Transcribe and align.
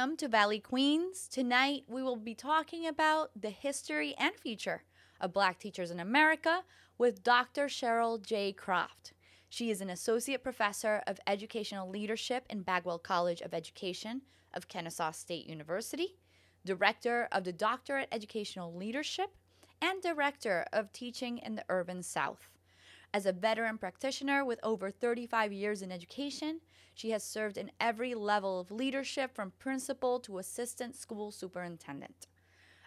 Welcome 0.00 0.16
to 0.16 0.28
Valley 0.28 0.60
Queens. 0.60 1.28
Tonight 1.28 1.84
we 1.86 2.02
will 2.02 2.16
be 2.16 2.34
talking 2.34 2.86
about 2.86 3.32
the 3.38 3.50
history 3.50 4.14
and 4.16 4.34
future 4.34 4.82
of 5.20 5.34
Black 5.34 5.58
teachers 5.58 5.90
in 5.90 6.00
America 6.00 6.62
with 6.96 7.22
Dr. 7.22 7.66
Sheryl 7.66 8.18
J. 8.18 8.50
Croft. 8.50 9.12
She 9.50 9.70
is 9.70 9.82
an 9.82 9.90
associate 9.90 10.42
professor 10.42 11.02
of 11.06 11.20
educational 11.26 11.86
leadership 11.86 12.46
in 12.48 12.62
Bagwell 12.62 13.00
College 13.00 13.42
of 13.42 13.52
Education 13.52 14.22
of 14.54 14.68
Kennesaw 14.68 15.10
State 15.10 15.46
University, 15.46 16.16
director 16.64 17.28
of 17.30 17.44
the 17.44 17.52
Doctorate 17.52 18.08
Educational 18.10 18.74
Leadership, 18.74 19.36
and 19.82 20.00
director 20.00 20.64
of 20.72 20.94
teaching 20.94 21.36
in 21.36 21.56
the 21.56 21.64
Urban 21.68 22.02
South. 22.02 22.48
As 23.12 23.26
a 23.26 23.32
veteran 23.32 23.76
practitioner 23.76 24.46
with 24.46 24.60
over 24.62 24.90
35 24.90 25.52
years 25.52 25.82
in 25.82 25.92
education, 25.92 26.60
she 26.94 27.10
has 27.10 27.24
served 27.24 27.56
in 27.56 27.70
every 27.80 28.14
level 28.14 28.60
of 28.60 28.70
leadership 28.70 29.34
from 29.34 29.52
principal 29.58 30.20
to 30.20 30.38
assistant 30.38 30.96
school 30.96 31.30
superintendent. 31.30 32.26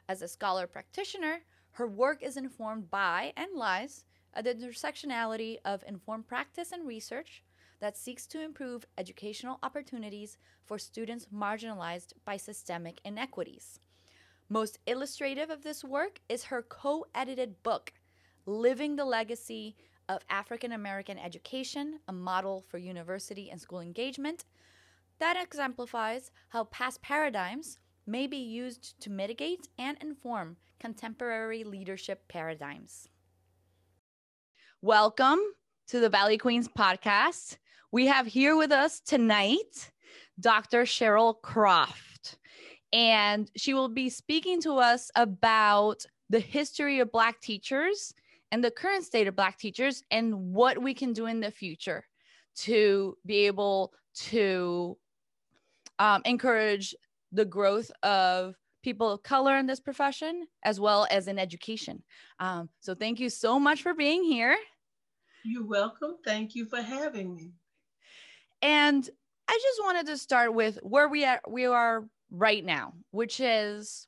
As 0.07 0.21
a 0.21 0.27
scholar 0.27 0.67
practitioner, 0.67 1.39
her 1.71 1.87
work 1.87 2.21
is 2.21 2.37
informed 2.37 2.91
by 2.91 3.33
and 3.35 3.55
lies 3.55 4.05
at 4.33 4.43
the 4.43 4.53
intersectionality 4.53 5.57
of 5.65 5.83
informed 5.87 6.27
practice 6.27 6.71
and 6.71 6.87
research 6.87 7.43
that 7.79 7.97
seeks 7.97 8.25
to 8.27 8.41
improve 8.41 8.85
educational 8.97 9.59
opportunities 9.63 10.37
for 10.65 10.77
students 10.77 11.27
marginalized 11.33 12.13
by 12.25 12.37
systemic 12.37 12.99
inequities. 13.03 13.79
Most 14.49 14.79
illustrative 14.85 15.49
of 15.49 15.63
this 15.63 15.83
work 15.83 16.19
is 16.29 16.45
her 16.45 16.61
co 16.61 17.05
edited 17.15 17.63
book, 17.63 17.93
Living 18.45 18.95
the 18.95 19.05
Legacy 19.05 19.75
of 20.09 20.21
African 20.29 20.73
American 20.73 21.17
Education, 21.17 21.99
a 22.07 22.13
model 22.13 22.61
for 22.69 22.77
university 22.77 23.49
and 23.49 23.59
school 23.59 23.79
engagement, 23.79 24.45
that 25.19 25.41
exemplifies 25.41 26.31
how 26.49 26.65
past 26.65 27.01
paradigms 27.01 27.79
may 28.05 28.27
be 28.27 28.37
used 28.37 28.99
to 28.99 29.09
mitigate 29.09 29.67
and 29.77 29.97
inform 30.01 30.57
contemporary 30.79 31.63
leadership 31.63 32.27
paradigms. 32.27 33.07
Welcome 34.81 35.39
to 35.87 35.99
the 35.99 36.09
Valley 36.09 36.37
Queens 36.37 36.67
podcast. 36.67 37.57
We 37.91 38.07
have 38.07 38.27
here 38.27 38.57
with 38.57 38.71
us 38.71 38.99
tonight 38.99 39.91
Dr. 40.39 40.83
Sheryl 40.83 41.41
Croft, 41.41 42.37
and 42.91 43.49
she 43.55 43.73
will 43.73 43.89
be 43.89 44.09
speaking 44.09 44.61
to 44.63 44.73
us 44.73 45.09
about 45.15 46.05
the 46.29 46.39
history 46.39 46.99
of 46.99 47.11
Black 47.11 47.39
teachers 47.39 48.13
and 48.53 48.63
the 48.63 48.69
current 48.69 49.03
state 49.03 49.27
of 49.27 49.35
Black 49.35 49.57
teachers 49.57 50.03
and 50.11 50.53
what 50.53 50.79
we 50.79 50.93
can 50.93 51.11
do 51.11 51.25
in 51.25 51.39
the 51.39 51.49
future 51.49 52.05
to 52.55 53.17
be 53.25 53.47
able 53.47 53.91
to 54.13 54.95
um, 55.97 56.21
encourage 56.23 56.93
the 57.31 57.45
growth 57.45 57.89
of 58.03 58.53
people 58.83 59.09
of 59.09 59.23
color 59.23 59.57
in 59.57 59.65
this 59.65 59.79
profession 59.79 60.45
as 60.63 60.79
well 60.79 61.07
as 61.09 61.27
in 61.27 61.39
education. 61.39 62.03
Um, 62.39 62.69
so 62.79 62.93
thank 62.93 63.19
you 63.19 63.27
so 63.31 63.59
much 63.59 63.81
for 63.81 63.95
being 63.95 64.23
here. 64.23 64.55
You're 65.43 65.65
welcome. 65.65 66.17
Thank 66.23 66.53
you 66.53 66.67
for 66.67 66.79
having 66.79 67.33
me. 67.33 67.53
And 68.61 69.09
I 69.47 69.59
just 69.63 69.81
wanted 69.83 70.05
to 70.05 70.17
start 70.17 70.53
with 70.53 70.77
where 70.83 71.07
we 71.07 71.25
are 71.25 71.41
we 71.49 71.65
are 71.65 72.05
right 72.29 72.63
now, 72.63 72.93
which 73.09 73.39
is 73.39 74.07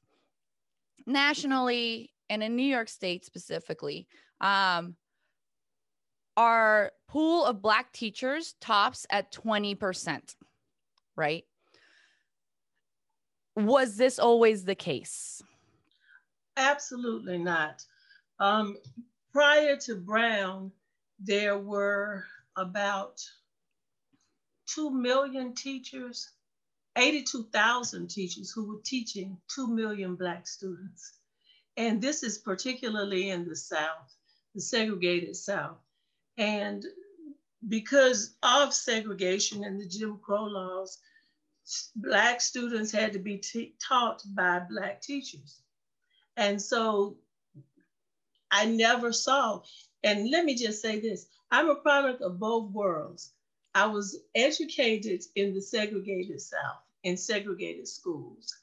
nationally 1.07 2.11
and 2.29 2.43
in 2.43 2.55
New 2.55 2.63
York 2.63 2.89
State 2.89 3.25
specifically, 3.25 4.07
um, 4.41 4.95
our 6.37 6.91
pool 7.07 7.45
of 7.45 7.61
Black 7.61 7.91
teachers 7.93 8.55
tops 8.59 9.05
at 9.09 9.31
20%, 9.31 10.35
right? 11.15 11.43
Was 13.55 13.95
this 13.95 14.19
always 14.19 14.65
the 14.65 14.75
case? 14.75 15.41
Absolutely 16.57 17.37
not. 17.37 17.85
Um, 18.39 18.77
prior 19.31 19.77
to 19.77 19.95
Brown, 19.95 20.71
there 21.19 21.57
were 21.57 22.25
about 22.57 23.21
2 24.67 24.91
million 24.91 25.53
teachers, 25.53 26.31
82,000 26.97 28.09
teachers 28.09 28.51
who 28.51 28.67
were 28.67 28.81
teaching 28.83 29.37
2 29.53 29.67
million 29.67 30.15
Black 30.15 30.47
students. 30.47 31.19
And 31.77 32.01
this 32.01 32.23
is 32.23 32.37
particularly 32.37 33.29
in 33.29 33.47
the 33.47 33.55
South 33.55 34.15
the 34.55 34.61
segregated 34.61 35.35
South. 35.35 35.77
And 36.37 36.83
because 37.67 38.35
of 38.41 38.73
segregation 38.73 39.63
and 39.63 39.79
the 39.79 39.85
Jim 39.85 40.17
Crow 40.23 40.45
laws, 40.45 40.97
Black 41.95 42.41
students 42.41 42.91
had 42.91 43.13
to 43.13 43.19
be 43.19 43.41
taught 43.85 44.21
by 44.35 44.61
Black 44.69 45.01
teachers. 45.01 45.61
And 46.37 46.61
so 46.61 47.17
I 48.51 48.65
never 48.65 49.11
saw, 49.11 49.61
and 50.03 50.29
let 50.29 50.45
me 50.45 50.55
just 50.55 50.81
say 50.81 50.99
this 50.99 51.27
I'm 51.51 51.69
a 51.69 51.75
product 51.75 52.21
of 52.21 52.39
both 52.39 52.71
worlds. 52.71 53.33
I 53.73 53.87
was 53.87 54.19
educated 54.35 55.23
in 55.35 55.53
the 55.53 55.61
segregated 55.61 56.39
South, 56.39 56.81
in 57.03 57.17
segregated 57.17 57.87
schools. 57.87 58.53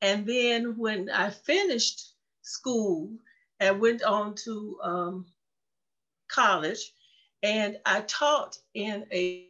And 0.00 0.26
then 0.26 0.76
when 0.76 1.10
I 1.10 1.30
finished 1.30 2.14
school 2.42 3.10
and 3.60 3.80
went 3.80 4.02
on 4.02 4.34
to 4.44 4.78
um, 4.82 5.26
college 6.28 6.92
and 7.42 7.78
I 7.86 8.00
taught 8.02 8.58
in 8.74 9.06
a 9.12 9.48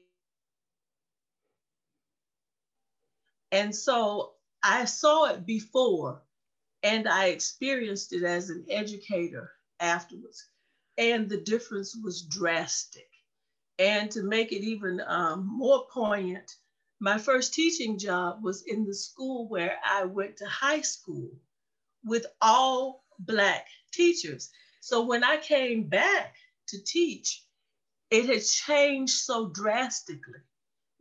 and 3.53 3.75
so 3.75 4.33
I 4.63 4.85
saw 4.85 5.27
it 5.27 5.47
before 5.47 6.23
and 6.83 7.09
I 7.09 7.27
experienced 7.27 8.13
it 8.13 8.23
as 8.23 8.51
an 8.51 8.65
educator 8.71 9.51
afterwards. 9.81 10.47
And 10.99 11.29
the 11.29 11.39
difference 11.39 11.97
was 12.03 12.23
drastic. 12.23 13.09
And 13.79 14.11
to 14.11 14.23
make 14.23 14.53
it 14.53 14.65
even 14.65 15.01
um, 15.07 15.47
more 15.47 15.87
poignant, 15.93 16.57
my 17.01 17.19
first 17.19 17.55
teaching 17.55 17.99
job 17.99 18.43
was 18.43 18.63
in 18.67 18.85
the 18.85 18.95
school 18.95 19.49
where 19.49 19.77
I 19.85 20.05
went 20.05 20.37
to 20.39 20.47
high 20.47 20.81
school 20.81 21.31
with 22.05 22.27
all 22.41 23.05
Black 23.21 23.67
teachers. 23.99 24.51
So 24.81 25.05
when 25.05 25.25
I 25.25 25.37
came 25.39 25.89
back 25.89 26.37
to 26.69 26.79
teach, 26.85 27.45
it 28.11 28.27
had 28.27 28.45
changed 28.45 29.17
so 29.29 29.49
drastically. 29.49 30.41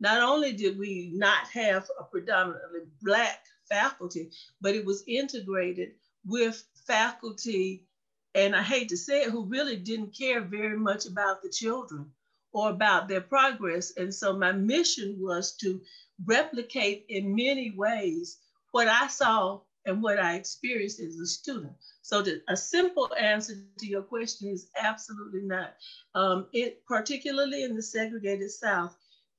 Not 0.00 0.20
only 0.20 0.52
did 0.52 0.78
we 0.78 1.12
not 1.14 1.46
have 1.48 1.88
a 1.98 2.04
predominantly 2.04 2.80
Black 3.00 3.38
faculty, 3.68 4.30
but 4.60 4.74
it 4.74 4.84
was 4.84 5.04
integrated 5.06 5.92
with 6.26 6.64
faculty, 6.86 7.86
and 8.34 8.54
I 8.54 8.62
hate 8.62 8.88
to 8.90 8.96
say 8.96 9.22
it, 9.22 9.30
who 9.30 9.44
really 9.44 9.76
didn't 9.76 10.16
care 10.16 10.40
very 10.40 10.78
much 10.78 11.06
about 11.06 11.42
the 11.42 11.50
children 11.50 12.10
or 12.52 12.70
about 12.70 13.08
their 13.08 13.20
progress. 13.20 13.92
And 13.96 14.12
so 14.12 14.36
my 14.36 14.52
mission 14.52 15.16
was 15.20 15.56
to 15.58 15.80
replicate 16.24 17.06
in 17.08 17.34
many 17.34 17.72
ways 17.76 18.38
what 18.72 18.88
I 18.88 19.06
saw 19.08 19.60
and 19.88 20.02
what 20.02 20.18
I 20.18 20.34
experienced 20.34 21.00
as 21.00 21.18
a 21.18 21.26
student. 21.26 21.72
So 22.02 22.22
the, 22.22 22.42
a 22.48 22.56
simple 22.56 23.10
answer 23.18 23.54
to 23.78 23.86
your 23.86 24.02
question 24.02 24.48
is 24.48 24.70
absolutely 24.80 25.40
not. 25.42 25.74
Um, 26.14 26.46
it, 26.52 26.84
particularly 26.86 27.64
in 27.64 27.74
the 27.74 27.82
segregated 27.82 28.50
South, 28.50 28.96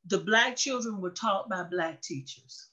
the 0.08 0.18
Black 0.18 0.56
children 0.56 1.00
were 1.00 1.12
taught 1.12 1.50
by 1.50 1.64
Black 1.64 2.02
teachers. 2.02 2.68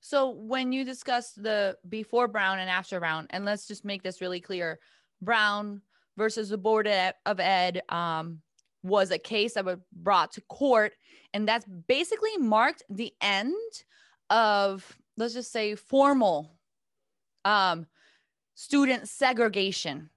So 0.00 0.30
when 0.30 0.72
you 0.72 0.84
discuss 0.84 1.32
the 1.32 1.76
before 1.88 2.28
Brown 2.28 2.58
and 2.58 2.70
after 2.70 3.00
Brown, 3.00 3.26
and 3.30 3.44
let's 3.44 3.66
just 3.66 3.84
make 3.84 4.02
this 4.02 4.20
really 4.20 4.40
clear, 4.40 4.78
Brown 5.22 5.82
versus 6.16 6.50
the 6.50 6.58
Board 6.58 6.88
of 7.26 7.40
Ed 7.40 7.82
um, 7.88 8.40
was 8.82 9.10
a 9.10 9.18
case 9.18 9.54
that 9.54 9.64
was 9.64 9.78
brought 9.92 10.32
to 10.32 10.42
court, 10.42 10.92
and 11.32 11.46
that's 11.46 11.66
basically 11.86 12.36
marked 12.38 12.82
the 12.90 13.12
end 13.20 13.54
of 14.30 14.96
let's 15.16 15.34
just 15.34 15.52
say 15.52 15.74
formal 15.74 16.52
um, 17.44 17.86
student 18.54 19.08
segregation 19.08 20.10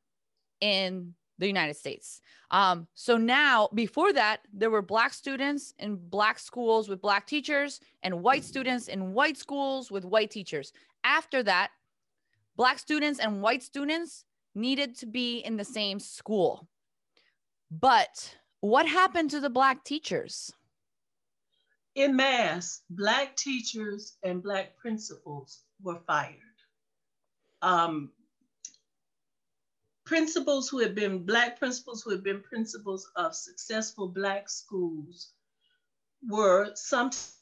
in 0.62 1.14
the 1.40 1.48
United 1.48 1.76
States. 1.76 2.22
Um, 2.52 2.88
so 2.94 3.18
now, 3.18 3.70
before 3.74 4.14
that, 4.14 4.42
there 4.54 4.70
were 4.70 4.82
Black 4.82 5.14
students 5.14 5.74
in 5.80 5.96
Black 5.96 6.40
schools 6.40 6.88
with 6.88 7.02
Black 7.02 7.26
teachers 7.26 7.80
and 8.04 8.22
white 8.22 8.44
students 8.44 8.88
in 8.88 9.14
white 9.14 9.38
schools 9.38 9.92
with 9.92 10.06
white 10.06 10.32
teachers. 10.32 10.72
After 11.04 11.44
that, 11.44 11.72
Black 12.56 12.78
students 12.78 13.20
and 13.20 13.42
white 13.42 13.64
students 13.64 14.26
needed 14.56 14.96
to 14.98 15.06
be 15.08 15.40
in 15.40 15.58
the 15.58 15.66
same 15.66 16.00
school. 16.00 16.68
But 17.72 18.38
what 18.60 18.88
happened 18.88 19.32
to 19.32 19.40
the 19.40 19.50
Black 19.50 19.84
teachers? 19.84 20.54
In 21.96 22.16
mass, 22.16 22.82
Black 22.90 23.36
teachers 23.36 24.18
and 24.24 24.42
Black 24.42 24.78
principals 24.78 25.64
were 25.82 26.00
fired. 26.08 26.40
Um, 27.62 28.12
principals 30.06 30.70
who 30.70 30.80
had 30.80 30.96
been 30.96 31.24
Black 31.24 31.60
principals 31.60 32.02
who 32.02 32.12
had 32.12 32.24
been 32.24 32.42
principals 32.42 33.10
of 33.16 33.36
successful 33.36 34.08
Black 34.08 34.50
schools 34.50 35.32
were 36.28 36.72
sometimes 36.76 37.38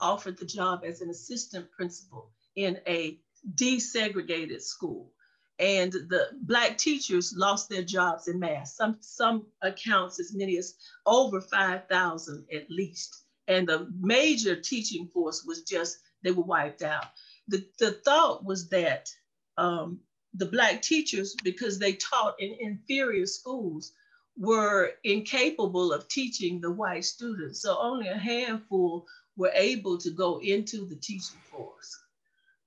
offered 0.00 0.38
the 0.38 0.46
job 0.46 0.82
as 0.84 1.00
an 1.00 1.10
assistant 1.10 1.70
principal 1.70 2.32
in 2.56 2.80
a 2.86 3.18
desegregated 3.54 4.62
school. 4.62 5.12
And 5.62 5.92
the 5.92 6.26
black 6.40 6.76
teachers 6.76 7.32
lost 7.36 7.68
their 7.68 7.84
jobs 7.84 8.26
in 8.26 8.40
mass. 8.40 8.74
Some, 8.74 8.96
some 8.98 9.46
accounts 9.62 10.18
as 10.18 10.34
many 10.34 10.58
as 10.58 10.74
over 11.06 11.40
5,000 11.40 12.44
at 12.52 12.68
least. 12.68 13.22
And 13.46 13.68
the 13.68 13.88
major 14.00 14.56
teaching 14.56 15.06
force 15.06 15.44
was 15.46 15.62
just, 15.62 15.98
they 16.24 16.32
were 16.32 16.42
wiped 16.42 16.82
out. 16.82 17.04
The, 17.46 17.64
the 17.78 17.92
thought 17.92 18.44
was 18.44 18.68
that 18.70 19.08
um, 19.56 20.00
the 20.34 20.46
black 20.46 20.82
teachers, 20.82 21.36
because 21.44 21.78
they 21.78 21.92
taught 21.92 22.34
in 22.40 22.56
inferior 22.58 23.26
schools, 23.26 23.92
were 24.36 24.94
incapable 25.04 25.92
of 25.92 26.08
teaching 26.08 26.60
the 26.60 26.72
white 26.72 27.04
students. 27.04 27.62
So 27.62 27.78
only 27.78 28.08
a 28.08 28.18
handful 28.18 29.06
were 29.36 29.52
able 29.54 29.96
to 29.98 30.10
go 30.10 30.40
into 30.40 30.86
the 30.86 30.96
teaching 30.96 31.38
force. 31.52 32.02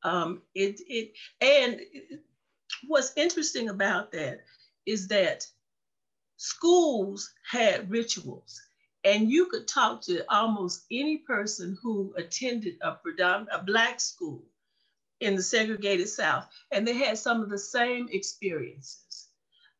Um, 0.03 0.43
it, 0.53 0.79
it, 0.87 1.11
and 1.41 1.81
what's 2.87 3.13
interesting 3.15 3.69
about 3.69 4.11
that 4.11 4.41
is 4.85 5.07
that 5.07 5.47
schools 6.37 7.31
had 7.49 7.89
rituals 7.89 8.61
and 9.05 9.29
you 9.29 9.45
could 9.45 9.67
talk 9.67 10.01
to 10.01 10.25
almost 10.33 10.85
any 10.91 11.19
person 11.19 11.77
who 11.81 12.13
attended 12.17 12.75
a 12.81 12.93
predominant 12.93 13.49
a 13.53 13.63
black 13.63 13.99
school 13.99 14.43
in 15.19 15.35
the 15.35 15.43
segregated 15.43 16.09
South, 16.09 16.45
and 16.71 16.87
they 16.87 16.93
had 16.93 17.17
some 17.17 17.41
of 17.41 17.49
the 17.49 17.57
same 17.57 18.09
experiences. 18.11 19.29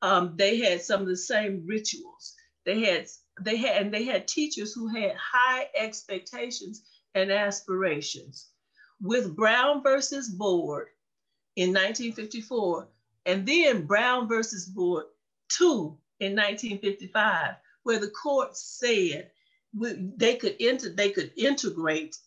Um, 0.02 0.36
they 0.38 0.60
had 0.60 0.82
some 0.82 1.02
of 1.02 1.08
the 1.08 1.18
same 1.18 1.66
rituals. 1.66 2.36
They 2.66 2.82
had 2.82 3.08
they 3.42 3.58
had 3.58 3.82
and 3.82 3.94
they 3.94 4.04
had 4.04 4.28
teachers 4.28 4.74
who 4.74 4.88
had 4.88 5.16
high 5.16 5.70
expectations 5.76 6.84
and 7.16 7.32
aspirations. 7.32 8.50
With 9.02 9.36
Brown 9.36 9.84
versus 9.84 10.30
Board 10.30 10.88
in 11.56 11.70
1954, 11.70 12.88
and 13.26 13.46
then 13.46 13.86
Brown 13.86 14.28
versus 14.28 14.66
Board 14.66 15.06
2 15.50 15.98
in 16.20 16.36
1955, 16.36 17.56
where 17.84 18.00
the 18.00 18.10
court 18.10 18.56
said 18.56 19.32
they 19.74 20.36
could 20.36 20.56
enter, 20.60 20.90
they 20.90 21.12
could 21.12 21.32
integrate 21.38 22.18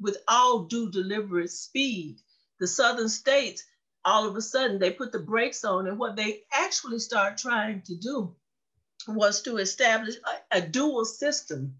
with 0.00 0.18
all 0.28 0.64
due 0.64 0.90
deliberate 0.90 1.50
speed 1.50 2.18
the 2.58 2.66
southern 2.66 3.08
states, 3.08 3.64
all 4.04 4.26
of 4.28 4.36
a 4.36 4.42
sudden 4.42 4.78
they 4.78 4.90
put 4.90 5.12
the 5.12 5.18
brakes 5.18 5.64
on. 5.64 5.86
And 5.86 5.98
what 5.98 6.16
they 6.16 6.42
actually 6.52 6.98
start 6.98 7.36
trying 7.38 7.82
to 7.82 7.94
do 7.96 8.34
was 9.08 9.42
to 9.42 9.58
establish 9.58 10.14
a, 10.16 10.58
a 10.58 10.60
dual 10.60 11.04
system 11.04 11.76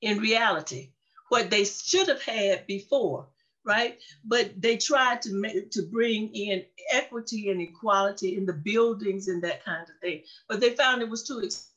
in 0.00 0.18
reality, 0.18 0.90
what 1.28 1.50
they 1.50 1.64
should 1.64 2.08
have 2.08 2.22
had 2.22 2.66
before, 2.66 3.28
right? 3.64 3.98
But 4.24 4.60
they 4.60 4.76
tried 4.76 5.22
to 5.22 5.32
make, 5.32 5.70
to 5.72 5.82
bring 5.82 6.34
in 6.34 6.64
equity 6.92 7.50
and 7.50 7.60
equality 7.60 8.36
in 8.36 8.46
the 8.46 8.52
buildings 8.52 9.28
and 9.28 9.42
that 9.42 9.64
kind 9.64 9.82
of 9.82 9.94
thing. 10.00 10.22
But 10.48 10.60
they 10.60 10.70
found 10.70 11.02
it 11.02 11.08
was 11.08 11.26
too 11.26 11.38
expensive. 11.38 11.70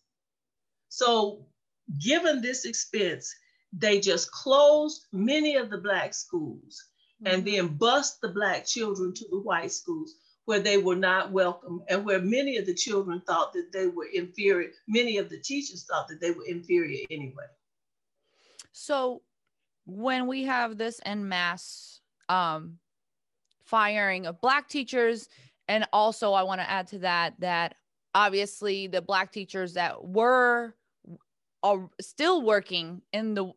So 0.89 1.45
given 1.99 2.41
this 2.41 2.65
expense, 2.65 3.33
they 3.73 3.99
just 3.99 4.31
closed 4.31 5.07
many 5.11 5.55
of 5.55 5.69
the 5.69 5.77
black 5.77 6.13
schools 6.13 6.83
and 7.25 7.43
mm-hmm. 7.43 7.55
then 7.55 7.77
bus 7.77 8.17
the 8.17 8.29
black 8.29 8.65
children 8.65 9.13
to 9.13 9.25
the 9.29 9.39
white 9.39 9.71
schools 9.71 10.13
where 10.45 10.59
they 10.59 10.77
were 10.77 10.95
not 10.95 11.31
welcome 11.31 11.83
and 11.89 12.05
where 12.05 12.21
many 12.21 12.55
of 12.55 12.65
the 12.65 12.73
children 12.73 13.21
thought 13.27 13.51
that 13.51 13.69
they 13.73 13.87
were 13.87 14.07
inferior. 14.13 14.69
Many 14.87 15.17
of 15.17 15.29
the 15.29 15.39
teachers 15.39 15.85
thought 15.85 16.07
that 16.07 16.21
they 16.21 16.31
were 16.31 16.45
inferior 16.47 17.05
anyway. 17.11 17.43
So 18.71 19.21
when 19.87 20.27
we 20.27 20.43
have 20.43 20.77
this 20.77 21.01
en 21.05 21.27
masse 21.27 22.01
um, 22.29 22.77
firing 23.63 24.27
of 24.27 24.39
black 24.39 24.69
teachers, 24.69 25.27
and 25.67 25.87
also 25.91 26.33
I 26.33 26.43
want 26.43 26.61
to 26.61 26.69
add 26.69 26.87
to 26.89 26.99
that 26.99 27.33
that 27.39 27.75
obviously 28.13 28.85
the 28.85 29.01
black 29.01 29.31
teachers 29.31 29.73
that 29.73 30.05
were 30.05 30.75
are 31.63 31.89
still 31.99 32.43
working 32.43 33.01
in 33.13 33.33
the 33.33 33.51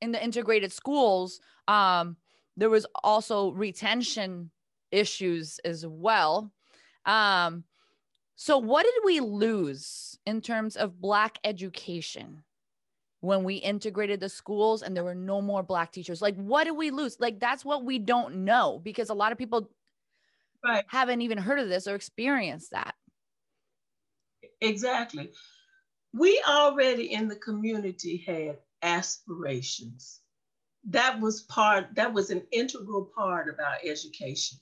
in 0.00 0.12
the 0.12 0.22
integrated 0.22 0.72
schools 0.72 1.40
um 1.68 2.16
there 2.56 2.70
was 2.70 2.86
also 3.04 3.50
retention 3.50 4.50
issues 4.90 5.60
as 5.64 5.86
well. 5.86 6.50
Um, 7.04 7.64
so, 8.34 8.58
what 8.58 8.84
did 8.84 9.02
we 9.04 9.20
lose 9.20 10.18
in 10.26 10.40
terms 10.40 10.76
of 10.76 11.00
Black 11.00 11.38
education 11.44 12.42
when 13.26 13.44
we 13.44 13.56
integrated 13.56 14.20
the 14.20 14.28
schools 14.28 14.82
and 14.82 14.96
there 14.96 15.04
were 15.04 15.14
no 15.14 15.42
more 15.42 15.62
Black 15.62 15.92
teachers? 15.92 16.22
Like, 16.22 16.36
what 16.36 16.64
did 16.64 16.76
we 16.76 16.90
lose? 16.90 17.18
Like, 17.20 17.40
that's 17.40 17.64
what 17.64 17.84
we 17.84 17.98
don't 17.98 18.44
know 18.44 18.80
because 18.82 19.10
a 19.10 19.14
lot 19.14 19.32
of 19.32 19.38
people 19.38 19.70
right. 20.64 20.84
haven't 20.88 21.22
even 21.22 21.38
heard 21.38 21.58
of 21.58 21.68
this 21.68 21.86
or 21.86 21.94
experienced 21.94 22.70
that. 22.70 22.94
Exactly. 24.60 25.30
We 26.14 26.42
already 26.48 27.12
in 27.12 27.28
the 27.28 27.36
community 27.36 28.24
had 28.26 28.58
aspirations 28.82 30.20
that 30.90 31.20
was 31.20 31.42
part, 31.42 31.88
that 31.94 32.12
was 32.12 32.30
an 32.30 32.42
integral 32.52 33.10
part 33.16 33.48
of 33.48 33.56
our 33.58 33.76
education. 33.84 34.58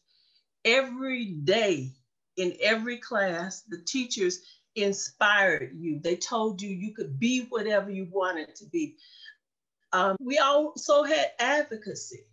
Every 0.64 1.26
day 1.26 1.93
in 2.37 2.56
every 2.62 2.96
class, 2.96 3.62
the 3.62 3.82
teachers 3.87 4.40
inspired 4.75 5.73
you. 5.79 6.00
They 6.00 6.17
told 6.17 6.61
you 6.61 6.69
you 6.69 6.94
could 6.94 7.19
be 7.19 7.47
whatever 7.49 7.91
you 7.91 8.09
wanted 8.11 8.55
to 8.56 8.67
be. 8.67 8.97
Um, 9.93 10.17
we 10.21 10.38
also 10.38 11.05
had 11.05 11.32
advocacy. 11.38 12.26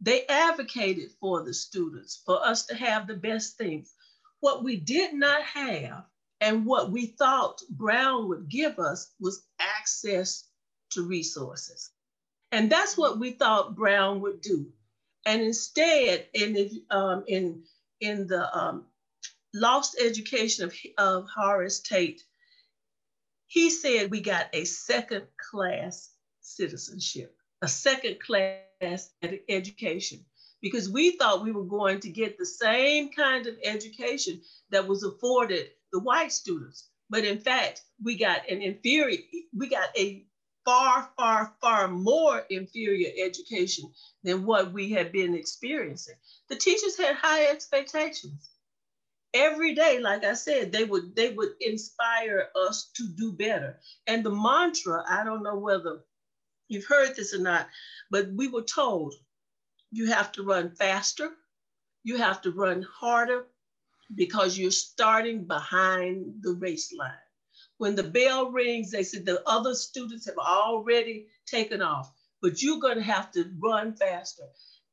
They 0.00 0.26
advocated 0.26 1.10
for 1.20 1.42
the 1.42 1.52
students, 1.52 2.22
for 2.24 2.44
us 2.46 2.66
to 2.66 2.74
have 2.74 3.06
the 3.06 3.16
best 3.16 3.58
things. 3.58 3.92
What 4.40 4.64
we 4.64 4.76
did 4.76 5.14
not 5.14 5.42
have 5.42 6.04
and 6.40 6.64
what 6.64 6.90
we 6.90 7.06
thought 7.06 7.60
Brown 7.68 8.28
would 8.28 8.48
give 8.48 8.78
us 8.78 9.12
was 9.20 9.42
access 9.58 10.44
to 10.90 11.06
resources. 11.06 11.90
And 12.52 12.70
that's 12.70 12.96
what 12.96 13.18
we 13.18 13.32
thought 13.32 13.76
Brown 13.76 14.20
would 14.22 14.40
do. 14.40 14.72
And 15.26 15.42
instead, 15.42 16.26
in, 16.32 16.54
the, 16.54 16.84
um, 16.90 17.24
in, 17.26 17.62
in 18.00 18.26
the 18.26 18.56
um, 18.56 18.86
Lost 19.52 19.96
Education 20.00 20.64
of, 20.64 20.74
of 20.96 21.28
Horace 21.28 21.80
Tate, 21.80 22.22
he 23.46 23.70
said 23.70 24.10
we 24.10 24.20
got 24.20 24.46
a 24.52 24.64
second 24.64 25.26
class 25.50 26.10
citizenship, 26.40 27.34
a 27.62 27.68
second 27.68 28.20
class 28.20 29.10
education, 29.48 30.24
because 30.62 30.88
we 30.88 31.16
thought 31.16 31.42
we 31.42 31.52
were 31.52 31.64
going 31.64 32.00
to 32.00 32.10
get 32.10 32.38
the 32.38 32.46
same 32.46 33.10
kind 33.10 33.46
of 33.46 33.56
education 33.64 34.40
that 34.70 34.86
was 34.86 35.02
afforded 35.02 35.70
the 35.92 35.98
white 35.98 36.32
students. 36.32 36.88
But 37.08 37.24
in 37.24 37.40
fact, 37.40 37.82
we 38.02 38.16
got 38.16 38.48
an 38.48 38.62
inferior, 38.62 39.18
we 39.52 39.68
got 39.68 39.88
a 39.98 40.24
far, 40.64 41.10
far, 41.16 41.52
far 41.60 41.88
more 41.88 42.44
inferior 42.50 43.10
education 43.24 43.90
than 44.22 44.46
what 44.46 44.72
we 44.72 44.90
had 44.90 45.10
been 45.10 45.34
experiencing. 45.34 46.14
The 46.48 46.56
teachers 46.56 46.96
had 46.96 47.16
high 47.16 47.46
expectations. 47.46 48.49
Every 49.32 49.74
day, 49.74 50.00
like 50.00 50.24
I 50.24 50.34
said, 50.34 50.72
they 50.72 50.84
would 50.84 51.14
they 51.14 51.32
would 51.32 51.50
inspire 51.60 52.48
us 52.56 52.90
to 52.96 53.08
do 53.16 53.32
better. 53.32 53.78
And 54.06 54.24
the 54.24 54.30
mantra, 54.30 55.04
I 55.08 55.24
don't 55.24 55.42
know 55.44 55.58
whether 55.58 56.00
you've 56.68 56.86
heard 56.86 57.14
this 57.14 57.34
or 57.34 57.38
not, 57.38 57.68
but 58.10 58.32
we 58.32 58.48
were 58.48 58.62
told 58.62 59.14
you 59.92 60.06
have 60.06 60.32
to 60.32 60.42
run 60.42 60.70
faster, 60.70 61.30
you 62.02 62.16
have 62.16 62.42
to 62.42 62.50
run 62.50 62.82
harder 62.82 63.46
because 64.14 64.58
you're 64.58 64.70
starting 64.70 65.46
behind 65.46 66.42
the 66.42 66.54
race 66.54 66.92
line. 66.96 67.12
When 67.78 67.94
the 67.94 68.02
bell 68.02 68.50
rings, 68.50 68.90
they 68.90 69.02
said 69.02 69.24
the 69.26 69.42
other 69.48 69.74
students 69.74 70.26
have 70.26 70.38
already 70.38 71.26
taken 71.46 71.82
off, 71.82 72.12
but 72.42 72.62
you're 72.62 72.80
going 72.80 72.96
to 72.96 73.02
have 73.02 73.30
to 73.32 73.50
run 73.62 73.94
faster. 73.94 74.44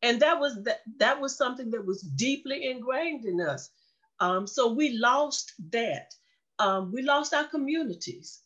And 0.02 0.22
that 0.22 0.40
was 0.40 0.64
that, 0.64 0.82
that 1.00 1.20
was 1.20 1.36
something 1.36 1.72
that 1.72 1.86
was 1.86 2.02
deeply 2.02 2.70
ingrained 2.70 3.26
in 3.26 3.42
us. 3.42 3.70
Um, 4.20 4.48
so 4.48 4.72
we 4.72 4.98
lost 4.98 5.54
that. 5.72 6.14
Um, 6.60 6.92
we 6.92 7.04
lost 7.04 7.34
our 7.34 7.44
communities. 7.46 8.42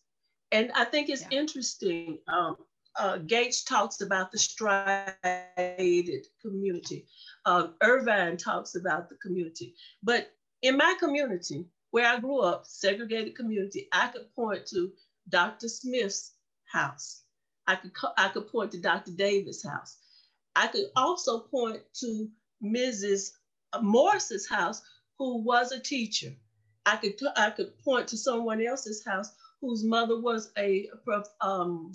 And 0.52 0.72
I 0.74 0.84
think 0.84 1.10
it's 1.10 1.24
yeah. 1.32 1.40
interesting. 1.40 2.20
Um, 2.28 2.58
uh, 2.98 3.18
Gates 3.18 3.64
talks 3.64 4.02
about 4.02 4.32
the 4.32 4.38
striated 4.38 6.28
community. 6.42 7.06
Uh, 7.46 7.68
Irvine 7.82 8.38
talks 8.38 8.76
about 8.76 9.10
the 9.10 9.16
community. 9.16 9.76
But 10.04 10.34
in 10.62 10.78
my 10.78 10.96
community, 11.00 11.66
where 11.92 12.08
I 12.08 12.20
grew 12.20 12.42
up, 12.42 12.66
segregated 12.66 13.36
community, 13.36 13.88
I 13.94 14.08
could 14.10 14.34
point 14.36 14.66
to 14.68 14.92
Dr. 15.30 15.70
Smith's 15.70 16.34
house. 16.66 17.24
I 17.68 17.76
could, 17.76 17.92
I 18.18 18.30
could 18.30 18.48
point 18.48 18.72
to 18.72 18.82
Dr. 18.82 19.12
Davis' 19.12 19.64
house. 19.64 19.98
I 20.56 20.68
could 20.68 20.88
also 20.96 21.40
point 21.40 21.82
to 22.02 22.30
Mrs. 22.64 23.32
Morris's 23.82 24.48
house, 24.50 24.82
who 25.22 25.38
was 25.38 25.72
a 25.72 25.80
teacher. 25.80 26.34
I 26.84 26.96
could, 26.96 27.14
I 27.38 27.52
could 27.52 27.78
point 27.84 28.08
to 28.08 28.18
someone 28.18 28.60
else's 28.60 29.06
house 29.06 29.30
whose 29.62 29.84
mother 29.84 30.20
was 30.20 30.50
a, 30.58 30.90
um, 31.40 31.92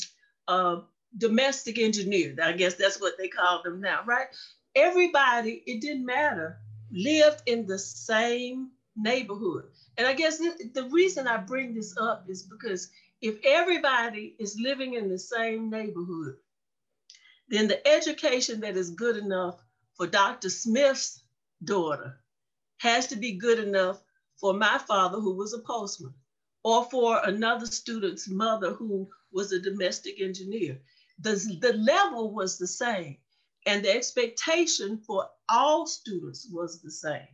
a 0.47 0.83
domestic 1.19 1.77
engineer. 1.77 2.37
I 2.41 2.53
guess 2.53 2.77
that's 2.77 3.01
what 3.01 3.19
they 3.19 3.27
call 3.27 3.65
them 3.65 3.81
now, 3.81 4.05
right? 4.07 4.29
Everybody, 4.77 5.65
it 5.67 5.81
didn't 5.81 6.07
matter, 6.07 6.59
lived 6.93 7.43
in 7.47 7.67
the 7.67 7.81
same 7.81 8.71
neighborhood. 8.95 9.65
And 9.99 10.07
I 10.07 10.13
guess 10.13 10.39
the 10.39 10.89
reason 10.93 11.27
I 11.27 11.39
bring 11.39 11.75
this 11.75 11.97
up 12.01 12.27
is 12.29 12.45
because 12.45 12.91
if 13.21 13.39
everybody 13.45 14.37
is 14.39 14.57
living 14.61 14.95
in 14.95 15.09
the 15.09 15.19
same 15.19 15.69
neighborhood, 15.69 16.37
then 17.49 17.67
the 17.67 17.89
education 17.89 18.61
that 18.61 18.77
is 18.77 18.91
good 18.91 19.17
enough 19.17 19.57
for 19.97 20.07
Dr. 20.07 20.49
Smith's 20.49 21.25
daughter 21.65 22.21
has 22.79 23.07
to 23.09 23.17
be 23.17 23.33
good 23.33 23.59
enough 23.59 24.03
for 24.41 24.53
my 24.53 24.79
father, 24.79 25.19
who 25.19 25.35
was 25.35 25.55
a 25.55 25.59
postman, 25.61 26.15
or 26.63 26.85
for 26.85 27.21
another 27.25 27.67
student's 27.67 28.29
mother 28.29 28.73
who 28.73 29.09
was 29.33 29.53
a 29.53 29.61
domestic 29.61 30.21
engineer. 30.21 30.79
The, 31.21 31.59
the 31.61 31.73
level 31.75 32.35
was 32.35 32.59
the 32.59 32.67
same, 32.67 33.17
and 33.67 33.85
the 33.85 33.95
expectation 33.95 34.99
for 35.07 35.29
all 35.49 35.87
students 35.87 36.49
was 36.53 36.83
the 36.83 36.91
same. 36.91 37.29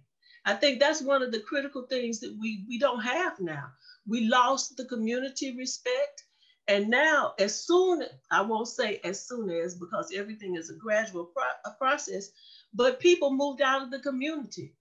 I 0.44 0.54
think 0.54 0.80
that's 0.80 1.02
one 1.02 1.22
of 1.22 1.32
the 1.32 1.40
critical 1.40 1.82
things 1.82 2.20
that 2.20 2.36
we, 2.40 2.64
we 2.68 2.78
don't 2.78 3.00
have 3.00 3.38
now. 3.40 3.66
We 4.06 4.26
lost 4.26 4.76
the 4.76 4.84
community 4.86 5.56
respect. 5.56 6.24
And 6.68 6.88
now, 6.88 7.34
as 7.38 7.64
soon, 7.64 8.04
I 8.30 8.42
won't 8.42 8.68
say 8.68 9.00
as 9.04 9.26
soon 9.26 9.50
as, 9.50 9.74
because 9.76 10.12
everything 10.14 10.56
is 10.56 10.70
a 10.70 10.74
gradual 10.74 11.26
pro 11.26 11.44
a 11.64 11.70
process, 11.76 12.30
but 12.72 13.00
people 13.00 13.32
moved 13.32 13.60
out 13.60 13.82
of 13.82 13.90
the 13.90 13.98
community. 13.98 14.74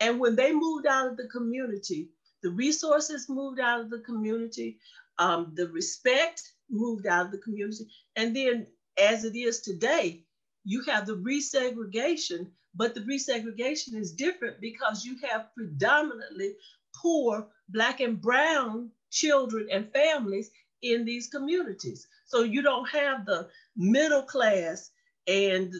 And 0.00 0.20
when 0.20 0.36
they 0.36 0.52
moved 0.52 0.86
out 0.86 1.08
of 1.08 1.16
the 1.16 1.28
community, 1.28 2.10
the 2.42 2.50
resources 2.50 3.28
moved 3.28 3.60
out 3.60 3.80
of 3.80 3.90
the 3.90 4.00
community, 4.00 4.78
um, 5.18 5.52
the 5.54 5.68
respect 5.68 6.42
moved 6.70 7.06
out 7.06 7.26
of 7.26 7.32
the 7.32 7.38
community. 7.38 7.86
And 8.14 8.36
then, 8.36 8.66
as 9.00 9.24
it 9.24 9.36
is 9.36 9.60
today, 9.60 10.22
you 10.64 10.82
have 10.84 11.06
the 11.06 11.16
resegregation, 11.16 12.48
but 12.74 12.94
the 12.94 13.00
resegregation 13.02 13.94
is 13.94 14.12
different 14.12 14.60
because 14.60 15.04
you 15.04 15.16
have 15.28 15.54
predominantly 15.54 16.54
poor 16.94 17.46
Black 17.68 18.00
and 18.00 18.20
Brown 18.20 18.90
children 19.10 19.68
and 19.72 19.90
families 19.92 20.50
in 20.82 21.04
these 21.04 21.28
communities. 21.28 22.06
So 22.26 22.42
you 22.42 22.62
don't 22.62 22.88
have 22.90 23.24
the 23.24 23.48
middle 23.76 24.22
class 24.22 24.90
and 25.26 25.72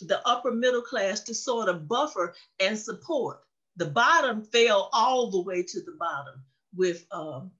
the 0.00 0.20
upper 0.26 0.52
middle 0.52 0.82
class 0.82 1.20
to 1.20 1.34
sort 1.34 1.68
of 1.68 1.88
buffer 1.88 2.34
and 2.60 2.78
support. 2.78 3.40
The 3.76 3.86
bottom 3.86 4.42
fell 4.42 4.88
all 4.92 5.30
the 5.30 5.42
way 5.42 5.62
to 5.62 5.80
the 5.80 5.96
bottom 5.98 6.42
with 6.74 7.06
um, 7.10 7.50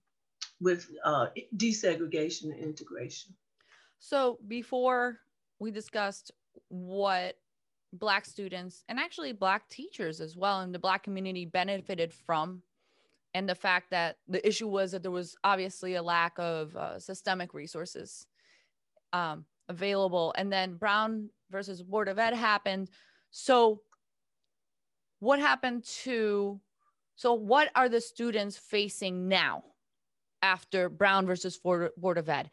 with 0.60 0.88
uh, 1.04 1.26
desegregation 1.56 2.44
and 2.44 2.60
integration. 2.60 3.34
So 3.98 4.38
before 4.46 5.18
we 5.58 5.70
discussed 5.70 6.32
what 6.68 7.36
black 7.92 8.24
students 8.24 8.84
and 8.88 8.98
actually 8.98 9.32
black 9.32 9.68
teachers 9.68 10.20
as 10.20 10.36
well 10.36 10.60
in 10.62 10.72
the 10.72 10.78
black 10.78 11.02
community 11.02 11.44
benefited 11.44 12.12
from 12.12 12.62
and 13.34 13.48
the 13.48 13.54
fact 13.54 13.90
that 13.90 14.16
the 14.28 14.46
issue 14.46 14.66
was 14.66 14.92
that 14.92 15.02
there 15.02 15.10
was 15.10 15.36
obviously 15.44 15.94
a 15.94 16.02
lack 16.02 16.32
of 16.38 16.74
uh, 16.76 16.98
systemic 16.98 17.54
resources 17.54 18.26
um, 19.12 19.44
available 19.68 20.34
and 20.36 20.52
then 20.52 20.74
brown 20.74 21.28
versus 21.50 21.82
board 21.82 22.08
of 22.08 22.18
ed 22.18 22.34
happened. 22.34 22.90
So 23.30 23.82
what 25.20 25.38
happened 25.38 25.84
to 26.02 26.60
so 27.16 27.32
what 27.32 27.70
are 27.74 27.88
the 27.88 28.00
students 28.00 28.58
facing 28.58 29.28
now 29.28 29.64
after 30.42 30.88
brown 30.88 31.26
versus 31.26 31.58
board 31.58 32.18
of 32.18 32.28
ed? 32.28 32.50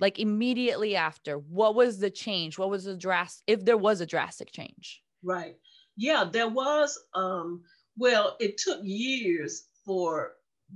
Like 0.00 0.18
immediately 0.18 0.96
after 0.96 1.38
what 1.38 1.74
was 1.74 1.98
the 1.98 2.10
change? 2.10 2.58
What 2.58 2.70
was 2.70 2.84
the 2.84 2.96
drastic 2.96 3.44
if 3.46 3.64
there 3.64 3.76
was 3.76 4.00
a 4.00 4.06
drastic 4.06 4.50
change? 4.50 5.02
Right. 5.22 5.56
Yeah 5.96 6.24
there 6.30 6.48
was 6.48 6.98
um 7.14 7.62
well 7.96 8.36
it 8.40 8.58
took 8.58 8.80
years 8.82 9.64
for 9.84 10.32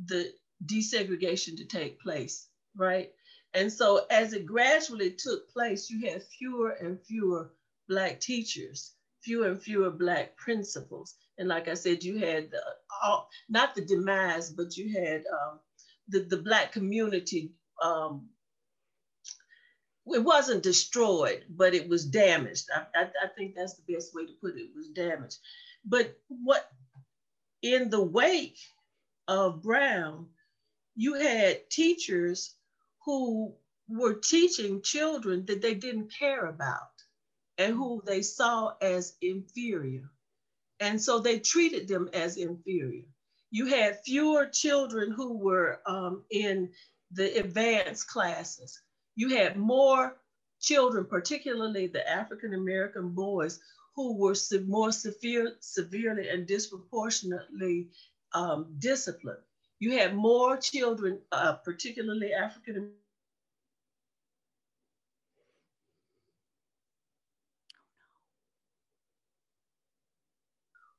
the 0.07 0.33
desegregation 0.65 1.57
to 1.57 1.65
take 1.65 2.01
place 2.01 2.49
right 2.77 3.11
and 3.57 3.73
so 3.73 4.05
as 4.11 4.35
it 4.35 4.45
gradually 4.45 5.11
took 5.13 5.51
place, 5.51 5.89
you 5.89 6.11
had 6.11 6.23
fewer 6.23 6.73
and 6.73 7.01
fewer 7.01 7.53
Black 7.89 8.21
teachers, 8.21 8.93
fewer 9.23 9.49
and 9.49 9.61
fewer 9.63 9.91
Black 9.91 10.37
principals. 10.37 11.15
And 11.39 11.49
like 11.49 11.67
I 11.67 11.75
said, 11.75 12.05
you 12.05 12.19
had 12.19 12.51
the, 12.51 12.61
all, 13.03 13.31
not 13.49 13.75
the 13.75 13.81
demise, 13.81 14.51
but 14.51 14.77
you 14.77 14.93
had 14.93 15.25
um, 15.33 15.61
the, 16.09 16.21
the 16.21 16.37
Black 16.37 16.73
community. 16.73 17.55
Um, 17.83 18.29
it 20.09 20.23
wasn't 20.23 20.63
destroyed, 20.63 21.45
but 21.49 21.75
it 21.75 21.89
was 21.89 22.05
damaged. 22.05 22.67
I, 22.75 22.83
I, 22.95 23.05
I 23.25 23.29
think 23.39 23.55
that's 23.55 23.75
the 23.75 23.95
best 23.95 24.15
way 24.15 24.27
to 24.27 24.33
put 24.41 24.57
it. 24.57 24.65
It 24.65 24.77
was 24.77 24.89
damaged. 24.89 25.39
But 25.83 26.15
what 26.29 26.69
in 27.63 27.89
the 27.89 28.03
wake 28.03 28.59
of 29.29 29.63
Brown, 29.63 30.27
you 30.95 31.15
had 31.15 31.71
teachers 31.71 32.56
who 33.07 33.55
were 33.89 34.15
teaching 34.15 34.83
children 34.83 35.47
that 35.47 35.63
they 35.63 35.75
didn't 35.75 36.13
care 36.13 36.47
about 36.47 36.91
and 37.57 37.75
who 37.75 38.03
they 38.05 38.21
saw 38.21 38.75
as 38.83 39.15
inferior. 39.23 40.11
And 40.81 41.01
so 41.01 41.21
they 41.21 41.39
treated 41.39 41.89
them 41.89 42.11
as 42.13 42.37
inferior. 42.37 43.05
You 43.51 43.67
had 43.67 44.03
fewer 44.05 44.47
children 44.47 45.13
who 45.13 45.39
were 45.39 45.81
um, 45.87 46.25
in 46.31 46.71
the 47.13 47.39
advanced 47.39 48.09
classes. 48.09 48.83
You 49.15 49.31
had 49.37 49.57
more 49.57 50.17
children, 50.61 51.07
particularly 51.07 51.87
the 51.87 52.07
African 52.11 52.55
American 52.55 53.11
boys, 53.11 53.61
who 53.95 54.19
were 54.19 54.35
more 54.67 54.93
severe, 54.93 55.55
severely 55.61 56.29
and 56.29 56.47
disproportionately 56.47 57.89
um, 58.35 58.75
disciplined. 58.79 59.39
You 59.79 59.99
had 59.99 60.15
more 60.15 60.57
children, 60.57 61.21
uh, 61.33 61.55
particularly 61.55 62.33
African 62.33 62.93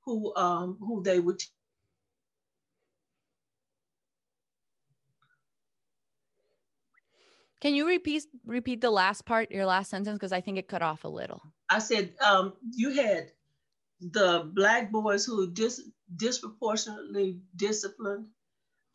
who 0.07 0.34
um, 0.36 0.77
who 0.79 1.03
they 1.03 1.19
would. 1.19 1.41
Can 7.60 7.75
you 7.75 7.88
repeat 7.88 8.24
repeat 8.46 8.81
the 8.81 8.91
last 8.91 9.25
part, 9.25 9.51
your 9.51 9.65
last 9.65 9.89
sentence, 9.89 10.15
because 10.15 10.31
I 10.31 10.41
think 10.41 10.57
it 10.57 10.67
cut 10.67 10.81
off 10.81 11.03
a 11.03 11.10
little. 11.10 11.41
I 11.69 11.79
said 11.79 12.13
um, 12.24 12.53
you 12.72 12.91
had 12.91 13.31
the 14.00 14.50
black 14.53 14.91
boys 14.91 15.25
who 15.25 15.51
dis- 15.51 15.89
disproportionately 16.15 17.41
disciplined. 17.55 18.27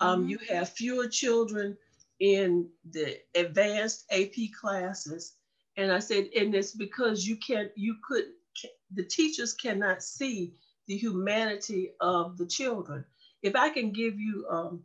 Um, 0.03 0.23
mm-hmm. 0.23 0.31
You 0.31 0.39
have 0.51 0.69
fewer 0.69 1.09
children 1.09 1.79
in 2.19 2.69
the 2.91 3.19
advanced 3.35 4.05
AP 4.11 4.35
classes, 4.61 5.35
and 5.77 5.93
I 5.93 6.01
said, 6.01 6.29
and 6.37 6.55
it's 6.55 6.73
because 6.73 7.27
you 7.27 7.37
can't, 7.37 7.71
you 7.77 7.97
could, 8.07 8.25
the 8.95 9.05
teachers 9.05 9.55
cannot 9.55 10.03
see 10.03 10.55
the 10.89 10.97
humanity 10.97 11.93
of 12.01 12.37
the 12.37 12.47
children. 12.47 13.05
If 13.43 13.57
I 13.57 13.71
can 13.71 13.93
give 13.93 14.19
you 14.19 14.47
um, 14.51 14.83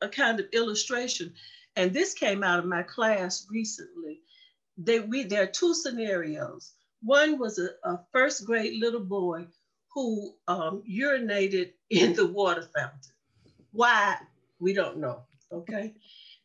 a 0.00 0.08
kind 0.08 0.40
of 0.40 0.46
illustration, 0.52 1.34
and 1.76 1.92
this 1.92 2.14
came 2.14 2.42
out 2.42 2.58
of 2.58 2.64
my 2.64 2.82
class 2.82 3.46
recently, 3.50 4.20
they, 4.78 5.00
we, 5.00 5.24
there 5.24 5.42
are 5.42 5.46
two 5.46 5.74
scenarios. 5.74 6.72
One 7.02 7.38
was 7.38 7.58
a, 7.58 7.68
a 7.84 8.00
first 8.12 8.46
grade 8.46 8.80
little 8.80 9.04
boy 9.04 9.46
who 9.94 10.34
um, 10.48 10.82
urinated 10.90 11.72
in 11.90 12.14
the 12.14 12.26
water 12.26 12.68
fountain. 12.74 13.12
Why? 13.72 14.16
We 14.58 14.72
don't 14.72 14.98
know. 14.98 15.24
Okay. 15.52 15.94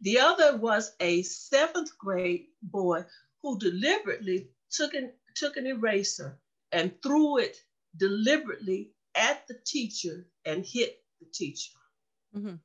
The 0.02 0.20
other 0.20 0.58
was 0.58 0.96
a 1.00 1.24
seventh 1.24 1.98
grade 1.98 2.48
boy 2.62 3.06
who 3.42 3.60
deliberately 3.60 4.50
took 4.72 4.94
an, 4.94 5.12
took 5.36 5.58
an 5.58 5.68
eraser 5.68 6.40
and 6.72 6.94
threw 7.02 7.38
it 7.38 7.58
deliberately 7.98 8.92
at 9.16 9.48
the 9.48 9.56
teacher 9.66 10.26
and 10.46 10.66
hit 10.66 11.04
the 11.20 11.28
teacher. 11.34 11.78
Mm-hmm. 12.36 12.56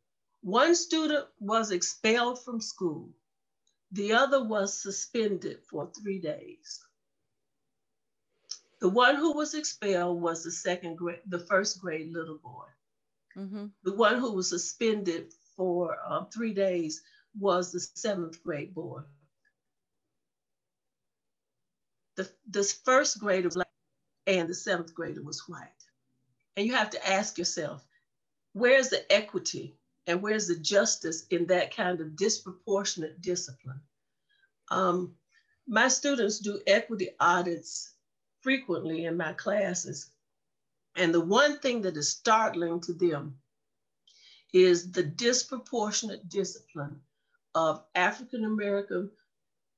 One 0.42 0.74
student 0.74 1.26
was 1.40 1.70
expelled 1.70 2.44
from 2.44 2.60
school. 2.60 3.08
The 3.92 4.12
other 4.12 4.44
was 4.44 4.76
suspended 4.78 5.60
for 5.70 5.90
three 6.02 6.20
days. 6.20 6.80
The 8.80 8.88
one 8.88 9.16
who 9.16 9.32
was 9.32 9.54
expelled 9.54 10.20
was 10.20 10.44
the 10.44 10.50
second 10.50 10.96
grade, 10.96 11.20
the 11.26 11.38
first 11.38 11.80
grade 11.80 12.12
little 12.12 12.38
boy. 12.38 12.66
Mm-hmm. 13.36 13.66
The 13.82 13.94
one 13.94 14.18
who 14.18 14.32
was 14.32 14.48
suspended 14.48 15.32
for 15.56 15.96
uh, 16.08 16.24
three 16.26 16.54
days 16.54 17.02
was 17.38 17.72
the 17.72 17.80
seventh 17.80 18.42
grade 18.42 18.74
boy. 18.74 19.00
The, 22.16 22.30
this 22.48 22.72
first 22.72 23.18
grader 23.18 23.48
black 23.48 23.68
and 24.26 24.48
the 24.48 24.54
seventh 24.54 24.94
grader 24.94 25.22
was 25.22 25.48
white. 25.48 25.68
And 26.56 26.66
you 26.66 26.74
have 26.74 26.90
to 26.90 27.08
ask 27.08 27.38
yourself, 27.38 27.84
where's 28.52 28.88
the 28.88 29.12
equity 29.12 29.76
and 30.06 30.22
where's 30.22 30.46
the 30.46 30.56
justice 30.56 31.26
in 31.30 31.46
that 31.46 31.74
kind 31.74 32.00
of 32.00 32.16
disproportionate 32.16 33.20
discipline? 33.20 33.80
Um, 34.70 35.14
my 35.66 35.88
students 35.88 36.38
do 36.38 36.60
equity 36.66 37.10
audits 37.18 37.94
frequently 38.42 39.06
in 39.06 39.16
my 39.16 39.32
classes. 39.32 40.10
And 40.96 41.12
the 41.12 41.20
one 41.20 41.58
thing 41.58 41.82
that 41.82 41.96
is 41.96 42.10
startling 42.10 42.80
to 42.82 42.92
them 42.92 43.38
is 44.52 44.92
the 44.92 45.02
disproportionate 45.02 46.28
discipline 46.28 47.00
of 47.54 47.82
African 47.94 48.44
American 48.44 49.10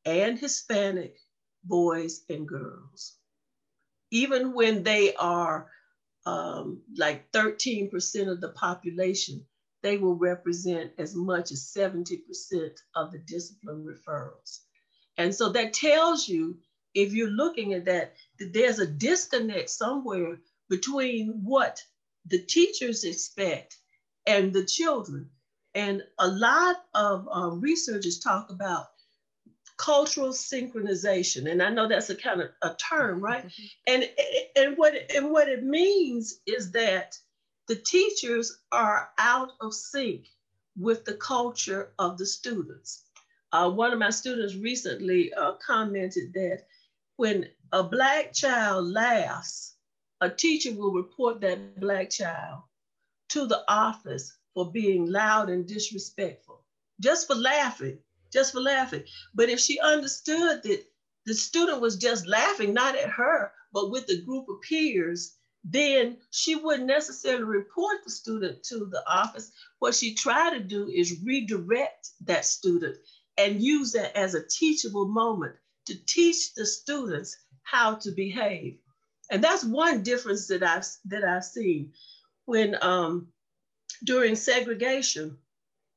and 0.04 0.38
Hispanic 0.38 1.16
boys 1.64 2.24
and 2.28 2.46
girls. 2.46 3.16
Even 4.10 4.52
when 4.52 4.82
they 4.82 5.14
are 5.14 5.70
um, 6.26 6.82
like 6.96 7.30
13% 7.32 8.28
of 8.28 8.40
the 8.40 8.50
population, 8.50 9.44
they 9.82 9.98
will 9.98 10.14
represent 10.14 10.92
as 10.98 11.14
much 11.14 11.52
as 11.52 11.72
70% 11.76 12.20
of 12.94 13.12
the 13.12 13.18
discipline 13.18 13.84
referrals. 13.84 14.60
And 15.16 15.34
so 15.34 15.50
that 15.50 15.72
tells 15.72 16.28
you, 16.28 16.58
if 16.94 17.12
you're 17.12 17.28
looking 17.30 17.74
at 17.74 17.84
that, 17.86 18.14
that 18.38 18.52
there's 18.52 18.78
a 18.78 18.86
disconnect 18.86 19.70
somewhere 19.70 20.38
between 20.68 21.40
what 21.44 21.80
the 22.26 22.38
teachers 22.38 23.04
expect 23.04 23.76
and 24.26 24.52
the 24.52 24.64
children. 24.64 25.30
And 25.74 26.02
a 26.18 26.28
lot 26.28 26.76
of 26.94 27.28
um, 27.30 27.60
researchers 27.60 28.18
talk 28.18 28.50
about 28.50 28.86
cultural 29.76 30.30
synchronization, 30.30 31.50
and 31.50 31.62
I 31.62 31.70
know 31.70 31.86
that's 31.86 32.10
a 32.10 32.14
kind 32.14 32.40
of 32.40 32.48
a 32.62 32.74
term, 32.74 33.20
right? 33.20 33.46
Mm-hmm. 33.46 33.64
And 33.86 34.10
and 34.56 34.78
what 34.78 34.94
and 35.14 35.30
what 35.30 35.48
it 35.48 35.62
means 35.62 36.40
is 36.46 36.72
that 36.72 37.18
the 37.68 37.76
teachers 37.76 38.58
are 38.72 39.10
out 39.18 39.50
of 39.60 39.74
sync 39.74 40.28
with 40.78 41.04
the 41.04 41.14
culture 41.14 41.92
of 41.98 42.16
the 42.16 42.26
students. 42.26 43.04
Uh, 43.52 43.70
one 43.70 43.92
of 43.92 43.98
my 43.98 44.10
students 44.10 44.54
recently 44.54 45.32
uh, 45.32 45.52
commented 45.64 46.32
that 46.34 46.62
when 47.16 47.46
a 47.72 47.82
black 47.82 48.32
child 48.32 48.86
laughs, 48.86 49.75
a 50.20 50.30
teacher 50.30 50.72
will 50.72 50.92
report 50.92 51.40
that 51.40 51.78
black 51.80 52.10
child 52.10 52.62
to 53.28 53.46
the 53.46 53.62
office 53.68 54.36
for 54.54 54.70
being 54.72 55.10
loud 55.10 55.50
and 55.50 55.66
disrespectful, 55.66 56.64
just 57.00 57.26
for 57.26 57.34
laughing, 57.34 57.98
just 58.32 58.52
for 58.52 58.60
laughing. 58.60 59.04
But 59.34 59.50
if 59.50 59.60
she 59.60 59.78
understood 59.80 60.62
that 60.62 60.84
the 61.26 61.34
student 61.34 61.80
was 61.80 61.96
just 61.96 62.26
laughing, 62.26 62.72
not 62.72 62.96
at 62.96 63.10
her, 63.10 63.52
but 63.72 63.90
with 63.90 64.08
a 64.08 64.22
group 64.22 64.48
of 64.48 64.62
peers, 64.62 65.36
then 65.64 66.16
she 66.30 66.54
wouldn't 66.54 66.86
necessarily 66.86 67.44
report 67.44 67.98
the 68.04 68.10
student 68.10 68.62
to 68.62 68.86
the 68.86 69.02
office. 69.08 69.50
What 69.80 69.94
she 69.94 70.14
tried 70.14 70.50
to 70.50 70.60
do 70.60 70.88
is 70.88 71.20
redirect 71.24 72.10
that 72.24 72.44
student 72.44 72.96
and 73.36 73.60
use 73.60 73.92
that 73.92 74.16
as 74.16 74.34
a 74.34 74.46
teachable 74.46 75.08
moment 75.08 75.56
to 75.86 75.94
teach 76.06 76.54
the 76.54 76.64
students 76.64 77.36
how 77.64 77.96
to 77.96 78.12
behave. 78.12 78.78
And 79.30 79.42
that's 79.42 79.64
one 79.64 80.02
difference 80.02 80.46
that 80.48 80.62
I've 80.62 80.86
that 81.06 81.24
I've 81.24 81.44
seen 81.44 81.92
when 82.44 82.76
um, 82.82 83.28
during 84.04 84.36
segregation, 84.36 85.36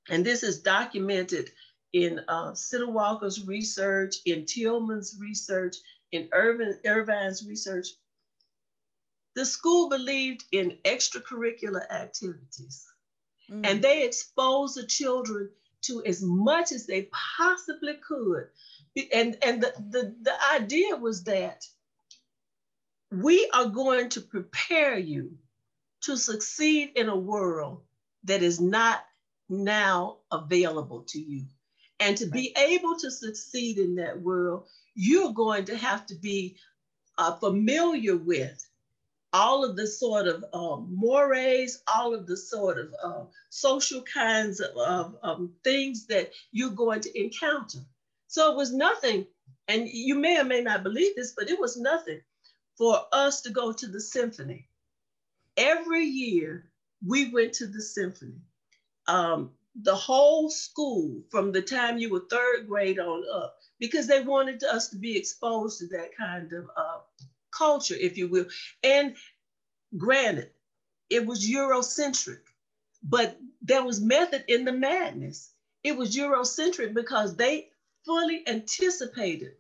and 0.10 0.26
this 0.26 0.44
is 0.44 0.62
documented 0.62 1.52
in 1.94 2.22
uh, 2.28 2.52
Siddle 2.52 2.92
Walker's 2.92 3.46
research, 3.46 4.16
in 4.26 4.46
Tillman's 4.46 5.18
research, 5.20 5.76
in 6.12 6.28
Irvin, 6.32 6.78
Irvine's 6.86 7.46
research, 7.48 7.88
the 9.36 9.46
school 9.46 9.90
believed 9.90 10.44
in 10.52 10.78
extracurricular 10.86 11.90
activities. 11.92 12.86
Mm. 13.50 13.62
And 13.66 13.82
they 13.82 14.06
exposed 14.06 14.76
the 14.76 14.86
children 14.86 15.50
to 15.84 16.04
as 16.06 16.22
much 16.22 16.72
as 16.72 16.86
they 16.86 17.10
possibly 17.38 17.96
could. 18.06 18.48
And, 19.14 19.38
and 19.44 19.62
the, 19.62 19.74
the, 19.90 20.16
the 20.22 20.34
idea 20.54 20.96
was 20.96 21.24
that 21.24 21.64
we 23.12 23.50
are 23.54 23.66
going 23.66 24.10
to 24.10 24.22
prepare 24.22 24.98
you 24.98 25.38
to 26.02 26.16
succeed 26.18 26.92
in 26.96 27.10
a 27.10 27.16
world 27.16 27.82
that 28.24 28.44
is 28.44 28.60
not 28.60 29.04
now 29.50 30.18
available 30.32 31.02
to 31.08 31.20
you. 31.20 31.46
And 32.00 32.16
to 32.18 32.28
be 32.28 32.56
able 32.58 32.98
to 33.00 33.12
succeed 33.12 33.78
in 33.78 33.96
that 33.96 34.22
world, 34.22 34.68
you're 34.96 35.34
going 35.34 35.66
to 35.66 35.76
have 35.76 36.06
to 36.08 36.16
be 36.16 36.56
uh, 37.18 37.36
familiar 37.36 38.16
with 38.16 38.66
all 39.34 39.66
of 39.66 39.76
the 39.76 39.86
sort 39.86 40.28
of 40.28 40.46
um, 40.54 40.88
mores, 40.90 41.84
all 41.94 42.16
of 42.16 42.26
the 42.26 42.38
sort 42.38 42.80
of 42.80 42.96
uh, 43.04 43.24
social 43.50 44.02
kinds 44.04 44.60
of, 44.60 44.76
of 44.78 45.16
um, 45.24 45.52
things 45.64 46.06
that 46.08 46.32
you're 46.52 46.70
going 46.70 47.02
to 47.02 47.20
encounter. 47.20 47.80
So 48.28 48.52
it 48.52 48.56
was 48.56 48.74
nothing, 48.74 49.26
and 49.68 49.88
you 49.88 50.16
may 50.16 50.40
or 50.40 50.46
may 50.46 50.62
not 50.62 50.84
believe 50.84 51.16
this, 51.16 51.34
but 51.38 51.50
it 51.50 51.60
was 51.60 51.78
nothing 51.78 52.22
for 52.80 53.02
us 53.12 53.42
to 53.42 53.50
go 53.52 53.74
to 53.74 53.88
the 53.88 54.00
symphony. 54.00 54.66
Every 55.58 56.06
year 56.06 56.72
we 57.06 57.30
went 57.30 57.54
to 57.56 57.68
the 57.68 57.82
symphony. 57.82 58.42
Um, 59.06 59.52
the 59.84 59.96
whole 59.96 60.50
school 60.50 61.22
from 61.30 61.52
the 61.52 61.62
time 61.62 61.98
you 61.98 62.10
were 62.10 62.24
third 62.32 62.68
grade 62.68 62.98
on 62.98 63.24
up, 63.34 63.58
because 63.80 64.08
they 64.08 64.22
wanted 64.22 64.64
us 64.64 64.88
to 64.90 64.96
be 64.96 65.18
exposed 65.18 65.80
to 65.80 65.88
that 65.88 66.16
kind 66.18 66.54
of 66.54 66.70
uh, 66.78 67.00
culture, 67.52 67.96
if 68.00 68.18
you 68.18 68.30
will. 68.30 68.46
And 68.82 69.16
granted, 69.98 70.52
it 71.10 71.26
was 71.26 71.48
Eurocentric, 71.48 72.40
but 73.04 73.38
there 73.62 73.84
was 73.84 74.00
method 74.00 74.46
in 74.48 74.64
the 74.64 74.72
madness. 74.72 75.52
It 75.84 75.98
was 75.98 76.16
Eurocentric 76.16 76.94
because 76.94 77.36
they 77.36 77.70
fully 78.06 78.44
anticipated 78.48 79.54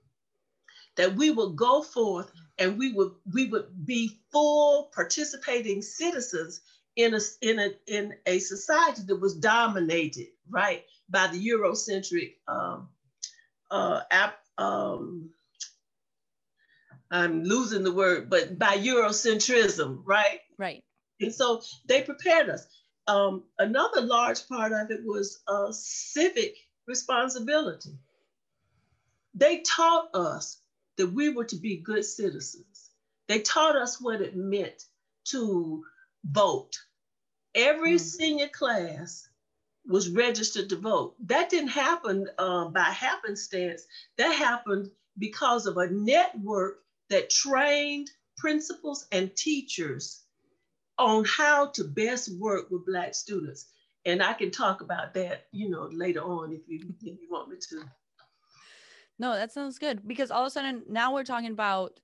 that 1.00 1.16
we 1.16 1.32
would 1.32 1.56
go 1.56 1.82
forth 1.82 2.30
and 2.58 2.78
we 2.78 2.92
would 2.92 3.12
we 3.34 3.46
would 3.46 3.86
be 3.86 4.20
full 4.34 4.92
participating 4.94 5.82
citizens 5.82 6.60
in 6.98 7.14
a 7.14 7.20
in 7.42 7.58
a 7.58 7.70
in 7.88 8.14
a 8.26 8.40
society 8.40 9.04
that 9.08 9.16
was 9.16 9.36
dominated 9.36 10.28
right 10.50 10.84
by 11.10 11.28
the 11.28 11.38
Eurocentric 11.38 12.34
um, 12.50 12.90
uh, 13.72 14.02
ap, 14.12 14.40
um, 14.58 15.30
I'm 17.10 17.46
losing 17.46 17.86
the 17.86 17.94
word, 17.94 18.30
but 18.30 18.60
by 18.60 18.78
Eurocentrism, 18.78 20.02
right? 20.04 20.42
Right. 20.58 20.84
And 21.22 21.34
so 21.34 21.62
they 21.86 22.02
prepared 22.02 22.50
us. 22.50 22.68
Um, 23.08 23.46
another 23.58 24.02
large 24.02 24.46
part 24.50 24.74
of 24.74 24.92
it 24.92 25.06
was 25.06 25.40
uh, 25.48 25.72
civic 25.72 26.56
responsibility. 26.88 27.98
They 29.34 29.62
taught 29.62 30.14
us 30.14 30.62
that 31.00 31.08
we 31.08 31.30
were 31.30 31.46
to 31.46 31.56
be 31.56 31.78
good 31.78 32.04
citizens. 32.04 32.92
They 33.30 33.40
taught 33.40 33.78
us 33.78 34.02
what 34.02 34.20
it 34.22 34.36
meant 34.36 34.84
to 35.30 35.84
vote. 36.26 36.78
Every 37.56 37.96
mm. 37.96 38.00
senior 38.02 38.50
class 38.50 39.30
was 39.88 40.10
registered 40.10 40.68
to 40.70 40.76
vote. 40.76 41.16
That 41.26 41.50
didn't 41.50 41.70
happen 41.70 42.28
uh, 42.38 42.66
by 42.66 42.82
happenstance. 42.82 43.84
That 44.18 44.36
happened 44.36 44.92
because 45.18 45.68
of 45.68 45.78
a 45.78 45.90
network 45.90 46.80
that 47.10 47.30
trained 47.30 48.12
principals 48.38 49.08
and 49.14 49.34
teachers 49.38 50.24
on 50.98 51.24
how 51.24 51.68
to 51.68 51.86
best 51.86 52.30
work 52.38 52.70
with 52.70 52.86
Black 52.86 53.16
students. 53.16 53.68
And 54.06 54.22
I 54.22 54.34
can 54.34 54.52
talk 54.52 54.82
about 54.82 55.14
that, 55.14 55.46
you 55.54 55.70
know, 55.70 55.88
later 55.94 56.22
on 56.22 56.52
if 56.52 56.68
you, 56.68 56.94
if 57.02 57.22
you 57.22 57.28
want 57.32 57.50
me 57.50 57.56
to. 57.70 57.84
No, 59.20 59.34
that 59.34 59.52
sounds 59.52 59.78
good 59.78 60.08
because 60.08 60.32
all 60.32 60.44
of 60.44 60.48
a 60.48 60.50
sudden 60.50 60.84
now 60.90 61.14
we're 61.14 61.26
talking 61.26 61.52
about 61.52 62.00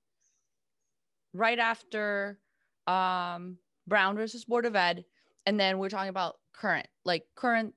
right 1.32 1.58
after 1.58 2.38
um, 2.86 3.56
Brown 3.86 4.16
versus 4.16 4.44
Board 4.44 4.66
of 4.66 4.76
Ed, 4.76 5.04
and 5.46 5.58
then 5.58 5.78
we're 5.78 5.88
talking 5.88 6.10
about 6.10 6.36
current, 6.52 6.86
like 7.04 7.24
current, 7.34 7.74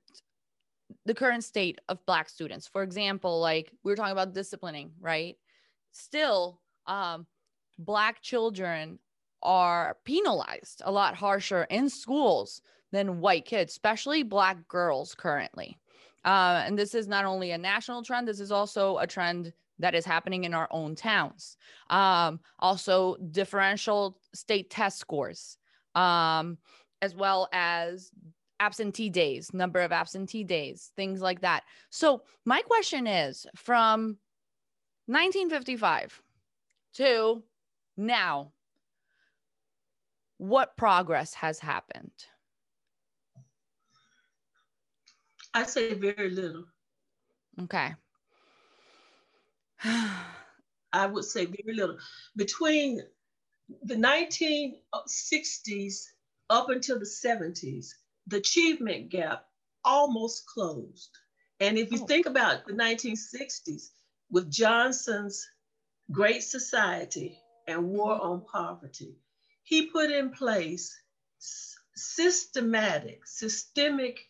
the 1.06 1.14
current 1.14 1.42
state 1.42 1.78
of 1.88 2.04
Black 2.04 2.28
students. 2.28 2.68
For 2.68 2.82
example, 2.82 3.40
like 3.40 3.72
we 3.82 3.92
are 3.92 3.96
talking 3.96 4.12
about 4.12 4.34
disciplining, 4.34 4.92
right? 5.00 5.36
Still, 5.92 6.60
um, 6.86 7.26
black 7.78 8.20
children 8.20 8.98
are 9.42 9.96
penalized 10.04 10.82
a 10.84 10.92
lot 10.92 11.14
harsher 11.14 11.64
in 11.64 11.88
schools 11.88 12.60
than 12.92 13.20
white 13.20 13.46
kids, 13.46 13.72
especially 13.72 14.22
black 14.22 14.68
girls 14.68 15.14
currently. 15.14 15.78
Uh, 16.24 16.62
and 16.66 16.78
this 16.78 16.94
is 16.94 17.08
not 17.08 17.24
only 17.24 17.52
a 17.52 17.58
national 17.58 18.02
trend, 18.02 18.28
this 18.28 18.40
is 18.40 18.52
also 18.52 18.98
a 18.98 19.06
trend 19.06 19.52
that 19.78 19.94
is 19.94 20.04
happening 20.04 20.44
in 20.44 20.54
our 20.54 20.68
own 20.70 20.94
towns. 20.94 21.56
Um, 21.88 22.40
also, 22.58 23.16
differential 23.30 24.18
state 24.34 24.70
test 24.70 24.98
scores, 24.98 25.56
um, 25.94 26.58
as 27.00 27.14
well 27.14 27.48
as 27.52 28.10
absentee 28.60 29.08
days, 29.08 29.54
number 29.54 29.80
of 29.80 29.90
absentee 29.90 30.44
days, 30.44 30.92
things 30.96 31.22
like 31.22 31.40
that. 31.40 31.64
So, 31.88 32.22
my 32.44 32.60
question 32.60 33.06
is 33.06 33.46
from 33.56 34.18
1955 35.06 36.22
to 36.94 37.42
now, 37.96 38.52
what 40.36 40.76
progress 40.76 41.34
has 41.34 41.58
happened? 41.58 42.12
I 45.52 45.64
say 45.64 45.94
very 45.94 46.30
little. 46.30 46.64
Okay. 47.62 47.94
I 50.92 51.06
would 51.06 51.24
say 51.24 51.46
very 51.46 51.74
little. 51.74 51.98
Between 52.36 53.00
the 53.82 53.94
1960s 53.94 56.06
up 56.48 56.68
until 56.68 56.98
the 56.98 57.04
70s, 57.04 57.90
the 58.26 58.38
achievement 58.38 59.10
gap 59.10 59.46
almost 59.84 60.46
closed. 60.46 61.10
And 61.60 61.78
if 61.78 61.92
you 61.92 62.00
oh. 62.02 62.06
think 62.06 62.26
about 62.26 62.66
the 62.66 62.72
1960s, 62.72 63.90
with 64.30 64.50
Johnson's 64.50 65.48
Great 66.10 66.42
Society 66.42 67.38
and 67.66 67.88
War 67.88 68.14
mm-hmm. 68.14 68.26
on 68.26 68.44
Poverty, 68.44 69.16
he 69.62 69.86
put 69.86 70.10
in 70.10 70.30
place 70.30 70.96
systematic, 71.94 73.26
systemic 73.26 74.29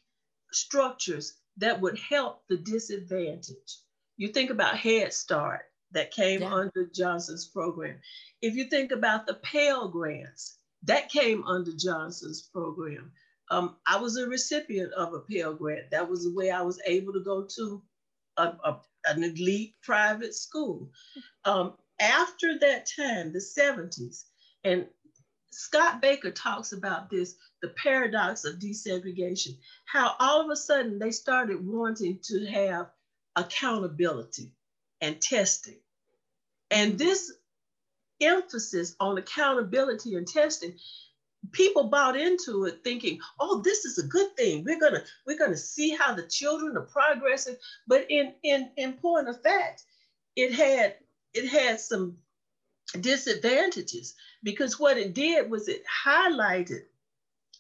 structures 0.53 1.35
that 1.57 1.81
would 1.81 1.99
help 1.99 2.43
the 2.49 2.57
disadvantaged. 2.57 3.79
You 4.17 4.29
think 4.29 4.51
about 4.51 4.79
Head 4.79 5.13
Start 5.13 5.63
that 5.93 6.11
came 6.11 6.43
yeah. 6.43 6.53
under 6.53 6.87
Johnson's 6.95 7.47
program. 7.47 7.99
If 8.43 8.55
you 8.55 8.65
think 8.65 8.93
about 8.93 9.27
the 9.27 9.35
Pell 9.35 9.89
Grants, 9.89 10.59
that 10.85 11.11
came 11.11 11.45
under 11.45 11.73
Johnson's 11.77 12.43
program. 12.43 13.13
Um, 13.51 13.77
I 13.87 13.99
was 13.99 14.17
a 14.17 14.29
recipient 14.29 14.93
of 14.93 15.13
a 15.15 15.21
Pell 15.21 15.55
Grant. 15.55 15.91
That 15.91 16.09
was 16.09 16.25
the 16.25 16.35
way 16.35 16.51
I 16.51 16.63
was 16.63 16.81
able 16.87 17.13
to 17.13 17.25
go 17.25 17.47
to 17.57 17.83
a, 18.37 18.43
a, 18.43 18.81
an 19.07 19.25
elite 19.25 19.75
private 19.83 20.35
school. 20.35 20.91
Um, 21.45 21.75
after 22.01 22.59
that 22.61 22.89
time, 22.97 23.33
the 23.33 23.41
70s, 23.41 24.25
and 24.65 24.87
Scott 25.53 26.01
Baker 26.01 26.31
talks 26.31 26.73
about 26.73 27.11
this 27.11 27.35
the 27.63 27.69
paradox 27.69 28.45
of 28.45 28.59
desegregation, 28.59 29.57
how 29.85 30.15
all 30.19 30.41
of 30.41 30.51
a 30.51 30.57
sudden 30.57 30.99
they 30.99 31.11
started 31.11 31.67
wanting 31.67 32.19
to 32.23 32.47
have 32.47 32.91
accountability 33.37 34.53
and 35.01 35.21
testing. 35.21 35.79
And 36.71 36.93
mm-hmm. 36.93 36.99
this 36.99 37.33
emphasis 38.21 38.97
on 39.01 39.19
accountability 39.19 40.17
and 40.17 40.27
testing, 40.27 40.75
people 41.53 41.85
bought 41.85 42.17
into 42.17 42.65
it 42.65 42.81
thinking, 42.85 43.19
oh, 43.39 43.61
this 43.63 43.85
is 43.85 43.99
a 43.99 44.07
good 44.07 44.37
thing. 44.37 44.65
We're 44.65 44.81
gonna, 44.81 45.03
we're 45.27 45.39
gonna 45.39 45.57
see 45.57 45.91
how 45.91 46.15
the 46.15 46.27
children 46.27 46.77
are 46.77 46.83
progressing. 46.83 47.57
But 47.87 48.07
in, 48.11 48.35
in, 48.43 48.71
in 48.77 48.95
point 48.95 49.29
of 49.29 49.43
fact, 49.43 49.85
it 50.37 50.53
had 50.53 50.97
it 51.35 51.49
had 51.49 51.81
some 51.81 52.17
disadvantages 53.01 54.15
because 54.43 54.81
what 54.81 54.97
it 54.97 55.15
did 55.15 55.51
was 55.51 55.69
it 55.69 55.83
highlighted 55.87 56.83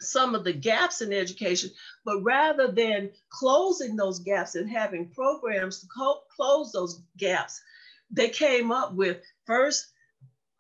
some 0.01 0.35
of 0.35 0.45
the 0.45 0.53
gaps 0.53 1.03
in 1.03 1.13
education, 1.13 1.71
but 2.05 2.23
rather 2.23 2.71
than 2.73 3.11
closing 3.29 3.97
those 3.97 4.19
gaps 4.21 4.55
and 4.55 4.71
having 4.71 5.09
programs 5.09 5.81
to 5.81 5.87
co- 5.87 6.23
close 6.35 6.73
those 6.73 7.03
gaps, 7.17 7.61
they 8.11 8.29
came 8.29 8.73
up 8.73 8.95
with 8.95 9.19
first 9.47 9.89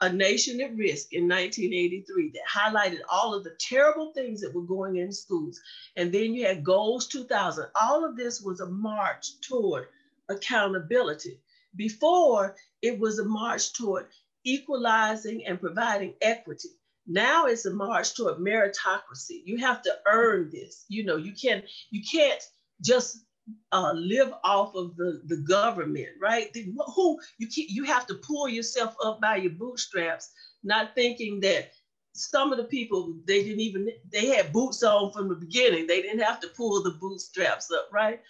a 0.02 0.10
Nation 0.10 0.60
at 0.62 0.74
Risk 0.76 1.12
in 1.12 1.28
1983 1.28 2.32
that 2.32 2.42
highlighted 2.50 3.00
all 3.10 3.34
of 3.34 3.44
the 3.44 3.54
terrible 3.60 4.12
things 4.14 4.40
that 4.40 4.54
were 4.54 4.62
going 4.62 4.96
in 4.96 5.12
schools. 5.12 5.60
And 5.96 6.10
then 6.12 6.34
you 6.34 6.46
had 6.46 6.64
Goals 6.64 7.06
2000. 7.08 7.66
All 7.80 8.04
of 8.04 8.16
this 8.16 8.40
was 8.40 8.60
a 8.60 8.66
march 8.66 9.40
toward 9.42 9.88
accountability. 10.30 11.38
Before, 11.76 12.56
it 12.80 12.98
was 12.98 13.18
a 13.18 13.24
march 13.26 13.74
toward 13.74 14.06
equalizing 14.44 15.44
and 15.46 15.60
providing 15.60 16.14
equity. 16.22 16.70
Now 17.06 17.46
it's 17.46 17.66
a 17.66 17.70
march 17.72 18.14
toward 18.14 18.38
meritocracy. 18.38 19.42
You 19.44 19.56
have 19.58 19.82
to 19.82 19.92
earn 20.06 20.50
this. 20.52 20.84
You 20.88 21.04
know, 21.04 21.16
you 21.16 21.32
can't 21.32 21.64
you 21.90 22.02
can't 22.10 22.42
just 22.84 23.24
uh, 23.72 23.92
live 23.94 24.32
off 24.44 24.74
of 24.74 24.96
the, 24.96 25.22
the 25.26 25.38
government, 25.38 26.08
right? 26.20 26.52
The, 26.52 26.72
who 26.94 27.18
you 27.38 27.48
you 27.56 27.84
have 27.84 28.06
to 28.06 28.14
pull 28.14 28.48
yourself 28.48 28.94
up 29.04 29.20
by 29.20 29.36
your 29.36 29.52
bootstraps, 29.52 30.30
not 30.62 30.94
thinking 30.94 31.40
that 31.40 31.70
some 32.14 32.52
of 32.52 32.58
the 32.58 32.64
people 32.64 33.14
they 33.26 33.42
didn't 33.42 33.60
even 33.60 33.88
they 34.12 34.26
had 34.26 34.52
boots 34.52 34.82
on 34.82 35.12
from 35.12 35.28
the 35.28 35.34
beginning. 35.34 35.86
They 35.86 36.02
didn't 36.02 36.22
have 36.22 36.40
to 36.40 36.48
pull 36.56 36.82
the 36.82 36.90
bootstraps 37.00 37.70
up, 37.70 37.88
right? 37.92 38.20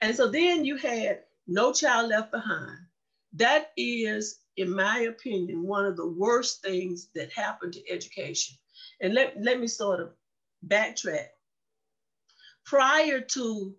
And 0.00 0.14
so 0.14 0.28
then 0.28 0.64
you 0.64 0.76
had 0.76 1.20
No 1.46 1.72
Child 1.72 2.10
Left 2.10 2.30
Behind. 2.30 2.78
That 3.34 3.70
is 3.76 4.40
in 4.60 4.74
my 4.74 5.00
opinion, 5.00 5.62
one 5.62 5.86
of 5.86 5.96
the 5.96 6.06
worst 6.06 6.62
things 6.62 7.08
that 7.14 7.32
happened 7.32 7.72
to 7.72 7.90
education. 7.90 8.56
And 9.00 9.14
let, 9.14 9.34
let 9.40 9.58
me 9.58 9.66
sort 9.66 10.00
of 10.00 10.10
backtrack. 10.68 11.28
Prior 12.66 13.20
to 13.20 13.74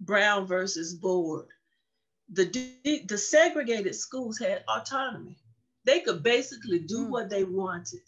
Brown 0.00 0.46
versus 0.46 0.94
Board, 0.94 1.46
the, 2.30 2.44
the 3.08 3.18
segregated 3.18 3.94
schools 3.94 4.38
had 4.38 4.62
autonomy. 4.68 5.38
They 5.84 6.00
could 6.00 6.22
basically 6.22 6.80
do 6.80 7.06
mm. 7.06 7.10
what 7.10 7.30
they 7.30 7.44
wanted. 7.44 8.00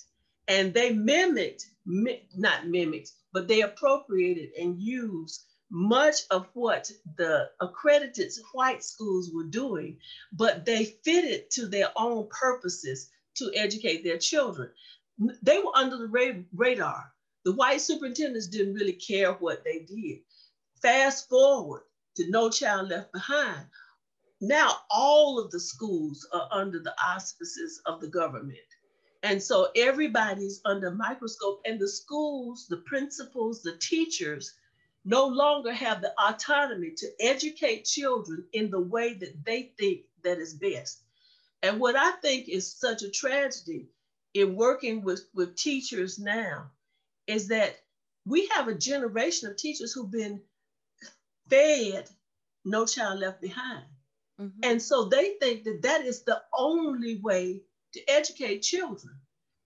And 0.46 0.74
they 0.74 0.92
mimicked, 0.92 1.64
mi- 1.86 2.28
not 2.36 2.66
mimicked, 2.66 3.12
but 3.32 3.48
they 3.48 3.62
appropriated 3.62 4.50
and 4.60 4.80
used 4.80 5.44
much 5.74 6.20
of 6.30 6.46
what 6.54 6.88
the 7.16 7.50
accredited 7.60 8.30
white 8.52 8.84
schools 8.84 9.32
were 9.34 9.42
doing, 9.42 9.98
but 10.32 10.64
they 10.64 10.84
fitted 11.04 11.50
to 11.50 11.66
their 11.66 11.88
own 11.96 12.28
purposes 12.28 13.10
to 13.34 13.50
educate 13.56 14.04
their 14.04 14.16
children. 14.16 14.70
They 15.42 15.58
were 15.58 15.76
under 15.76 15.96
the 15.96 16.44
radar. 16.54 17.12
The 17.44 17.52
white 17.52 17.80
superintendents 17.80 18.46
didn't 18.46 18.74
really 18.74 18.92
care 18.92 19.32
what 19.32 19.64
they 19.64 19.80
did. 19.80 20.20
Fast 20.80 21.28
forward 21.28 21.82
to 22.16 22.30
No 22.30 22.50
Child 22.50 22.90
Left 22.90 23.12
Behind. 23.12 23.66
Now 24.40 24.76
all 24.92 25.40
of 25.40 25.50
the 25.50 25.58
schools 25.58 26.24
are 26.32 26.48
under 26.52 26.78
the 26.78 26.94
auspices 27.04 27.82
of 27.86 28.00
the 28.00 28.08
government. 28.08 28.58
And 29.24 29.42
so 29.42 29.68
everybody's 29.74 30.60
under 30.64 30.92
microscope 30.92 31.62
and 31.64 31.80
the 31.80 31.88
schools, 31.88 32.66
the 32.68 32.76
principals, 32.86 33.62
the 33.62 33.76
teachers 33.78 34.54
no 35.04 35.26
longer 35.26 35.72
have 35.72 36.00
the 36.00 36.12
autonomy 36.18 36.92
to 36.96 37.06
educate 37.20 37.84
children 37.84 38.44
in 38.52 38.70
the 38.70 38.80
way 38.80 39.14
that 39.14 39.44
they 39.44 39.72
think 39.78 40.02
that 40.22 40.38
is 40.38 40.54
best. 40.54 41.02
And 41.62 41.80
what 41.80 41.96
I 41.96 42.12
think 42.12 42.48
is 42.48 42.72
such 42.72 43.02
a 43.02 43.10
tragedy 43.10 43.88
in 44.32 44.56
working 44.56 45.02
with, 45.02 45.28
with 45.34 45.56
teachers 45.56 46.18
now 46.18 46.70
is 47.26 47.48
that 47.48 47.76
we 48.26 48.46
have 48.48 48.68
a 48.68 48.74
generation 48.74 49.48
of 49.48 49.56
teachers 49.56 49.92
who've 49.92 50.10
been 50.10 50.40
fed 51.48 52.08
no 52.64 52.86
child 52.86 53.20
left 53.20 53.40
behind. 53.40 53.84
Mm-hmm. 54.40 54.60
And 54.62 54.82
so 54.82 55.04
they 55.04 55.34
think 55.40 55.64
that 55.64 55.82
that 55.82 56.04
is 56.04 56.22
the 56.22 56.42
only 56.52 57.20
way 57.20 57.60
to 57.92 58.10
educate 58.10 58.60
children. 58.60 59.14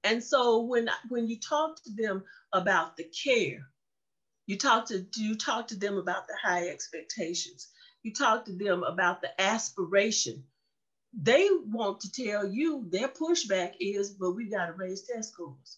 And 0.04 0.22
so 0.22 0.60
when, 0.62 0.90
when 1.08 1.26
you 1.28 1.38
talk 1.38 1.82
to 1.84 1.90
them 1.96 2.24
about 2.52 2.96
the 2.96 3.04
care, 3.04 3.68
you 4.48 4.56
talk 4.56 4.86
to 4.86 5.06
you 5.16 5.36
talk 5.36 5.68
to 5.68 5.76
them 5.76 5.98
about 5.98 6.26
the 6.26 6.34
high 6.42 6.68
expectations. 6.68 7.68
You 8.02 8.14
talk 8.14 8.46
to 8.46 8.52
them 8.52 8.82
about 8.82 9.20
the 9.20 9.38
aspiration. 9.38 10.44
They 11.12 11.48
want 11.66 12.00
to 12.00 12.10
tell 12.10 12.48
you 12.48 12.86
their 12.88 13.08
pushback 13.08 13.74
is, 13.78 14.10
but 14.10 14.32
we've 14.32 14.50
got 14.50 14.66
to 14.66 14.72
raise 14.72 15.02
test 15.02 15.34
scores. 15.34 15.76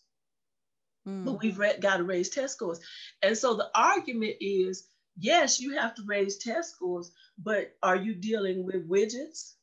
Mm. 1.07 1.25
But 1.25 1.43
we've 1.43 1.59
got 1.81 1.97
to 1.97 2.05
raise 2.05 2.31
test 2.31 2.55
scores. 2.55 2.79
And 3.23 3.37
so 3.37 3.55
the 3.55 3.69
argument 3.75 4.37
is, 4.41 4.87
yes, 5.19 5.59
you 5.59 5.77
have 5.77 5.97
to 5.97 6.03
raise 6.07 6.39
test 6.39 6.71
scores, 6.77 7.11
but 7.39 7.75
are 7.83 7.97
you 7.97 8.15
dealing 8.15 8.65
with 8.65 8.89
widgets? 8.89 9.55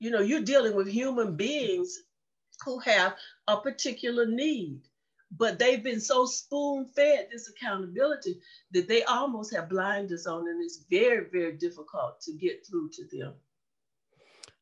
You 0.00 0.10
know, 0.10 0.20
you're 0.20 0.42
dealing 0.42 0.74
with 0.74 0.88
human 0.88 1.36
beings 1.36 1.96
who 2.64 2.80
have 2.80 3.14
a 3.46 3.58
particular 3.58 4.26
need 4.26 4.80
but 5.36 5.58
they've 5.58 5.82
been 5.82 6.00
so 6.00 6.26
spoon 6.26 6.86
fed 6.86 7.28
this 7.30 7.48
accountability 7.48 8.40
that 8.72 8.88
they 8.88 9.02
almost 9.04 9.54
have 9.54 9.68
blinders 9.68 10.26
on 10.26 10.48
and 10.48 10.62
it's 10.62 10.84
very 10.90 11.26
very 11.32 11.52
difficult 11.52 12.20
to 12.20 12.32
get 12.32 12.66
through 12.66 12.88
to 12.90 13.04
them. 13.10 13.34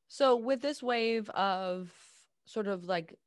So 0.08 0.37
with 0.37 0.61
this 0.61 0.82
wave 0.82 1.28
of 1.30 1.90
sort 2.44 2.66
of 2.66 2.85
like 2.85 3.18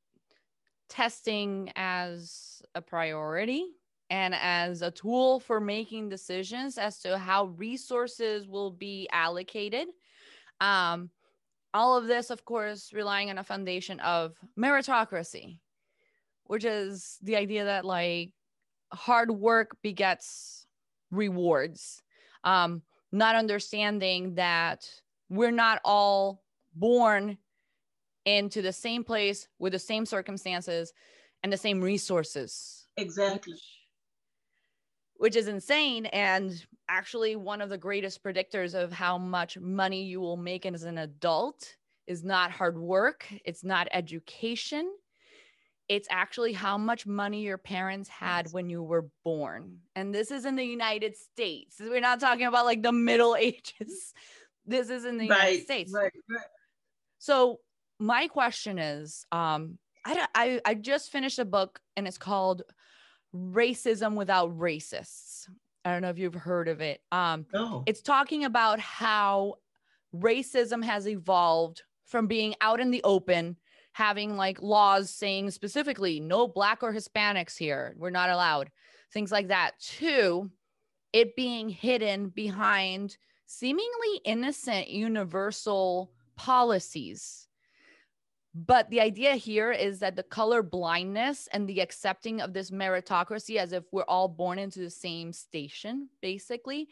testing 0.90 1.72
as 1.76 2.62
a 2.76 2.82
priority 2.82 3.66
and 4.10 4.36
as 4.36 4.82
a 4.82 4.92
tool 4.92 5.40
for 5.40 5.60
making 5.60 6.10
decisions 6.10 6.78
as 6.78 7.00
to 7.00 7.18
how 7.18 7.46
resources 7.46 8.48
will 8.48 8.70
be 8.70 9.10
allocated 9.12 9.88
um 10.62 11.10
all 11.74 11.98
of 11.98 12.06
this 12.06 12.30
of 12.30 12.46
course 12.46 12.94
relying 12.94 13.30
on 13.32 13.40
a 13.40 13.44
foundation 13.44 14.00
of 14.02 14.38
meritocracy 14.58 15.58
which 16.46 16.66
is 16.66 17.18
the 17.22 17.36
idea 17.36 17.66
that 17.66 17.86
like 17.86 18.32
hard 18.92 19.32
work 19.32 19.78
begets 19.82 20.66
rewards. 21.12 22.02
Um, 22.44 22.82
not 23.12 23.36
understanding 23.36 24.36
that 24.36 24.90
we're 25.30 25.52
not 25.52 25.82
all 25.84 26.44
born 26.76 27.38
into 28.26 28.62
the 28.62 28.74
same 28.74 29.04
place 29.04 29.48
with 29.60 29.74
the 29.74 29.80
same 29.80 30.06
circumstances 30.06 30.94
and 31.44 31.52
the 31.52 31.58
same 31.58 31.82
resources. 31.82 32.88
Exactly. 32.98 33.54
Which, 33.54 33.64
which 35.18 35.36
is 35.36 35.48
insane 35.48 36.08
and 36.08 36.66
actually 36.90 37.36
one 37.36 37.62
of 37.62 37.70
the 37.70 37.78
greatest 37.78 38.24
predictors 38.24 38.74
of 38.76 38.92
how 38.92 39.18
much 39.18 39.58
money 39.58 40.04
you 40.04 40.20
will 40.20 40.38
make 40.38 40.66
as 40.66 40.84
an 40.84 41.00
adult 41.00 41.76
is 42.08 42.24
not 42.24 42.52
hard 42.52 42.78
work, 42.78 43.26
it's 43.46 43.64
not 43.64 43.88
education. 43.92 44.92
It's 45.88 46.08
actually 46.10 46.54
how 46.54 46.78
much 46.78 47.06
money 47.06 47.44
your 47.44 47.58
parents 47.58 48.10
had 48.10 48.52
when 48.52 48.70
you 48.70 48.82
were 48.82 49.06
born. 49.24 49.78
And 49.96 50.14
this 50.14 50.32
is 50.32 50.46
in 50.46 50.56
the 50.56 50.66
United 50.66 51.16
States. 51.16 51.78
We're 51.80 52.02
not 52.02 52.20
talking 52.20 52.48
about 52.48 52.66
like 52.66 52.82
the 52.82 52.92
Middle 52.92 53.36
Ages. 53.40 54.14
This 54.66 54.90
is 54.90 55.06
in 55.06 55.18
the 55.18 55.30
right, 55.30 55.38
United 55.38 55.64
States. 55.64 55.94
Right, 55.94 56.12
right. 56.30 56.40
So 57.20 57.60
my 58.00 58.28
question 58.28 58.80
is, 58.80 59.26
um, 59.32 59.78
I, 60.06 60.28
I 60.34 60.62
I 60.66 60.74
just 60.74 61.12
finished 61.12 61.40
a 61.40 61.46
book 61.46 61.80
and 61.96 62.08
it's 62.08 62.18
called 62.18 62.64
Racism 63.36 64.16
Without 64.16 64.58
Racists. 64.58 65.48
I 65.84 65.92
don't 65.92 66.02
know 66.02 66.10
if 66.10 66.18
you've 66.18 66.34
heard 66.34 66.68
of 66.68 66.82
it. 66.82 67.02
Um, 67.12 67.46
no. 67.54 67.84
It's 67.86 68.02
talking 68.02 68.46
about 68.46 68.80
how 68.80 69.56
racism 70.16 70.84
has 70.84 71.08
evolved 71.08 71.84
from 72.06 72.28
being 72.28 72.56
out 72.62 72.80
in 72.80 72.92
the 72.92 73.04
open, 73.04 73.58
having 73.96 74.36
like 74.36 74.62
laws 74.62 75.10
saying 75.10 75.50
specifically 75.50 76.20
no 76.20 76.50
black 76.50 76.84
or 76.84 76.92
Hispanics 76.92 77.58
here, 77.58 77.96
we're 77.98 78.10
not 78.10 78.30
allowed, 78.30 78.70
things 79.14 79.32
like 79.32 79.48
that, 79.48 79.80
to 79.80 80.52
it 81.14 81.34
being 81.38 81.70
hidden 81.70 82.28
behind 82.28 83.16
seemingly 83.46 84.20
innocent 84.26 84.90
universal 84.90 86.12
policies. 86.36 87.48
But 88.54 88.90
the 88.90 89.00
idea 89.00 89.36
here 89.36 89.72
is 89.72 90.00
that 90.00 90.18
the 90.18 90.24
color 90.24 90.62
blindness 90.62 91.48
and 91.54 91.66
the 91.66 91.80
accepting 91.80 92.42
of 92.42 92.52
this 92.52 92.72
meritocracy 92.72 93.56
as 93.56 93.72
if 93.72 93.86
we're 93.94 94.04
all 94.10 94.28
born 94.28 94.60
into 94.60 94.80
the 94.80 94.90
same 94.90 95.32
station, 95.32 96.10
basically, 96.22 96.90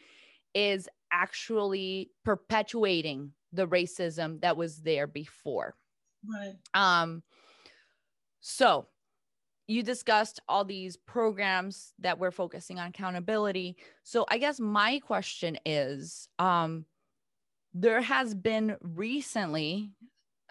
is 0.54 0.88
actually 1.12 2.12
perpetuating 2.24 3.32
the 3.52 3.68
racism 3.68 4.40
that 4.40 4.56
was 4.56 4.78
there 4.78 5.06
before. 5.06 5.74
Right. 6.28 6.54
Um 6.74 7.22
so 8.40 8.86
you 9.66 9.82
discussed 9.82 10.40
all 10.48 10.64
these 10.64 10.96
programs 10.96 11.94
that 11.98 12.18
we're 12.18 12.30
focusing 12.30 12.78
on 12.78 12.88
accountability. 12.88 13.76
So 14.02 14.26
I 14.28 14.38
guess 14.38 14.60
my 14.60 14.98
question 14.98 15.58
is 15.64 16.28
um 16.38 16.84
there 17.72 18.00
has 18.00 18.34
been 18.34 18.76
recently 18.80 19.90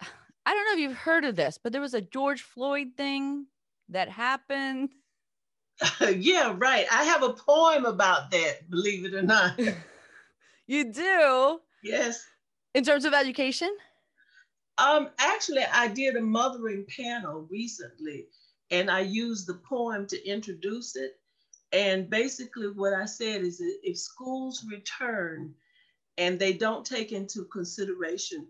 I 0.46 0.52
don't 0.52 0.64
know 0.66 0.72
if 0.72 0.78
you've 0.78 0.98
heard 0.98 1.24
of 1.24 1.36
this, 1.36 1.58
but 1.62 1.72
there 1.72 1.80
was 1.80 1.94
a 1.94 2.00
George 2.00 2.42
Floyd 2.42 2.88
thing 2.96 3.46
that 3.88 4.08
happened. 4.08 4.90
yeah, 6.16 6.54
right. 6.56 6.86
I 6.90 7.04
have 7.04 7.22
a 7.22 7.32
poem 7.32 7.84
about 7.84 8.30
that, 8.30 8.70
believe 8.70 9.04
it 9.04 9.14
or 9.14 9.22
not. 9.22 9.58
you 10.66 10.92
do? 10.92 11.60
Yes. 11.82 12.24
In 12.74 12.84
terms 12.84 13.04
of 13.04 13.14
education? 13.14 13.74
Um, 14.78 15.10
actually, 15.18 15.64
I 15.64 15.88
did 15.88 16.16
a 16.16 16.20
mothering 16.20 16.86
panel 16.86 17.46
recently, 17.50 18.26
and 18.70 18.90
I 18.90 19.00
used 19.00 19.46
the 19.46 19.54
poem 19.54 20.06
to 20.08 20.28
introduce 20.28 20.96
it. 20.96 21.12
And 21.72 22.10
basically, 22.10 22.68
what 22.68 22.92
I 22.92 23.04
said 23.04 23.42
is 23.42 23.60
if 23.60 23.98
schools 23.98 24.64
return 24.70 25.54
and 26.18 26.38
they 26.38 26.52
don't 26.52 26.86
take 26.86 27.12
into 27.12 27.44
consideration 27.46 28.46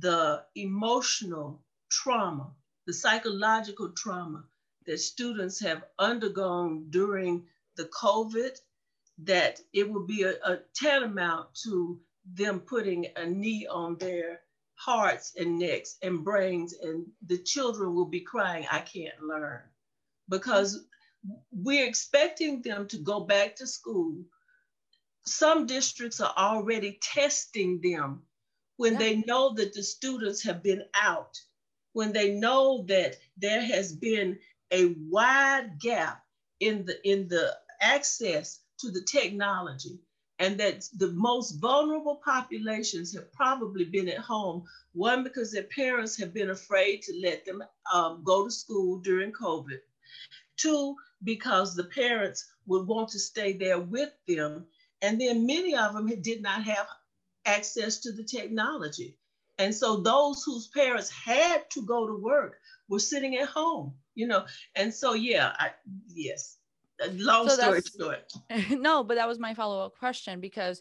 the 0.00 0.44
emotional 0.56 1.62
trauma, 1.90 2.52
the 2.86 2.92
psychological 2.92 3.90
trauma 3.90 4.44
that 4.86 4.98
students 4.98 5.60
have 5.60 5.84
undergone 5.98 6.86
during 6.90 7.46
the 7.76 7.84
COVID, 7.84 8.58
that 9.18 9.60
it 9.72 9.88
will 9.88 10.06
be 10.06 10.22
a, 10.22 10.34
a 10.44 10.58
tantamount 10.74 11.54
to 11.64 12.00
them 12.32 12.60
putting 12.60 13.06
a 13.16 13.26
knee 13.26 13.66
on 13.66 13.96
their 13.98 14.40
hearts 14.74 15.34
and 15.36 15.58
necks 15.58 15.96
and 16.02 16.24
brains, 16.24 16.74
and 16.82 17.06
the 17.26 17.38
children 17.38 17.94
will 17.94 18.06
be 18.06 18.20
crying, 18.20 18.66
I 18.70 18.80
can't 18.80 19.22
learn. 19.22 19.60
Because 20.28 20.84
we're 21.52 21.86
expecting 21.86 22.62
them 22.62 22.86
to 22.88 22.98
go 22.98 23.20
back 23.20 23.56
to 23.56 23.66
school. 23.66 24.16
Some 25.26 25.66
districts 25.66 26.20
are 26.20 26.34
already 26.36 26.98
testing 27.00 27.80
them 27.80 28.22
when 28.76 28.94
yeah. 28.94 28.98
they 28.98 29.16
know 29.26 29.54
that 29.54 29.72
the 29.72 29.82
students 29.82 30.42
have 30.42 30.62
been 30.62 30.84
out, 30.94 31.38
when 31.92 32.12
they 32.12 32.34
know 32.34 32.84
that 32.88 33.16
there 33.36 33.62
has 33.62 33.92
been 33.92 34.38
a 34.70 34.94
wide 35.08 35.78
gap 35.78 36.22
in 36.60 36.84
the 36.84 36.96
in 37.08 37.28
the 37.28 37.56
access 37.80 38.60
to 38.78 38.90
the 38.90 39.02
technology 39.02 39.98
and 40.44 40.60
that 40.60 40.84
the 40.98 41.10
most 41.12 41.52
vulnerable 41.52 42.20
populations 42.22 43.14
have 43.14 43.32
probably 43.32 43.86
been 43.86 44.08
at 44.08 44.18
home. 44.18 44.64
One 44.92 45.24
because 45.24 45.50
their 45.50 45.62
parents 45.64 46.18
have 46.18 46.34
been 46.34 46.50
afraid 46.50 47.00
to 47.02 47.18
let 47.22 47.46
them 47.46 47.64
um, 47.92 48.22
go 48.24 48.44
to 48.44 48.50
school 48.50 48.98
during 48.98 49.32
covid. 49.32 49.80
Two 50.58 50.96
because 51.22 51.74
the 51.74 51.84
parents 51.84 52.44
would 52.66 52.86
want 52.86 53.08
to 53.10 53.18
stay 53.18 53.54
there 53.54 53.80
with 53.80 54.12
them 54.28 54.66
and 55.00 55.18
then 55.18 55.46
many 55.46 55.74
of 55.74 55.94
them 55.94 56.08
did 56.20 56.42
not 56.42 56.62
have 56.62 56.86
access 57.46 58.00
to 58.00 58.12
the 58.12 58.24
technology. 58.24 59.16
And 59.58 59.74
so 59.74 59.96
those 59.96 60.42
whose 60.44 60.68
parents 60.68 61.10
had 61.10 61.70
to 61.70 61.82
go 61.82 62.06
to 62.06 62.22
work 62.22 62.58
were 62.88 62.98
sitting 63.00 63.36
at 63.36 63.48
home 63.48 63.94
you 64.14 64.26
know? 64.26 64.44
And 64.76 64.92
so 64.92 65.14
yeah 65.14 65.52
I, 65.58 65.70
yes 66.06 66.58
long 67.12 67.48
so 67.48 67.56
story 67.56 67.80
short 67.98 68.32
no 68.70 69.02
but 69.02 69.16
that 69.16 69.28
was 69.28 69.38
my 69.38 69.54
follow-up 69.54 69.96
question 69.98 70.40
because 70.40 70.80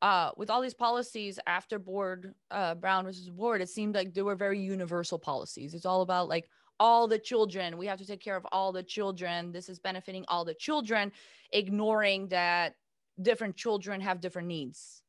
uh, 0.00 0.32
with 0.36 0.50
all 0.50 0.60
these 0.60 0.74
policies 0.74 1.38
after 1.46 1.78
board 1.78 2.34
uh, 2.50 2.74
brown 2.74 3.04
versus 3.04 3.30
board 3.30 3.60
it 3.60 3.68
seemed 3.68 3.94
like 3.94 4.12
they 4.12 4.22
were 4.22 4.34
very 4.34 4.58
universal 4.58 5.16
policies. 5.16 5.74
It's 5.74 5.86
all 5.86 6.02
about 6.02 6.28
like 6.28 6.48
all 6.80 7.06
the 7.06 7.20
children. 7.20 7.78
We 7.78 7.86
have 7.86 8.00
to 8.00 8.06
take 8.06 8.20
care 8.20 8.34
of 8.34 8.44
all 8.50 8.72
the 8.72 8.82
children. 8.82 9.52
This 9.52 9.68
is 9.68 9.78
benefiting 9.78 10.24
all 10.26 10.44
the 10.44 10.54
children 10.54 11.12
ignoring 11.52 12.26
that 12.28 12.74
different 13.20 13.54
children 13.54 14.00
have 14.00 14.20
different 14.20 14.48
needs 14.48 15.02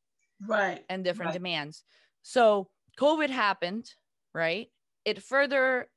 right 0.46 0.84
and 0.88 1.02
different 1.02 1.30
right. 1.30 1.34
demands. 1.34 1.82
So 2.22 2.68
covid 2.96 3.30
happened 3.30 3.90
right? 4.34 4.68
It 5.04 5.22
further 5.22 5.88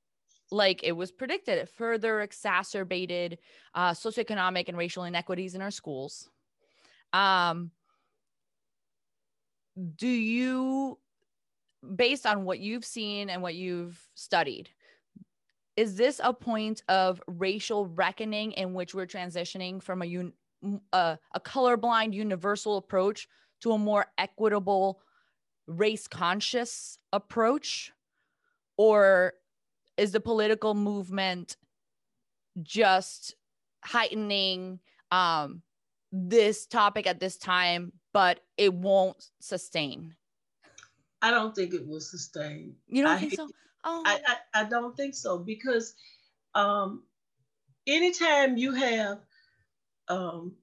like 0.51 0.83
it 0.83 0.93
was 0.93 1.11
predicted, 1.11 1.57
it 1.57 1.69
further 1.69 2.21
exacerbated 2.21 3.37
uh, 3.75 3.91
socioeconomic 3.91 4.69
and 4.69 4.77
racial 4.77 5.03
inequities 5.03 5.55
in 5.55 5.61
our 5.61 5.71
schools. 5.71 6.29
Um, 7.13 7.71
do 9.95 10.07
you, 10.07 10.97
based 11.95 12.25
on 12.25 12.45
what 12.45 12.59
you've 12.59 12.85
seen 12.85 13.29
and 13.29 13.41
what 13.41 13.55
you've 13.55 13.99
studied, 14.15 14.69
is 15.75 15.95
this 15.95 16.19
a 16.23 16.33
point 16.33 16.81
of 16.89 17.21
racial 17.27 17.85
reckoning 17.87 18.53
in 18.53 18.73
which 18.73 18.95
we're 18.95 19.05
transitioning 19.05 19.81
from 19.81 20.01
a, 20.01 20.05
un- 20.05 20.33
a, 20.91 21.19
a 21.35 21.39
colorblind 21.39 22.13
universal 22.13 22.77
approach 22.77 23.27
to 23.61 23.73
a 23.73 23.77
more 23.77 24.07
equitable 24.17 25.01
race 25.67 26.07
conscious 26.07 26.97
approach? 27.13 27.91
Or 28.77 29.33
is 29.97 30.11
the 30.11 30.19
political 30.19 30.73
movement 30.73 31.57
just 32.61 33.35
heightening 33.83 34.79
um, 35.11 35.61
this 36.11 36.65
topic 36.65 37.07
at 37.07 37.19
this 37.19 37.37
time, 37.37 37.91
but 38.13 38.39
it 38.57 38.73
won't 38.73 39.29
sustain? 39.39 40.15
I 41.21 41.31
don't 41.31 41.55
think 41.55 41.73
it 41.73 41.87
will 41.87 41.99
sustain. 41.99 42.75
You 42.87 43.03
don't 43.03 43.11
I 43.11 43.19
think 43.19 43.33
so? 43.33 43.49
Oh. 43.83 44.03
I, 44.05 44.19
I, 44.27 44.61
I, 44.61 44.63
don't 44.65 44.95
think 44.95 45.15
so 45.15 45.39
because 45.39 45.95
um, 46.53 47.03
anytime 47.87 48.57
you 48.57 48.73
have 48.73 49.19
um, 50.09 50.53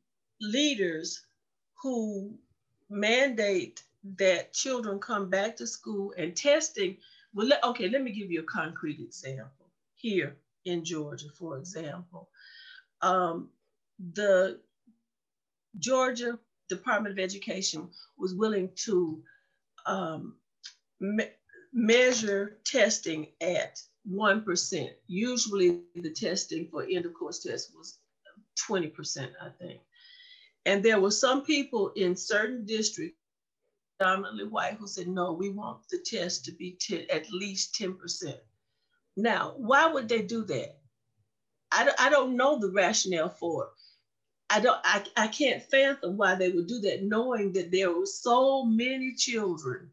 leaders 0.41 1.23
who 1.83 2.35
mandate 2.91 3.83
that 4.19 4.53
children 4.53 4.99
come 4.99 5.31
back 5.31 5.57
to 5.57 5.67
school 5.67 6.13
and 6.19 6.37
testing 6.37 6.99
well, 7.35 7.47
let, 7.47 7.65
okay, 7.65 7.89
let 7.89 8.03
me 8.03 8.13
give 8.13 8.31
you 8.31 8.41
a 8.41 8.45
concrete 8.45 9.01
example. 9.01 9.67
Here 9.97 10.37
in 10.65 10.85
Georgia, 10.85 11.29
for 11.39 11.59
example, 11.59 12.29
um, 13.03 13.49
the 14.13 14.61
Georgia 15.79 16.39
Department 16.69 17.13
of 17.13 17.23
Education 17.23 17.89
was 18.17 18.35
willing 18.35 18.71
to 18.85 19.23
um, 19.87 20.37
me 21.01 21.25
measure 21.73 22.59
testing 22.65 23.27
at 23.41 23.81
1%. 24.09 24.91
Usually 25.09 25.81
the 25.97 26.11
testing 26.11 26.69
for 26.71 26.87
end 26.89 27.05
of 27.05 27.15
course 27.15 27.41
tests 27.41 27.73
was 27.77 27.99
20%, 28.69 29.29
I 29.43 29.49
think. 29.61 29.81
And 30.67 30.85
there 30.85 31.01
were 31.01 31.11
some 31.11 31.43
people 31.43 31.91
in 31.97 32.15
certain 32.15 32.65
districts 32.65 33.19
predominantly 33.99 34.47
white 34.47 34.75
who 34.75 34.87
said, 34.87 35.09
no, 35.09 35.33
we 35.33 35.51
want 35.51 35.89
the 35.91 35.99
test 35.99 36.45
to 36.45 36.53
be 36.53 36.77
at 37.11 37.31
least 37.31 37.75
10%. 37.81 38.35
Now, 39.17 39.55
why 39.57 39.87
would 39.87 40.09
they 40.09 40.23
do 40.23 40.45
that? 40.45 40.79
I, 41.71 41.91
I 41.99 42.11
don't 42.11 42.37
know 42.37 42.59
the 42.59 42.71
rationale 42.71 43.29
for 43.29 43.65
it. 43.65 43.71
I 44.51 44.61
don't 44.61 44.79
I, 44.85 45.05
I 45.17 45.29
can't 45.29 45.63
fathom 45.63 46.17
why 46.17 46.35
they 46.35 46.51
would 46.51 46.69
do 46.69 46.81
that, 46.81 47.03
knowing 47.03 47.53
that 47.55 47.73
there 47.73 47.93
were 47.93 48.07
so 48.07 48.65
many 48.65 49.15
children 49.17 49.91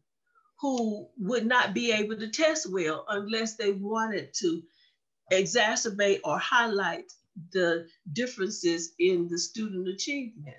who 0.59 1.07
would 1.17 1.45
not 1.45 1.73
be 1.73 1.91
able 1.91 2.17
to 2.17 2.29
test 2.29 2.71
well 2.71 3.05
unless 3.09 3.55
they 3.55 3.71
wanted 3.71 4.33
to 4.35 4.61
exacerbate 5.31 6.19
or 6.23 6.37
highlight 6.37 7.11
the 7.53 7.87
differences 8.13 8.93
in 8.99 9.27
the 9.29 9.39
student 9.39 9.87
achievement. 9.87 10.57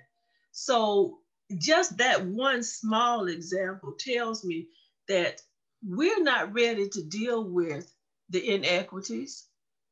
So 0.51 1.19
just 1.59 1.97
that 1.97 2.25
one 2.25 2.63
small 2.63 3.27
example 3.27 3.93
tells 3.99 4.43
me 4.43 4.67
that 5.07 5.41
we're 5.85 6.23
not 6.23 6.53
ready 6.53 6.87
to 6.89 7.03
deal 7.03 7.43
with 7.43 7.91
the 8.29 8.53
inequities. 8.53 9.47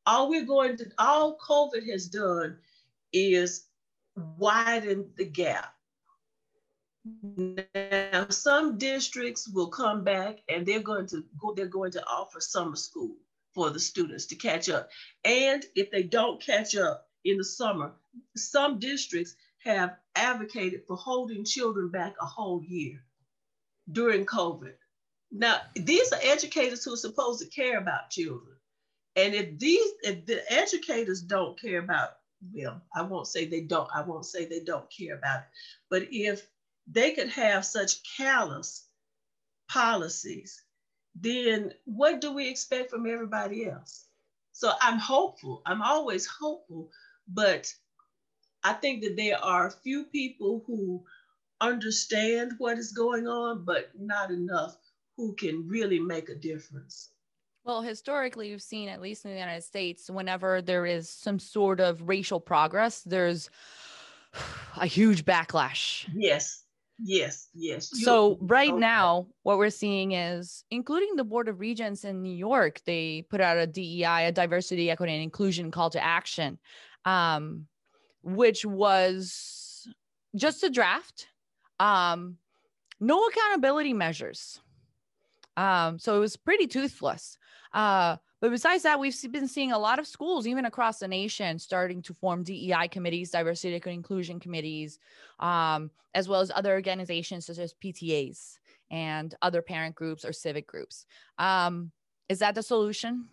All 0.06 0.28
we're 0.28 0.44
going 0.44 0.76
to, 0.78 0.86
all 0.98 1.36
COVID 1.38 1.88
has 1.90 2.06
done 2.06 2.56
is 3.12 3.66
widen 4.16 5.10
the 5.16 5.24
gap. 5.24 5.74
Now, 7.36 8.26
some 8.28 8.78
districts 8.78 9.48
will 9.48 9.68
come 9.68 10.04
back 10.04 10.38
and 10.48 10.64
they're 10.64 10.80
going 10.80 11.06
to 11.08 11.24
go, 11.38 11.52
they're 11.54 11.66
going 11.66 11.90
to 11.92 12.06
offer 12.06 12.40
summer 12.40 12.76
school 12.76 13.16
for 13.54 13.70
the 13.70 13.80
students 13.80 14.26
to 14.26 14.36
catch 14.36 14.68
up. 14.68 14.88
And 15.24 15.64
if 15.74 15.90
they 15.90 16.04
don't 16.04 16.40
catch 16.40 16.76
up 16.76 17.08
in 17.24 17.36
the 17.36 17.44
summer, 17.44 17.92
some 18.36 18.78
districts 18.78 19.34
have 19.64 19.96
advocated 20.14 20.82
for 20.86 20.96
holding 20.96 21.44
children 21.44 21.88
back 21.88 22.14
a 22.20 22.26
whole 22.26 22.62
year 22.62 23.02
during 23.90 24.26
COVID. 24.26 24.74
Now, 25.30 25.56
these 25.74 26.12
are 26.12 26.18
educators 26.22 26.84
who 26.84 26.92
are 26.92 26.98
supposed 26.98 27.40
to 27.40 27.48
care 27.48 27.78
about 27.78 28.10
children. 28.10 28.56
And 29.16 29.34
if 29.34 29.58
these, 29.58 29.92
if 30.02 30.26
the 30.26 30.42
educators 30.52 31.22
don't 31.22 31.60
care 31.60 31.78
about, 31.78 32.10
well, 32.52 32.80
I 32.94 33.02
won't 33.02 33.26
say 33.26 33.46
they 33.46 33.60
don't, 33.60 33.88
I 33.94 34.02
won't 34.02 34.26
say 34.26 34.44
they 34.44 34.60
don't 34.60 34.90
care 34.90 35.14
about 35.14 35.40
it, 35.40 35.46
but 35.90 36.08
if 36.10 36.46
they 36.86 37.12
could 37.12 37.28
have 37.28 37.64
such 37.64 38.00
callous 38.16 38.86
policies, 39.68 40.62
then 41.14 41.72
what 41.84 42.20
do 42.20 42.32
we 42.32 42.48
expect 42.48 42.90
from 42.90 43.06
everybody 43.06 43.66
else? 43.66 44.06
So 44.52 44.72
I'm 44.80 44.98
hopeful. 44.98 45.62
I'm 45.66 45.82
always 45.82 46.26
hopeful, 46.26 46.90
but 47.28 47.72
I 48.64 48.74
think 48.74 49.02
that 49.02 49.16
there 49.16 49.42
are 49.42 49.66
a 49.66 49.70
few 49.70 50.04
people 50.04 50.62
who 50.66 51.02
understand 51.60 52.52
what 52.58 52.78
is 52.78 52.92
going 52.92 53.26
on, 53.26 53.64
but 53.64 53.90
not 53.98 54.30
enough 54.30 54.76
who 55.16 55.34
can 55.34 55.66
really 55.68 55.98
make 55.98 56.28
a 56.28 56.34
difference. 56.34 57.10
Well, 57.64 57.82
historically, 57.82 58.48
you've 58.48 58.62
seen, 58.62 58.88
at 58.88 59.00
least 59.00 59.24
in 59.24 59.30
the 59.30 59.38
United 59.38 59.62
States, 59.62 60.10
whenever 60.10 60.60
there 60.60 60.84
is 60.84 61.08
some 61.08 61.38
sort 61.38 61.78
of 61.80 62.08
racial 62.08 62.40
progress, 62.40 63.02
there's 63.02 63.50
a 64.76 64.86
huge 64.86 65.24
backlash. 65.24 66.08
Yes. 66.14 66.64
Yes, 67.04 67.48
yes. 67.54 67.90
So 68.04 68.38
right 68.40 68.70
okay. 68.70 68.78
now, 68.78 69.26
what 69.42 69.58
we're 69.58 69.70
seeing 69.70 70.12
is, 70.12 70.64
including 70.70 71.16
the 71.16 71.24
Board 71.24 71.48
of 71.48 71.58
Regents 71.58 72.04
in 72.04 72.22
New 72.22 72.34
York, 72.34 72.80
they 72.84 73.26
put 73.28 73.40
out 73.40 73.58
a 73.58 73.66
DEI, 73.66 74.26
a 74.26 74.32
diversity, 74.32 74.90
equity, 74.90 75.12
and 75.12 75.22
inclusion 75.22 75.70
call 75.70 75.90
to 75.90 76.02
action, 76.02 76.58
um, 77.04 77.66
which 78.22 78.64
was 78.64 79.88
just 80.34 80.62
a 80.62 80.70
draft. 80.70 81.28
Um, 81.78 82.38
no 83.00 83.26
accountability 83.26 83.92
measures. 83.92 84.60
Um, 85.56 85.98
so 85.98 86.16
it 86.16 86.20
was 86.20 86.36
pretty 86.36 86.66
toothless. 86.66 87.36
Uh, 87.74 88.16
but 88.40 88.50
besides 88.50 88.82
that, 88.82 88.98
we've 88.98 89.16
been 89.30 89.48
seeing 89.48 89.72
a 89.72 89.78
lot 89.78 89.98
of 89.98 90.06
schools, 90.06 90.46
even 90.46 90.64
across 90.64 90.98
the 90.98 91.08
nation, 91.08 91.58
starting 91.58 92.02
to 92.02 92.14
form 92.14 92.42
DEI 92.42 92.88
committees, 92.90 93.30
diversity 93.30 93.74
and 93.74 93.86
inclusion 93.86 94.40
committees, 94.40 94.98
um, 95.38 95.90
as 96.14 96.28
well 96.28 96.40
as 96.40 96.50
other 96.54 96.72
organizations 96.72 97.46
such 97.46 97.58
as 97.58 97.74
PTAs 97.74 98.58
and 98.90 99.34
other 99.42 99.62
parent 99.62 99.94
groups 99.94 100.24
or 100.24 100.32
civic 100.32 100.66
groups. 100.66 101.06
Um, 101.38 101.92
is 102.28 102.40
that 102.40 102.54
the 102.54 102.62
solution? 102.62 103.28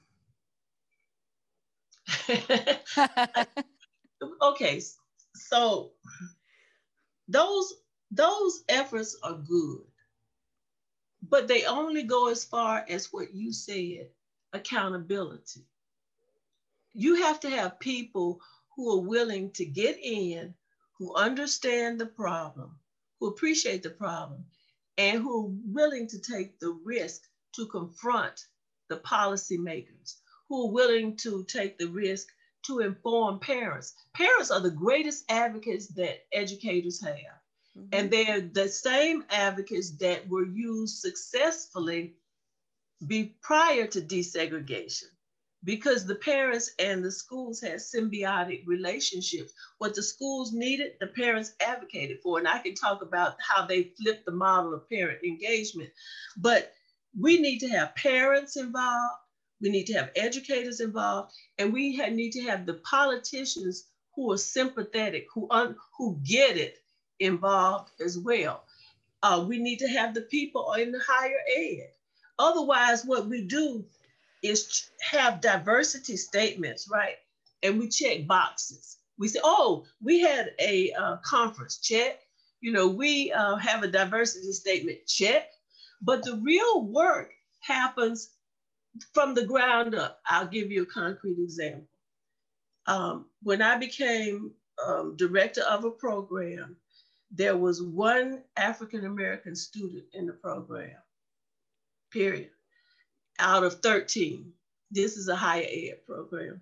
okay, 4.41 4.81
so 5.35 5.91
those 7.27 7.73
those 8.11 8.63
efforts 8.69 9.17
are 9.23 9.35
good, 9.35 9.81
but 11.21 11.47
they 11.47 11.65
only 11.65 12.03
go 12.03 12.29
as 12.29 12.43
far 12.43 12.85
as 12.89 13.13
what 13.13 13.33
you 13.33 13.53
said 13.53 14.09
accountability. 14.53 15.61
You 16.93 17.15
have 17.23 17.39
to 17.41 17.49
have 17.49 17.79
people 17.79 18.41
who 18.75 18.91
are 18.97 19.07
willing 19.07 19.51
to 19.51 19.65
get 19.65 19.99
in, 20.01 20.55
who 20.97 21.15
understand 21.15 21.99
the 21.99 22.07
problem, 22.07 22.79
who 23.19 23.27
appreciate 23.27 23.83
the 23.83 23.91
problem, 23.91 24.45
and 24.97 25.21
who 25.21 25.45
are 25.45 25.51
willing 25.73 26.07
to 26.07 26.19
take 26.19 26.59
the 26.59 26.71
risk 26.83 27.21
to 27.55 27.67
confront 27.67 28.45
the 28.89 28.97
policymakers, 28.97 30.15
who 30.47 30.67
are 30.67 30.71
willing 30.71 31.15
to 31.17 31.43
take 31.45 31.77
the 31.77 31.87
risk 31.87 32.27
to 32.63 32.79
inform 32.79 33.39
parents. 33.39 33.93
Parents 34.13 34.51
are 34.51 34.59
the 34.59 34.71
greatest 34.71 35.25
advocates 35.29 35.87
that 35.87 36.25
educators 36.33 37.01
have. 37.01 37.13
Mm-hmm. 37.77 37.87
And 37.93 38.11
they're 38.11 38.41
the 38.41 38.67
same 38.67 39.23
advocates 39.29 39.91
that 39.97 40.27
were 40.27 40.45
used 40.45 40.99
successfully 40.99 42.15
be 43.05 43.35
prior 43.41 43.87
to 43.87 44.01
desegregation 44.01 45.05
because 45.63 46.05
the 46.05 46.15
parents 46.15 46.71
and 46.79 47.03
the 47.03 47.11
schools 47.11 47.61
had 47.61 47.75
symbiotic 47.75 48.65
relationships. 48.65 49.53
What 49.77 49.93
the 49.93 50.03
schools 50.03 50.53
needed, 50.53 50.93
the 50.99 51.07
parents 51.07 51.53
advocated 51.61 52.19
for. 52.23 52.39
And 52.39 52.47
I 52.47 52.59
can 52.59 52.75
talk 52.75 53.01
about 53.01 53.35
how 53.39 53.65
they 53.65 53.91
flipped 54.01 54.25
the 54.25 54.31
model 54.31 54.73
of 54.73 54.89
parent 54.89 55.23
engagement. 55.23 55.89
But 56.37 56.73
we 57.19 57.39
need 57.39 57.59
to 57.59 57.69
have 57.69 57.95
parents 57.95 58.55
involved, 58.55 59.15
we 59.61 59.69
need 59.69 59.85
to 59.87 59.93
have 59.93 60.11
educators 60.15 60.79
involved, 60.79 61.33
and 61.57 61.73
we 61.73 61.95
have, 61.97 62.13
need 62.13 62.31
to 62.31 62.41
have 62.43 62.65
the 62.65 62.75
politicians 62.75 63.85
who 64.15 64.31
are 64.31 64.37
sympathetic, 64.37 65.27
who, 65.33 65.47
un, 65.51 65.75
who 65.97 66.19
get 66.23 66.57
it 66.57 66.79
involved 67.19 67.91
as 68.01 68.17
well. 68.17 68.63
Uh, 69.21 69.45
we 69.47 69.59
need 69.59 69.79
to 69.79 69.87
have 69.87 70.13
the 70.13 70.21
people 70.21 70.73
in 70.73 70.91
the 70.91 71.01
higher 71.05 71.39
ed 71.57 71.89
Otherwise, 72.39 73.03
what 73.03 73.27
we 73.27 73.41
do 73.41 73.85
is 74.41 74.89
have 75.01 75.41
diversity 75.41 76.15
statements, 76.15 76.87
right? 76.89 77.17
And 77.61 77.77
we 77.77 77.89
check 77.89 78.25
boxes. 78.25 78.97
We 79.17 79.27
say, 79.27 79.41
oh, 79.43 79.85
we 80.01 80.21
had 80.21 80.51
a 80.59 80.93
uh, 80.93 81.17
conference, 81.17 81.79
check. 81.79 82.21
You 82.61 82.71
know, 82.71 82.87
we 82.87 83.33
uh, 83.33 83.57
have 83.57 83.83
a 83.83 83.89
diversity 83.89 84.53
statement, 84.53 85.05
check. 85.05 85.51
But 86.01 86.23
the 86.23 86.37
real 86.37 86.83
work 86.83 87.33
happens 87.59 88.29
from 89.13 89.33
the 89.33 89.45
ground 89.45 89.95
up. 89.95 90.19
I'll 90.25 90.47
give 90.47 90.71
you 90.71 90.83
a 90.83 90.87
concrete 90.87 91.37
example. 91.39 91.87
Um, 92.87 93.25
when 93.43 93.61
I 93.61 93.77
became 93.77 94.51
um, 94.85 95.15
director 95.15 95.61
of 95.61 95.85
a 95.85 95.91
program, 95.91 96.75
there 97.31 97.57
was 97.57 97.81
one 97.81 98.43
African 98.57 99.05
American 99.05 99.55
student 99.55 100.05
in 100.13 100.25
the 100.25 100.33
program 100.33 100.97
period, 102.11 102.49
out 103.37 103.63
of 103.63 103.81
13. 103.81 104.51
This 104.91 105.17
is 105.17 105.27
a 105.27 105.35
higher 105.35 105.67
ed 105.69 106.05
program. 106.05 106.61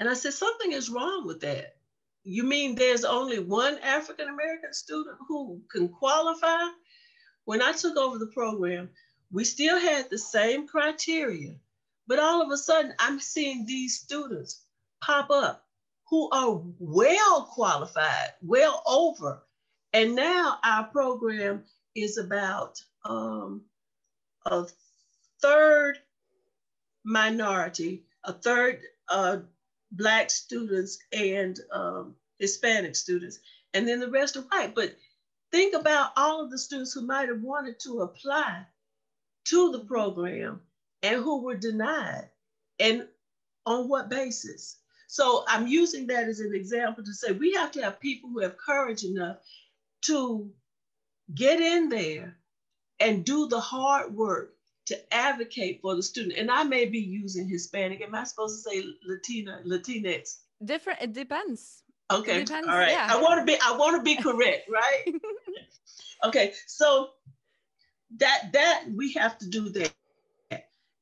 And 0.00 0.08
I 0.08 0.14
said, 0.14 0.32
something 0.32 0.72
is 0.72 0.90
wrong 0.90 1.26
with 1.26 1.40
that. 1.40 1.76
You 2.24 2.44
mean 2.44 2.74
there's 2.74 3.04
only 3.04 3.38
one 3.38 3.78
African 3.78 4.28
American 4.28 4.72
student 4.72 5.16
who 5.26 5.60
can 5.70 5.88
qualify? 5.88 6.68
When 7.44 7.62
I 7.62 7.72
took 7.72 7.96
over 7.96 8.18
the 8.18 8.26
program, 8.26 8.90
we 9.30 9.44
still 9.44 9.78
had 9.78 10.08
the 10.08 10.18
same 10.18 10.66
criteria, 10.66 11.54
but 12.06 12.18
all 12.18 12.42
of 12.42 12.50
a 12.50 12.56
sudden 12.56 12.94
I'm 12.98 13.20
seeing 13.20 13.66
these 13.66 14.00
students 14.00 14.64
pop 15.02 15.30
up 15.30 15.64
who 16.08 16.30
are 16.30 16.62
well 16.78 17.42
qualified, 17.52 18.32
well 18.42 18.82
over. 18.86 19.42
And 19.92 20.14
now 20.14 20.58
our 20.64 20.84
program 20.84 21.64
is 21.94 22.16
about 22.16 22.80
um, 23.04 23.62
a 24.46 24.66
third 25.42 25.98
minority, 27.04 28.04
a 28.24 28.32
third 28.32 28.80
uh, 29.08 29.38
Black 29.92 30.30
students 30.30 30.98
and 31.12 31.58
um, 31.72 32.14
Hispanic 32.38 32.96
students, 32.96 33.38
and 33.74 33.86
then 33.88 34.00
the 34.00 34.10
rest 34.10 34.36
are 34.36 34.42
white. 34.42 34.74
But 34.74 34.96
think 35.50 35.74
about 35.74 36.12
all 36.16 36.42
of 36.42 36.50
the 36.50 36.58
students 36.58 36.92
who 36.92 37.02
might 37.02 37.28
have 37.28 37.42
wanted 37.42 37.80
to 37.80 38.02
apply 38.02 38.66
to 39.50 39.72
the 39.72 39.80
program 39.80 40.60
and 41.02 41.22
who 41.22 41.42
were 41.42 41.56
denied, 41.56 42.28
and 42.78 43.06
on 43.66 43.88
what 43.88 44.08
basis. 44.08 44.76
So 45.08 45.44
I'm 45.48 45.66
using 45.66 46.06
that 46.08 46.28
as 46.28 46.40
an 46.40 46.54
example 46.54 47.04
to 47.04 47.14
say 47.14 47.32
we 47.32 47.52
have 47.54 47.70
to 47.72 47.82
have 47.82 48.00
people 48.00 48.30
who 48.30 48.40
have 48.40 48.56
courage 48.58 49.04
enough 49.04 49.38
to 50.02 50.50
get 51.34 51.60
in 51.60 51.88
there 51.88 52.36
and 53.00 53.24
do 53.24 53.46
the 53.48 53.60
hard 53.60 54.14
work 54.14 54.54
to 54.86 55.14
advocate 55.14 55.80
for 55.82 55.94
the 55.94 56.02
student. 56.02 56.38
And 56.38 56.50
I 56.50 56.64
may 56.64 56.86
be 56.86 56.98
using 56.98 57.48
Hispanic. 57.48 58.00
Am 58.00 58.14
I 58.14 58.24
supposed 58.24 58.64
to 58.64 58.70
say 58.70 58.84
Latina, 59.06 59.60
Latinx? 59.66 60.38
Different. 60.64 61.00
It 61.02 61.12
depends. 61.12 61.82
Okay. 62.10 62.40
It 62.40 62.46
depends, 62.46 62.68
All 62.68 62.78
right. 62.78 62.90
Yeah. 62.90 63.08
I 63.10 63.20
want 63.20 63.38
to 63.40 63.44
be. 63.44 63.58
I 63.62 63.76
want 63.76 63.96
to 63.96 64.02
be 64.02 64.16
correct, 64.16 64.68
right? 64.70 65.14
okay. 66.24 66.54
So 66.66 67.10
that 68.16 68.50
that 68.52 68.84
we 68.94 69.12
have 69.12 69.38
to 69.38 69.48
do 69.48 69.68
that. 69.70 69.92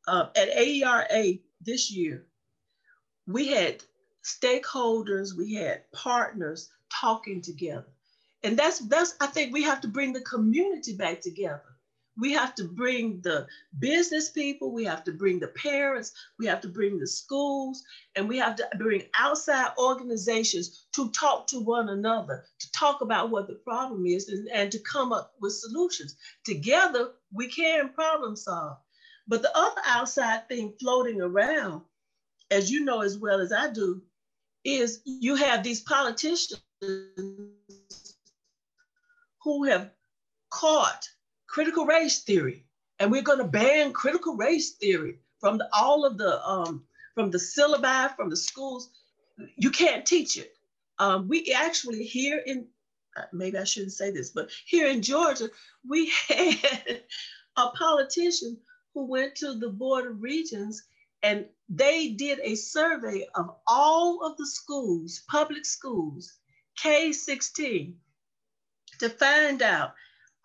Uh, 0.08 0.28
at 0.36 0.48
AERA 0.50 1.40
this 1.60 1.90
year, 1.90 2.26
we 3.26 3.48
had 3.48 3.82
stakeholders, 4.24 5.36
we 5.36 5.54
had 5.54 5.90
partners 5.92 6.70
talking 6.92 7.40
together. 7.40 7.86
And 8.42 8.56
that's 8.56 8.78
that's 8.80 9.14
I 9.20 9.26
think 9.26 9.52
we 9.52 9.62
have 9.64 9.80
to 9.80 9.88
bring 9.88 10.12
the 10.12 10.20
community 10.20 10.94
back 10.94 11.20
together. 11.20 11.62
We 12.18 12.32
have 12.32 12.54
to 12.56 12.64
bring 12.64 13.20
the 13.20 13.46
business 13.78 14.30
people, 14.30 14.72
we 14.72 14.84
have 14.84 15.04
to 15.04 15.12
bring 15.12 15.38
the 15.38 15.48
parents, 15.48 16.12
we 16.38 16.46
have 16.46 16.60
to 16.62 16.68
bring 16.68 16.98
the 16.98 17.06
schools, 17.06 17.82
and 18.14 18.28
we 18.28 18.38
have 18.38 18.56
to 18.56 18.68
bring 18.78 19.02
outside 19.18 19.72
organizations 19.78 20.86
to 20.94 21.10
talk 21.10 21.46
to 21.48 21.60
one 21.60 21.90
another, 21.90 22.44
to 22.58 22.72
talk 22.72 23.02
about 23.02 23.30
what 23.30 23.46
the 23.46 23.54
problem 23.54 24.06
is 24.06 24.28
and, 24.28 24.48
and 24.48 24.72
to 24.72 24.78
come 24.80 25.12
up 25.12 25.34
with 25.40 25.52
solutions. 25.52 26.16
Together, 26.44 27.10
we 27.32 27.48
can 27.48 27.90
problem 27.90 28.34
solve. 28.34 28.78
But 29.28 29.42
the 29.42 29.56
other 29.56 29.80
outside 29.84 30.48
thing 30.48 30.72
floating 30.80 31.20
around, 31.20 31.82
as 32.50 32.70
you 32.70 32.84
know 32.84 33.02
as 33.02 33.18
well 33.18 33.40
as 33.40 33.52
I 33.52 33.70
do, 33.70 34.02
is 34.64 35.00
you 35.04 35.34
have 35.36 35.62
these 35.62 35.80
politicians 35.80 36.60
who 39.42 39.64
have 39.64 39.90
caught 40.50 41.08
critical 41.46 41.86
race 41.86 42.22
theory, 42.22 42.64
and 42.98 43.10
we're 43.10 43.22
going 43.22 43.38
to 43.38 43.44
ban 43.44 43.92
critical 43.92 44.36
race 44.36 44.72
theory 44.72 45.18
from 45.40 45.58
the, 45.58 45.68
all 45.72 46.04
of 46.04 46.18
the 46.18 46.44
um, 46.46 46.84
from 47.14 47.30
the 47.30 47.38
syllabi 47.38 48.14
from 48.16 48.30
the 48.30 48.36
schools. 48.36 48.90
You 49.56 49.70
can't 49.70 50.06
teach 50.06 50.36
it. 50.38 50.56
Um, 50.98 51.28
we 51.28 51.52
actually 51.54 52.04
here 52.04 52.42
in 52.44 52.66
uh, 53.16 53.22
maybe 53.32 53.58
I 53.58 53.64
shouldn't 53.64 53.92
say 53.92 54.10
this, 54.10 54.30
but 54.30 54.50
here 54.66 54.88
in 54.88 55.02
Georgia, 55.02 55.48
we 55.86 56.10
had 56.28 57.02
a 57.56 57.68
politician 57.70 58.58
who 58.94 59.06
went 59.06 59.34
to 59.36 59.54
the 59.54 59.68
Board 59.68 60.06
of 60.06 60.22
Regents 60.22 60.82
and 61.22 61.46
they 61.68 62.10
did 62.10 62.38
a 62.42 62.54
survey 62.54 63.26
of 63.34 63.56
all 63.66 64.24
of 64.24 64.36
the 64.36 64.46
schools, 64.46 65.22
public 65.28 65.64
schools, 65.64 66.32
K 66.76 67.12
16, 67.12 67.96
to 69.00 69.08
find 69.08 69.62
out 69.62 69.94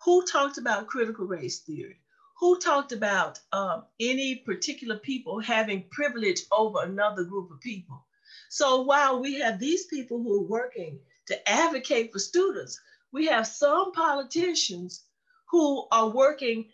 who 0.04 0.24
talked 0.24 0.58
about 0.58 0.86
critical 0.86 1.26
race 1.26 1.60
theory, 1.60 1.98
who 2.38 2.58
talked 2.58 2.92
about 2.92 3.38
um, 3.52 3.84
any 4.00 4.36
particular 4.36 4.96
people 4.96 5.38
having 5.40 5.84
privilege 5.90 6.40
over 6.50 6.82
another 6.82 7.24
group 7.24 7.50
of 7.50 7.60
people. 7.60 8.04
So 8.48 8.82
while 8.82 9.20
we 9.20 9.40
have 9.40 9.58
these 9.58 9.86
people 9.86 10.22
who 10.22 10.42
are 10.42 10.48
working 10.48 10.98
to 11.26 11.48
advocate 11.48 12.12
for 12.12 12.18
students, 12.18 12.80
we 13.12 13.26
have 13.26 13.46
some 13.46 13.92
politicians 13.92 15.04
who 15.50 15.86
are 15.92 16.08
working 16.08 16.66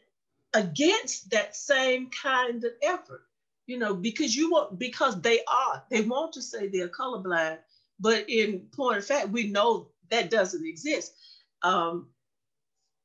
against 0.54 1.30
that 1.30 1.54
same 1.54 2.10
kind 2.10 2.64
of 2.64 2.72
effort. 2.82 3.22
You 3.66 3.78
know 3.78 3.94
because 3.94 4.34
you 4.34 4.50
want 4.50 4.78
because 4.78 5.20
they 5.20 5.40
are 5.46 5.84
they 5.90 6.00
want 6.00 6.32
to 6.32 6.42
say 6.42 6.68
they're 6.68 6.88
colorblind 6.88 7.58
but 8.00 8.24
in 8.30 8.60
point 8.72 8.96
of 8.96 9.04
fact 9.04 9.28
we 9.28 9.48
know 9.48 9.90
that 10.08 10.30
doesn't 10.30 10.66
exist. 10.66 11.12
Um, 11.60 12.08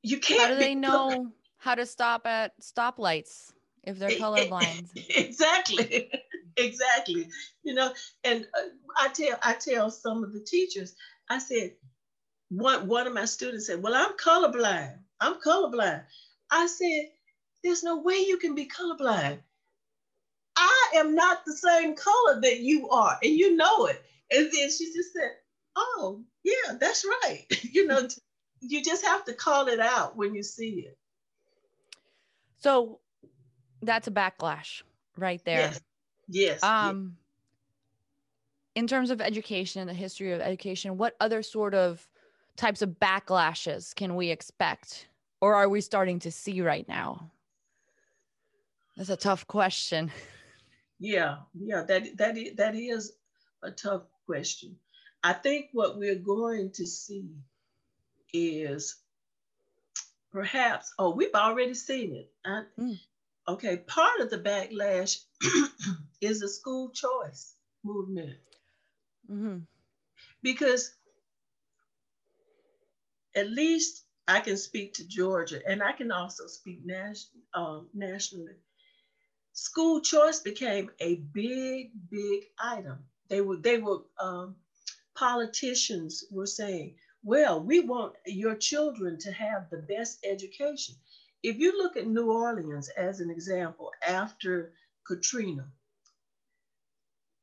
you 0.04 0.20
can't. 0.20 0.42
How 0.42 0.48
do 0.50 0.56
they 0.56 0.76
know 0.88 1.32
how 1.58 1.76
to 1.76 1.86
stop 1.86 2.28
at 2.28 2.60
stoplights 2.62 3.52
if 3.84 3.98
they're 3.98 4.10
colorblind? 4.10 4.90
exactly, 5.10 6.12
exactly. 6.58 7.28
You 7.64 7.74
know, 7.74 7.92
and 8.24 8.46
uh, 8.56 8.68
I 8.98 9.08
tell 9.10 9.40
I 9.42 9.54
tell 9.54 9.90
some 9.90 10.24
of 10.24 10.34
the 10.34 10.42
teachers, 10.42 10.94
I 11.30 11.40
said, 11.40 11.72
one 12.50 12.88
one 12.88 13.08
of 13.08 13.14
my 13.14 13.26
students 13.26 13.68
said, 13.68 13.82
"Well, 13.82 13.96
I'm 13.96 14.16
colorblind. 14.18 15.00
I'm 15.20 15.36
colorblind." 15.36 16.04
I 16.52 16.68
said, 16.68 17.10
"There's 17.64 17.84
no 17.84 18.02
way 18.02 18.18
you 18.18 18.38
can 18.38 18.54
be 18.54 18.68
colorblind. 18.68 19.40
I 20.56 20.92
am 20.98 21.16
not 21.16 21.46
the 21.46 21.54
same 21.54 21.96
color 21.96 22.42
that 22.42 22.60
you 22.60 22.90
are, 22.90 23.18
and 23.24 23.34
you 23.34 23.56
know 23.56 23.88
it." 23.88 24.04
And 24.32 24.46
then 24.46 24.70
she 24.70 24.94
just 24.94 25.14
said, 25.14 25.32
"Oh, 25.76 26.24
yeah, 26.44 26.74
that's 26.80 27.06
right." 27.06 27.46
you 27.64 27.88
know, 27.88 28.08
you 28.64 28.84
just 28.84 29.06
have 29.06 29.26
to 29.26 29.34
call 29.34 29.68
it 29.68 29.80
out 29.80 30.16
when 30.16 30.34
you 30.34 30.44
see 30.44 30.86
it. 30.88 30.98
So 32.60 33.00
that's 33.82 34.08
a 34.08 34.12
backlash 34.12 34.84
right 35.18 35.44
there. 35.46 35.60
Yes. 35.60 35.82
Yes. 36.28 36.64
Um 36.64 37.18
in 38.76 38.88
terms 38.88 39.12
of 39.12 39.22
education 39.22 39.82
and 39.82 39.90
the 39.90 39.94
history 39.94 40.32
of 40.32 40.42
education, 40.42 40.98
what 40.98 41.16
other 41.20 41.44
sort 41.44 41.76
of 41.76 42.08
types 42.56 42.82
of 42.82 42.90
backlashes 42.90 43.94
can 43.94 44.16
we 44.16 44.30
expect 44.30 45.08
or 45.42 45.56
are 45.56 45.70
we 45.70 45.82
starting 45.82 46.20
to 46.20 46.32
see 46.32 46.62
right 46.62 46.88
now? 46.88 47.30
That's 48.98 49.10
a 49.10 49.18
tough 49.18 49.48
question. 49.48 50.12
Yeah, 51.00 51.40
yeah, 51.54 51.84
that 51.84 52.16
that 52.18 52.38
is, 52.38 52.56
that 52.56 52.76
is 52.76 53.12
a 53.62 53.72
tough 53.72 54.04
question. 54.26 54.78
I 55.22 55.34
think 55.34 55.68
what 55.74 55.98
we're 55.98 56.16
going 56.16 56.72
to 56.76 56.88
see 56.88 57.26
is 58.34 58.96
perhaps, 60.32 60.94
oh, 61.00 61.12
we've 61.12 61.34
already 61.36 61.76
seen 61.76 62.16
it. 62.16 62.32
I, 62.46 62.64
mm. 62.80 63.00
Okay, 63.48 63.78
part 63.78 64.22
of 64.22 64.30
the 64.30 64.40
backlash 64.40 65.22
is 66.22 66.40
the 66.40 66.48
school 66.48 66.90
choice 66.90 67.56
movement. 67.84 68.38
Mm-hmm. 69.30 69.60
Because 70.42 70.92
at 73.36 73.50
least 73.50 74.06
I 74.28 74.40
can 74.40 74.56
speak 74.56 74.94
to 74.94 75.08
Georgia 75.08 75.60
and 75.68 75.84
I 75.84 75.92
can 75.92 76.12
also 76.12 76.48
speak 76.48 76.80
nas- 76.86 77.32
um, 77.54 77.90
nationally. 77.94 78.56
School 79.52 80.00
choice 80.00 80.40
became 80.40 80.90
a 81.00 81.16
big, 81.16 81.92
big 82.10 82.46
item. 82.60 83.00
They 83.30 83.42
were, 83.42 83.58
they 83.58 83.78
were, 83.78 84.00
um, 84.20 84.56
politicians 85.16 86.24
were 86.32 86.48
saying, 86.48 86.96
well, 87.24 87.62
we 87.62 87.80
want 87.80 88.14
your 88.26 88.56
children 88.56 89.18
to 89.20 89.32
have 89.32 89.70
the 89.70 89.78
best 89.78 90.20
education. 90.26 90.96
If 91.42 91.58
you 91.58 91.78
look 91.78 91.96
at 91.96 92.08
New 92.08 92.32
Orleans 92.32 92.90
as 92.90 93.22
an 93.22 93.30
example, 93.30 93.92
after 94.06 94.74
Katrina, 95.08 95.66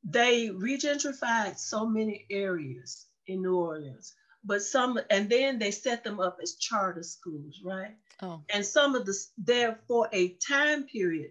they 0.05 0.49
regentrified 0.49 1.59
so 1.59 1.87
many 1.87 2.27
areas 2.31 3.07
in 3.27 3.43
New 3.43 3.57
Orleans, 3.57 4.15
but 4.45 4.63
some, 4.63 4.99
and 5.11 5.29
then 5.31 5.59
they 5.59 5.71
set 5.71 6.05
them 6.05 6.21
up 6.21 6.39
as 6.43 6.57
charter 6.57 7.03
schools, 7.03 7.61
right? 7.65 7.95
Oh. 8.23 8.43
And 8.53 8.65
some 8.65 8.95
of 8.95 9.07
the, 9.07 9.15
there 9.39 9.79
for 9.87 10.09
a 10.13 10.35
time 10.35 10.85
period, 10.85 11.31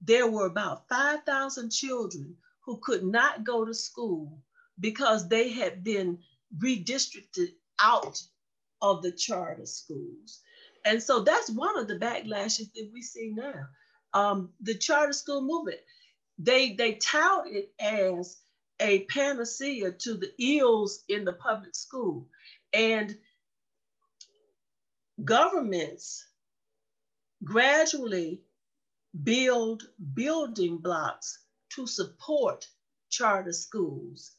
there 0.00 0.28
were 0.28 0.46
about 0.46 0.88
5,000 0.88 1.70
children 1.70 2.36
who 2.64 2.78
could 2.78 3.04
not 3.04 3.44
go 3.44 3.64
to 3.64 3.74
school 3.74 4.40
because 4.78 5.28
they 5.28 5.48
had 5.48 5.84
been 5.84 6.18
redistricted 6.58 7.52
out 7.82 8.22
of 8.80 9.02
the 9.02 9.12
charter 9.12 9.66
schools. 9.66 10.40
And 10.84 11.02
so 11.02 11.20
that's 11.20 11.50
one 11.50 11.78
of 11.78 11.88
the 11.88 11.96
backlashes 11.96 12.72
that 12.74 12.90
we 12.92 13.02
see 13.02 13.32
now. 13.34 13.66
Um, 14.14 14.50
the 14.60 14.74
charter 14.74 15.12
school 15.12 15.42
movement, 15.42 15.80
they, 16.38 16.74
they 16.74 16.94
tout 16.94 17.46
it 17.46 17.72
as 17.80 18.38
a 18.80 19.04
panacea 19.04 19.92
to 19.92 20.14
the 20.14 20.32
ills 20.38 21.04
in 21.08 21.24
the 21.24 21.32
public 21.34 21.74
school. 21.74 22.28
And 22.72 23.16
governments 25.24 26.26
gradually 27.44 28.42
build 29.22 29.84
building 30.14 30.78
blocks 30.78 31.38
to 31.70 31.86
support 31.86 32.66
charter 33.10 33.52
schools 33.52 34.32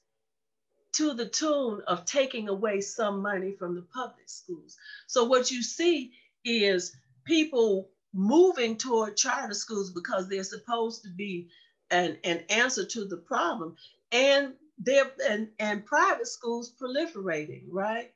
to 0.93 1.13
the 1.13 1.27
tune 1.27 1.81
of 1.87 2.05
taking 2.05 2.49
away 2.49 2.81
some 2.81 3.21
money 3.21 3.55
from 3.57 3.75
the 3.75 3.85
public 3.93 4.29
schools. 4.29 4.77
So 5.07 5.25
what 5.25 5.51
you 5.51 5.61
see 5.63 6.11
is 6.45 6.95
people 7.25 7.89
moving 8.13 8.77
toward 8.77 9.17
charter 9.17 9.53
schools 9.53 9.91
because 9.91 10.29
they're 10.29 10.43
supposed 10.43 11.03
to 11.03 11.09
be 11.09 11.49
an, 11.89 12.17
an 12.23 12.43
answer 12.49 12.85
to 12.85 13.05
the 13.05 13.17
problem 13.17 13.75
and 14.11 14.53
they're 14.77 15.11
and, 15.29 15.49
and 15.59 15.85
private 15.85 16.27
schools 16.27 16.73
proliferating 16.79 17.63
right 17.69 18.11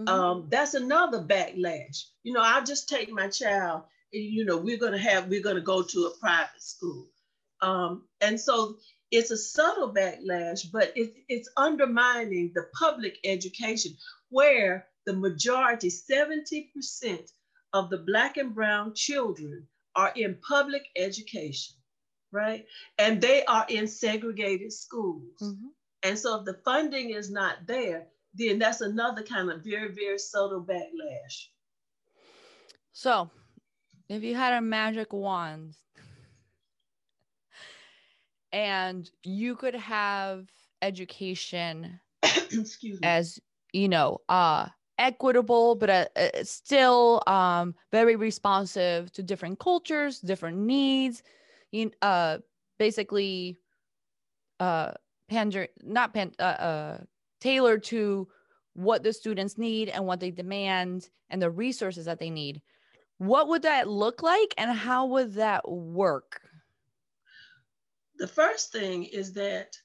mm-hmm. 0.00 0.08
um, 0.08 0.46
that's 0.48 0.74
another 0.74 1.20
backlash 1.22 2.04
you 2.22 2.32
know 2.32 2.42
i'll 2.42 2.64
just 2.64 2.88
take 2.88 3.10
my 3.10 3.28
child 3.28 3.82
and, 4.12 4.22
you 4.22 4.44
know 4.44 4.56
we're 4.56 4.78
to 4.92 4.98
have 4.98 5.28
we're 5.28 5.42
to 5.42 5.60
go 5.60 5.82
to 5.82 6.06
a 6.06 6.18
private 6.18 6.60
school 6.60 7.06
um, 7.60 8.02
and 8.20 8.40
so 8.40 8.76
it's 9.12 9.30
a 9.30 9.36
subtle 9.36 9.92
backlash, 9.92 10.66
but 10.72 10.92
it, 10.96 11.12
it's 11.28 11.48
undermining 11.56 12.50
the 12.54 12.66
public 12.76 13.18
education 13.24 13.92
where 14.30 14.86
the 15.04 15.12
majority, 15.12 15.88
70% 15.88 17.30
of 17.74 17.90
the 17.90 17.98
Black 17.98 18.38
and 18.38 18.54
Brown 18.54 18.94
children 18.94 19.68
are 19.94 20.12
in 20.16 20.38
public 20.48 20.86
education, 20.96 21.76
right? 22.32 22.64
And 22.98 23.20
they 23.20 23.44
are 23.44 23.66
in 23.68 23.86
segregated 23.86 24.72
schools. 24.72 25.38
Mm-hmm. 25.42 25.66
And 26.04 26.18
so 26.18 26.40
if 26.40 26.46
the 26.46 26.58
funding 26.64 27.10
is 27.10 27.30
not 27.30 27.66
there, 27.66 28.06
then 28.34 28.58
that's 28.58 28.80
another 28.80 29.22
kind 29.22 29.50
of 29.50 29.62
very, 29.62 29.92
very 29.92 30.18
subtle 30.18 30.64
backlash. 30.64 31.48
So 32.92 33.30
if 34.08 34.22
you 34.22 34.34
had 34.34 34.54
a 34.54 34.62
magic 34.62 35.12
wand 35.12 35.74
and 38.52 39.10
you 39.22 39.56
could 39.56 39.74
have 39.74 40.48
education 40.82 42.00
as 43.02 43.38
you 43.72 43.88
know 43.88 44.18
uh 44.28 44.66
equitable 44.98 45.74
but 45.74 45.90
uh, 45.90 46.06
uh, 46.16 46.28
still 46.42 47.22
um 47.26 47.74
very 47.90 48.16
responsive 48.16 49.10
to 49.12 49.22
different 49.22 49.58
cultures 49.58 50.20
different 50.20 50.58
needs 50.58 51.22
you 51.70 51.90
uh 52.02 52.38
basically 52.78 53.56
uh 54.60 54.92
pander 55.28 55.66
not 55.82 56.12
pan 56.12 56.30
uh, 56.38 56.42
uh 56.42 56.98
tailored 57.40 57.82
to 57.82 58.28
what 58.74 59.02
the 59.02 59.12
students 59.12 59.58
need 59.58 59.88
and 59.88 60.06
what 60.06 60.20
they 60.20 60.30
demand 60.30 61.08
and 61.30 61.42
the 61.42 61.50
resources 61.50 62.06
that 62.06 62.18
they 62.18 62.30
need. 62.30 62.62
What 63.18 63.48
would 63.48 63.62
that 63.62 63.88
look 63.88 64.22
like 64.22 64.54
and 64.56 64.70
how 64.70 65.06
would 65.06 65.34
that 65.34 65.68
work 65.70 66.40
the 68.22 68.28
first 68.28 68.70
thing 68.70 69.02
is 69.02 69.32
that 69.32 69.76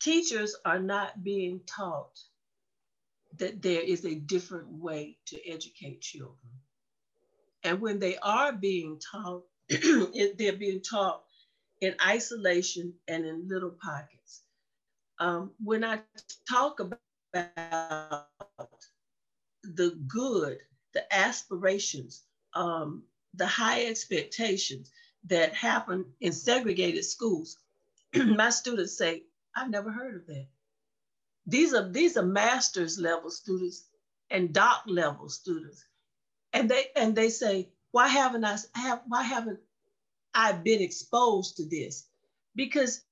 teachers 0.00 0.56
are 0.64 0.78
not 0.78 1.22
being 1.22 1.60
taught 1.66 2.18
that 3.36 3.60
there 3.60 3.82
is 3.82 4.06
a 4.06 4.14
different 4.14 4.66
way 4.68 5.18
to 5.26 5.38
educate 5.46 6.00
children. 6.00 6.54
And 7.62 7.82
when 7.82 7.98
they 7.98 8.16
are 8.16 8.54
being 8.54 8.98
taught, 8.98 9.42
they're 9.68 10.54
being 10.56 10.80
taught 10.80 11.22
in 11.82 11.94
isolation 12.02 12.94
and 13.08 13.26
in 13.26 13.46
little 13.46 13.76
pockets. 13.78 14.40
Um, 15.18 15.50
when 15.62 15.84
I 15.84 16.00
talk 16.48 16.80
about 16.80 18.26
the 19.62 19.98
good, 20.08 20.60
the 20.94 21.14
aspirations, 21.14 22.22
um, 22.54 23.02
the 23.34 23.46
high 23.46 23.84
expectations 23.84 24.90
that 25.26 25.54
happen 25.54 26.06
in 26.20 26.32
segregated 26.32 27.04
schools, 27.04 27.56
my 28.14 28.50
students 28.50 28.96
say, 28.96 29.22
I've 29.56 29.70
never 29.70 29.90
heard 29.90 30.16
of 30.16 30.26
that. 30.26 30.46
These 31.46 31.74
are 31.74 31.88
these 31.90 32.16
are 32.16 32.24
master's 32.24 32.98
level 32.98 33.30
students 33.30 33.84
and 34.30 34.52
doc 34.52 34.84
level 34.86 35.28
students. 35.28 35.84
And 36.52 36.70
they 36.70 36.86
and 36.96 37.14
they 37.14 37.28
say, 37.30 37.68
why 37.90 38.08
haven't 38.08 38.44
I 38.44 38.58
have 38.74 39.02
why 39.08 39.22
haven't 39.22 39.60
I 40.34 40.52
been 40.52 40.80
exposed 40.80 41.56
to 41.58 41.68
this? 41.68 42.06
Because 42.54 43.02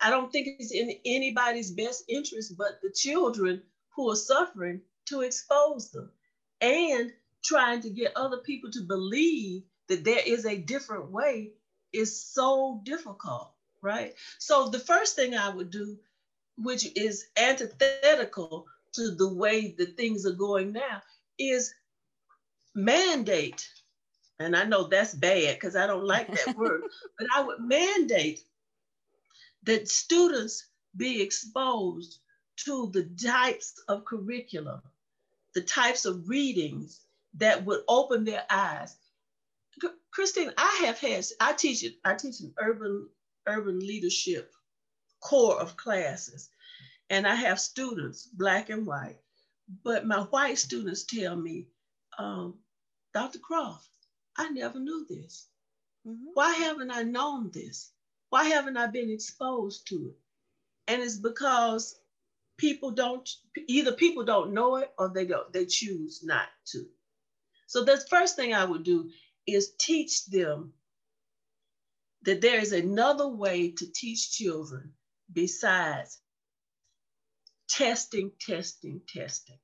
I 0.00 0.10
don't 0.10 0.30
think 0.30 0.48
it's 0.58 0.72
in 0.72 0.92
anybody's 1.04 1.72
best 1.72 2.04
interest 2.08 2.54
but 2.56 2.80
the 2.82 2.90
children 2.94 3.62
who 3.96 4.10
are 4.10 4.16
suffering 4.16 4.80
to 5.06 5.22
expose 5.22 5.90
them 5.90 6.10
and 6.60 7.12
trying 7.44 7.80
to 7.82 7.90
get 7.90 8.16
other 8.16 8.38
people 8.38 8.70
to 8.70 8.82
believe 8.82 9.64
that 9.88 10.04
there 10.04 10.22
is 10.24 10.46
a 10.46 10.56
different 10.58 11.10
way 11.10 11.52
is 11.92 12.20
so 12.20 12.80
difficult, 12.84 13.50
right? 13.82 14.14
So 14.38 14.68
the 14.68 14.78
first 14.78 15.16
thing 15.16 15.34
I 15.34 15.48
would 15.48 15.70
do, 15.70 15.96
which 16.56 16.86
is 16.96 17.26
antithetical 17.36 18.66
to 18.92 19.14
the 19.14 19.32
way 19.32 19.74
that 19.78 19.96
things 19.96 20.26
are 20.26 20.32
going 20.32 20.72
now, 20.72 21.02
is 21.38 21.74
mandate. 22.74 23.68
And 24.38 24.56
I 24.56 24.64
know 24.64 24.84
that's 24.84 25.14
bad 25.14 25.54
because 25.54 25.76
I 25.76 25.86
don't 25.86 26.06
like 26.06 26.28
that 26.28 26.56
word, 26.56 26.82
but 27.18 27.26
I 27.34 27.42
would 27.42 27.60
mandate 27.60 28.40
that 29.64 29.88
students 29.88 30.66
be 30.96 31.22
exposed 31.22 32.20
to 32.64 32.90
the 32.92 33.04
types 33.22 33.74
of 33.88 34.04
curriculum, 34.04 34.80
the 35.54 35.62
types 35.62 36.04
of 36.04 36.28
readings 36.28 37.00
that 37.34 37.64
would 37.64 37.80
open 37.88 38.24
their 38.24 38.44
eyes 38.50 38.96
Christine, 40.12 40.52
I 40.56 40.82
have 40.86 40.98
had, 40.98 41.24
I 41.40 41.52
teach 41.52 41.84
it, 41.84 41.94
I 42.04 42.14
teach 42.14 42.40
an 42.40 42.52
urban, 42.58 43.08
urban 43.46 43.78
leadership 43.80 44.52
core 45.20 45.60
of 45.60 45.76
classes. 45.76 46.50
And 47.10 47.26
I 47.26 47.34
have 47.34 47.60
students, 47.60 48.26
black 48.26 48.70
and 48.70 48.86
white. 48.86 49.18
But 49.84 50.06
my 50.06 50.20
white 50.20 50.58
students 50.58 51.04
tell 51.04 51.36
me, 51.36 51.66
um, 52.18 52.58
Dr. 53.14 53.38
Croft, 53.38 53.88
I 54.36 54.48
never 54.50 54.78
knew 54.78 55.06
this. 55.08 55.48
Mm-hmm. 56.06 56.30
Why 56.34 56.54
haven't 56.54 56.90
I 56.90 57.02
known 57.02 57.50
this? 57.52 57.92
Why 58.30 58.44
haven't 58.44 58.76
I 58.76 58.86
been 58.86 59.10
exposed 59.10 59.88
to 59.88 60.10
it? 60.10 60.18
And 60.86 61.02
it's 61.02 61.16
because 61.16 62.00
people 62.56 62.90
don't 62.90 63.28
either 63.68 63.92
people 63.92 64.24
don't 64.24 64.52
know 64.52 64.76
it 64.76 64.92
or 64.98 65.08
they 65.08 65.24
don't 65.24 65.52
they 65.52 65.64
choose 65.64 66.22
not 66.24 66.48
to. 66.66 66.86
So 67.66 67.84
the 67.84 67.98
first 68.10 68.36
thing 68.36 68.54
I 68.54 68.64
would 68.64 68.82
do 68.82 69.10
is 69.54 69.74
teach 69.78 70.26
them 70.26 70.72
that 72.22 72.40
there 72.40 72.60
is 72.60 72.72
another 72.72 73.28
way 73.28 73.70
to 73.72 73.92
teach 73.92 74.32
children 74.32 74.92
besides 75.32 76.18
testing, 77.68 78.32
testing, 78.40 79.00
testing. 79.08 79.58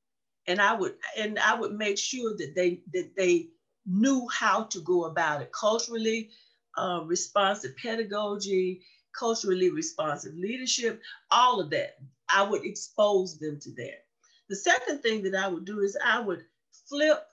And 0.47 0.61
I 0.61 0.74
would 0.74 0.95
and 1.18 1.39
I 1.39 1.55
would 1.59 1.72
make 1.72 1.99
sure 1.99 2.37
that 2.37 2.55
they 2.55 2.82
that 2.93 3.16
they 3.16 3.49
knew 3.87 4.28
how 4.28 4.64
to 4.64 4.80
go 4.80 5.05
about 5.05 5.43
it 5.43 5.53
culturally 5.53 6.30
uh, 6.76 7.03
responsive 7.07 7.76
pedagogy, 7.76 8.82
culturally 9.18 9.70
responsive 9.70 10.35
leadership, 10.35 11.01
all 11.30 11.61
of 11.61 11.70
that. 11.70 11.97
I 12.28 12.43
would 12.43 12.64
expose 12.64 13.39
them 13.39 13.59
to 13.61 13.72
that. 13.74 14.05
The 14.49 14.57
second 14.57 15.01
thing 15.01 15.22
that 15.24 15.35
I 15.35 15.49
would 15.49 15.64
do 15.64 15.80
is 15.80 15.97
I 16.05 16.20
would 16.20 16.45
flip 16.89 17.26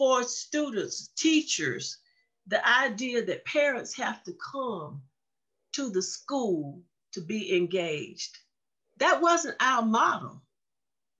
for 0.00 0.22
students, 0.22 1.08
teachers, 1.08 1.98
the 2.46 2.66
idea 2.66 3.22
that 3.22 3.44
parents 3.44 3.94
have 3.94 4.24
to 4.24 4.32
come 4.50 5.02
to 5.74 5.90
the 5.90 6.00
school 6.00 6.80
to 7.12 7.20
be 7.20 7.54
engaged. 7.54 8.38
That 8.96 9.20
wasn't 9.20 9.56
our 9.60 9.82
model. 9.82 10.40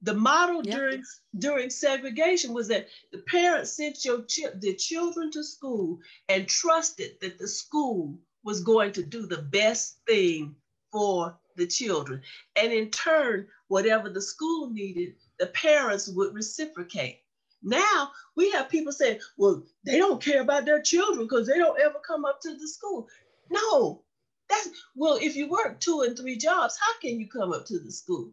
The 0.01 0.15
model 0.15 0.63
yep. 0.65 0.75
during 0.75 1.05
during 1.37 1.69
segregation 1.69 2.55
was 2.55 2.69
that 2.69 2.89
the 3.13 3.23
parents 3.29 3.75
sent 3.75 4.03
your 4.03 4.23
ch- 4.23 4.55
the 4.55 4.75
children 4.77 5.31
to 5.33 5.45
school 5.45 5.99
and 6.31 6.49
trusted 6.49 7.21
that 7.21 7.39
the 7.39 7.49
school 7.49 8.19
was 8.45 8.63
going 8.63 8.93
to 8.93 9.03
do 9.03 9.27
the 9.27 9.43
best 9.43 9.99
thing 10.07 10.57
for 10.91 11.39
the 11.57 11.67
children. 11.67 12.23
And 12.57 12.73
in 12.73 12.91
turn, 12.91 13.47
whatever 13.69 14.09
the 14.09 14.23
school 14.23 14.71
needed, 14.71 15.17
the 15.39 15.49
parents 15.49 16.09
would 16.09 16.33
reciprocate. 16.33 17.20
Now 17.63 18.13
we 18.37 18.51
have 18.53 18.69
people 18.69 18.93
saying, 18.93 19.21
well, 19.37 19.63
they 19.85 19.99
don't 19.99 20.23
care 20.23 20.41
about 20.41 20.65
their 20.65 20.83
children 20.83 21.27
because 21.27 21.47
they 21.47 21.59
don't 21.59 21.81
ever 21.81 22.01
come 22.07 22.25
up 22.25 22.41
to 22.43 22.55
the 22.55 22.69
school. 22.69 23.09
No, 23.51 24.03
that's 24.49 24.69
well, 24.95 25.19
if 25.21 25.37
you 25.37 25.49
work 25.49 25.81
two 25.81 26.03
and 26.03 26.17
three 26.17 26.37
jobs, 26.37 26.79
how 26.81 26.99
can 27.01 27.21
you 27.21 27.29
come 27.29 27.53
up 27.53 27.67
to 27.67 27.79
the 27.79 27.93
school? 27.93 28.31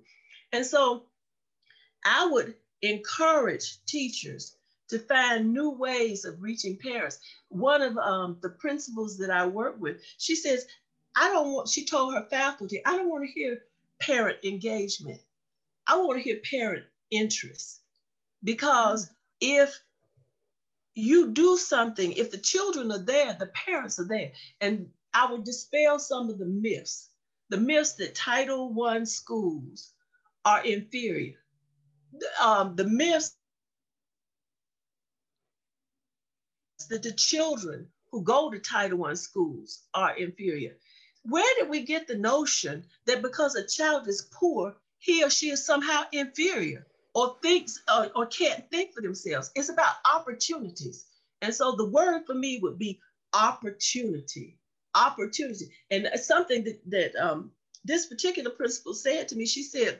And 0.52 0.66
so 0.66 1.04
I 2.06 2.28
would 2.28 2.56
encourage 2.82 3.84
teachers 3.86 4.56
to 4.90 5.00
find 5.00 5.54
new 5.54 5.72
ways 5.72 6.24
of 6.26 6.42
reaching 6.42 6.78
parents. 6.78 7.20
One 7.50 7.82
of 7.82 7.98
um, 7.98 8.38
the 8.42 8.50
principals 8.50 9.18
that 9.18 9.30
I 9.30 9.46
work 9.46 9.76
with, 9.80 9.98
she 10.18 10.36
says, 10.36 10.66
I 11.16 11.30
don't 11.30 11.52
want, 11.54 11.68
she 11.68 11.86
told 11.86 12.14
her 12.14 12.26
faculty, 12.30 12.82
I 12.86 12.96
don't 12.96 13.10
want 13.10 13.28
to 13.28 13.32
hear 13.32 13.60
parent 14.00 14.38
engagement. 14.44 15.20
I 15.86 15.98
want 15.98 16.18
to 16.18 16.24
hear 16.24 16.40
parent 16.50 16.86
interest 17.12 17.82
because 18.44 19.10
if 19.40 19.80
you 20.96 21.32
do 21.32 21.58
something, 21.58 22.12
if 22.14 22.32
the 22.32 22.38
children 22.38 22.92
are 22.92 23.04
there, 23.04 23.34
the 23.34 23.48
parents 23.48 24.00
are 24.00 24.08
there, 24.08 24.32
and 24.62 24.90
I 25.14 25.32
would 25.32 25.44
dispel 25.44 26.00
some 26.00 26.30
of 26.30 26.40
the 26.40 26.46
myths, 26.46 27.10
the 27.50 27.58
myths 27.58 27.94
that 27.94 28.16
Title 28.16 28.76
I 28.84 29.04
schools 29.04 29.94
are 30.44 30.64
inferior, 30.66 31.36
um, 32.42 32.76
the 32.76 32.88
myths 32.88 33.36
that 36.90 37.04
the 37.04 37.12
children 37.12 37.88
who 38.12 38.24
go 38.24 38.50
to 38.50 38.60
Title 38.60 39.06
I 39.06 39.14
schools 39.16 39.84
are 39.94 40.16
inferior. 40.16 40.78
Where 41.24 41.56
did 41.60 41.70
we 41.70 41.84
get 41.84 42.08
the 42.08 42.18
notion 42.18 42.86
that 43.06 43.22
because 43.22 43.56
a 43.56 43.68
child 43.68 44.08
is 44.08 44.30
poor, 44.32 44.76
he 45.00 45.24
or 45.24 45.30
she 45.30 45.50
is 45.50 45.66
somehow 45.66 46.04
inferior? 46.12 46.88
Or 47.18 47.36
thinks 47.42 47.82
or, 47.92 48.12
or 48.16 48.26
can't 48.28 48.70
think 48.70 48.94
for 48.94 49.02
themselves. 49.02 49.50
It's 49.56 49.70
about 49.70 49.96
opportunities. 50.14 51.06
And 51.42 51.52
so 51.52 51.72
the 51.72 51.90
word 51.90 52.28
for 52.28 52.36
me 52.36 52.60
would 52.62 52.78
be 52.78 53.00
opportunity. 53.34 54.60
Opportunity. 54.94 55.72
And 55.90 56.08
something 56.16 56.64
that, 56.66 56.80
that 56.92 57.16
um, 57.16 57.52
this 57.84 58.06
particular 58.06 58.52
principal 58.52 58.94
said 58.94 59.30
to 59.30 59.36
me, 59.36 59.48
she 59.48 59.64
said, 59.64 60.00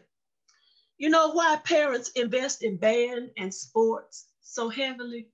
you 1.00 1.10
know 1.10 1.32
why 1.32 1.56
parents 1.64 2.10
invest 2.10 2.64
in 2.64 2.78
band 2.78 3.32
and 3.36 3.52
sports 3.52 4.28
so 4.42 4.70
heavily? 4.70 5.30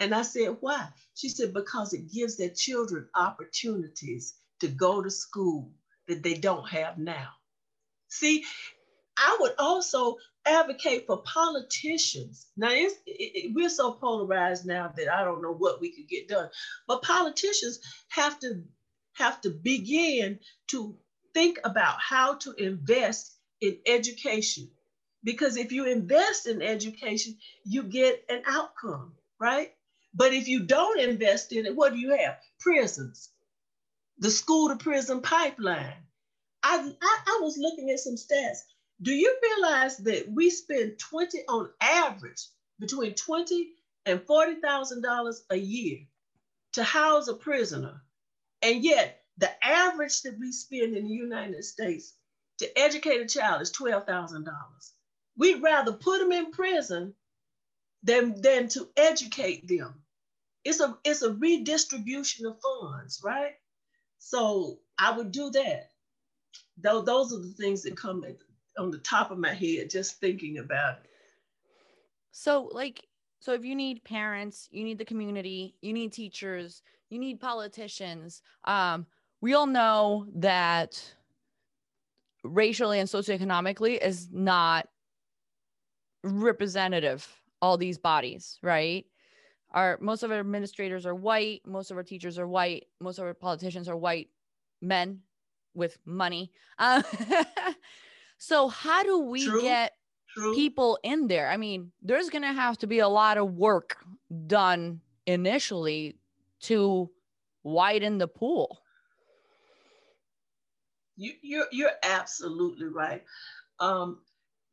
And 0.00 0.14
I 0.14 0.20
said, 0.20 0.58
why? 0.60 0.86
She 1.14 1.30
said, 1.30 1.54
because 1.54 1.94
it 1.94 2.12
gives 2.12 2.36
their 2.36 2.50
children 2.50 3.08
opportunities 3.14 4.34
to 4.60 4.68
go 4.68 5.02
to 5.02 5.10
school 5.10 5.72
that 6.08 6.22
they 6.22 6.34
don't 6.34 6.68
have 6.68 6.98
now. 6.98 7.28
See, 8.08 8.44
I 9.16 9.36
would 9.40 9.52
also 9.58 10.16
advocate 10.46 11.06
for 11.06 11.22
politicians. 11.22 12.46
Now, 12.56 12.70
it, 12.70 12.92
it, 13.06 13.52
we're 13.54 13.68
so 13.68 13.92
polarized 13.92 14.66
now 14.66 14.92
that 14.96 15.12
I 15.12 15.24
don't 15.24 15.42
know 15.42 15.52
what 15.54 15.80
we 15.80 15.90
could 15.90 16.08
get 16.08 16.28
done. 16.28 16.48
But 16.86 17.02
politicians 17.02 17.80
have 18.08 18.38
to 18.40 18.62
have 19.14 19.40
to 19.42 19.50
begin 19.50 20.38
to 20.68 20.96
think 21.34 21.58
about 21.64 22.00
how 22.00 22.34
to 22.34 22.52
invest 22.54 23.36
in 23.60 23.76
education. 23.86 24.70
Because 25.22 25.56
if 25.56 25.70
you 25.72 25.84
invest 25.86 26.46
in 26.46 26.62
education, 26.62 27.36
you 27.64 27.82
get 27.82 28.24
an 28.30 28.42
outcome, 28.46 29.12
right? 29.38 29.72
But 30.14 30.32
if 30.32 30.48
you 30.48 30.64
don't 30.64 31.00
invest 31.00 31.52
in 31.52 31.66
it, 31.66 31.76
what 31.76 31.92
do 31.92 31.98
you 31.98 32.16
have? 32.16 32.38
Prisons, 32.58 33.30
the 34.18 34.30
school 34.30 34.68
to 34.68 34.76
prison 34.76 35.20
pipeline. 35.20 35.94
I, 36.62 36.92
I, 37.00 37.18
I 37.26 37.38
was 37.42 37.58
looking 37.58 37.90
at 37.90 38.00
some 38.00 38.16
stats. 38.16 38.60
Do 39.02 39.12
you 39.12 39.34
realize 39.42 39.96
that 39.98 40.30
we 40.30 40.50
spend 40.50 40.98
20 40.98 41.38
on 41.48 41.70
average 41.80 42.48
between 42.78 43.14
20 43.14 43.72
and 44.06 44.20
$40,000 44.20 45.40
a 45.50 45.56
year 45.56 45.98
to 46.74 46.84
house 46.84 47.28
a 47.28 47.34
prisoner? 47.34 48.02
And 48.62 48.84
yet 48.84 49.22
the 49.38 49.50
average 49.66 50.20
that 50.22 50.38
we 50.38 50.52
spend 50.52 50.96
in 50.96 51.04
the 51.04 51.14
United 51.14 51.64
States 51.64 52.14
to 52.58 52.78
educate 52.78 53.22
a 53.22 53.26
child 53.26 53.62
is 53.62 53.72
$12,000. 53.72 54.44
We'd 55.38 55.62
rather 55.62 55.92
put 55.94 56.20
them 56.20 56.32
in 56.32 56.50
prison 56.50 57.14
than, 58.02 58.42
than 58.42 58.68
to 58.68 58.88
educate 58.98 59.66
them. 59.66 59.94
It's 60.62 60.80
a, 60.80 60.98
it's 61.04 61.22
a 61.22 61.32
redistribution 61.32 62.44
of 62.44 62.60
funds, 62.60 63.22
right? 63.24 63.54
So 64.18 64.80
I 64.98 65.16
would 65.16 65.32
do 65.32 65.50
that. 65.52 65.90
Though 66.76 67.00
those 67.00 67.32
are 67.32 67.38
the 67.40 67.54
things 67.58 67.82
that 67.82 67.96
come 67.96 68.24
on 68.78 68.90
the 68.90 68.98
top 68.98 69.30
of 69.30 69.38
my 69.38 69.52
head 69.52 69.90
just 69.90 70.20
thinking 70.20 70.58
about 70.58 70.98
it. 71.04 71.10
So 72.32 72.70
like 72.72 73.06
so 73.40 73.54
if 73.54 73.64
you 73.64 73.74
need 73.74 74.04
parents, 74.04 74.68
you 74.70 74.84
need 74.84 74.98
the 74.98 75.04
community, 75.04 75.74
you 75.80 75.92
need 75.92 76.12
teachers, 76.12 76.82
you 77.08 77.18
need 77.18 77.40
politicians. 77.40 78.42
Um, 78.64 79.06
we 79.40 79.54
all 79.54 79.66
know 79.66 80.26
that 80.34 81.02
racially 82.44 83.00
and 83.00 83.08
socioeconomically 83.08 83.98
is 83.98 84.28
not 84.30 84.88
representative 86.22 87.26
all 87.62 87.76
these 87.76 87.98
bodies 87.98 88.58
right 88.62 89.06
our 89.72 89.98
most 90.00 90.22
of 90.22 90.30
our 90.30 90.38
administrators 90.38 91.06
are 91.06 91.14
white 91.14 91.60
most 91.66 91.90
of 91.90 91.96
our 91.96 92.02
teachers 92.02 92.38
are 92.38 92.48
white 92.48 92.86
most 93.00 93.18
of 93.18 93.24
our 93.24 93.34
politicians 93.34 93.88
are 93.88 93.96
white 93.96 94.28
men 94.80 95.20
with 95.74 95.98
money 96.04 96.50
uh, 96.78 97.02
so 98.40 98.68
how 98.68 99.02
do 99.02 99.18
we 99.18 99.44
True. 99.44 99.60
get 99.60 99.92
True. 100.28 100.54
people 100.54 100.98
in 101.02 101.28
there 101.28 101.48
i 101.48 101.56
mean 101.56 101.92
there's 102.02 102.30
going 102.30 102.42
to 102.42 102.52
have 102.52 102.78
to 102.78 102.86
be 102.86 102.98
a 103.00 103.08
lot 103.08 103.38
of 103.38 103.52
work 103.54 103.96
done 104.46 105.00
initially 105.26 106.16
to 106.60 107.08
widen 107.62 108.18
the 108.18 108.26
pool 108.26 108.82
you, 111.16 111.34
you're, 111.42 111.66
you're 111.70 111.98
absolutely 112.02 112.86
right 112.86 113.22
um, 113.78 114.18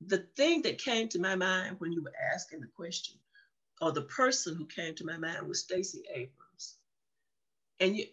the 0.05 0.19
thing 0.35 0.61
that 0.61 0.77
came 0.77 1.07
to 1.09 1.19
my 1.19 1.35
mind 1.35 1.75
when 1.79 1.91
you 1.91 2.01
were 2.03 2.13
asking 2.33 2.61
the 2.61 2.67
question 2.67 3.17
or 3.81 3.91
the 3.91 4.03
person 4.03 4.55
who 4.55 4.65
came 4.65 4.95
to 4.95 5.05
my 5.05 5.17
mind 5.17 5.47
was 5.47 5.59
Stacey 5.61 6.03
Abrams. 6.09 6.77
And 7.79 7.95
you, 7.95 8.05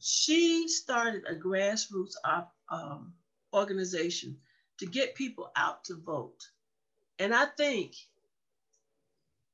she 0.00 0.68
started 0.68 1.22
a 1.28 1.34
grassroots 1.34 2.14
op, 2.24 2.54
um, 2.70 3.12
organization 3.54 4.36
to 4.82 4.88
get 4.88 5.14
people 5.14 5.48
out 5.54 5.84
to 5.84 5.94
vote. 5.94 6.48
And 7.20 7.32
I 7.32 7.44
think 7.44 7.94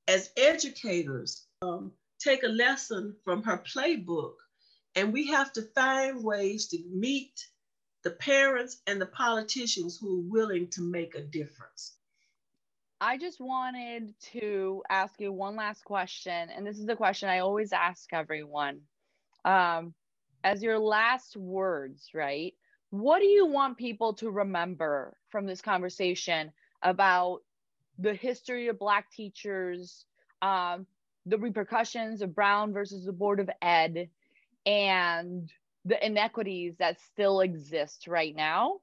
as 0.09 0.31
educators, 0.39 1.45
um, 1.61 1.93
take 2.19 2.45
a 2.45 2.49
lesson 2.49 3.15
from 3.25 3.43
her 3.43 3.59
playbook, 3.59 4.37
and 4.97 5.13
we 5.13 5.27
have 5.27 5.53
to 5.53 5.63
find 5.75 6.25
ways 6.25 6.69
to 6.69 6.79
meet 6.91 7.47
the 8.05 8.11
parents 8.11 8.81
and 8.87 8.99
the 8.99 9.07
politicians 9.07 9.99
who 10.01 10.21
are 10.21 10.31
willing 10.31 10.69
to 10.69 10.81
make 10.81 11.15
a 11.15 11.21
difference. 11.21 11.93
I 12.99 13.19
just 13.19 13.39
wanted 13.39 14.15
to 14.33 14.83
ask 14.89 15.21
you 15.21 15.31
one 15.31 15.57
last 15.57 15.85
question, 15.85 16.49
and 16.49 16.67
this 16.67 16.79
is 16.79 16.87
the 16.87 16.97
question 16.97 17.29
I 17.29 17.41
always 17.41 17.75
ask 17.75 18.11
everyone. 18.15 18.81
Um, 19.45 19.93
as 20.43 20.63
your 20.63 20.79
last 20.79 21.37
words, 21.37 22.09
right? 22.15 22.55
What 22.91 23.21
do 23.21 23.27
you 23.27 23.47
want 23.47 23.77
people 23.77 24.15
to 24.15 24.31
remember 24.31 25.17
from 25.29 25.47
this 25.47 25.61
conversation 25.61 26.53
about 26.83 27.41
the 27.99 28.15
history 28.15 28.69
of 28.69 28.79
Black 28.79 29.11
teachers, 29.11 30.07
um, 30.41 30.87
the 31.27 31.39
repercussions 31.39 32.23
of 32.23 32.35
Brown 32.35 32.73
versus 32.73 33.05
the 33.05 33.13
Board 33.13 33.41
of 33.41 33.51
Ed, 33.61 34.09
and 34.65 35.51
the 35.85 36.05
inequities 36.05 36.77
that 36.79 37.01
still 37.01 37.41
exist 37.41 38.07
right 38.07 38.35
now? 38.35 38.81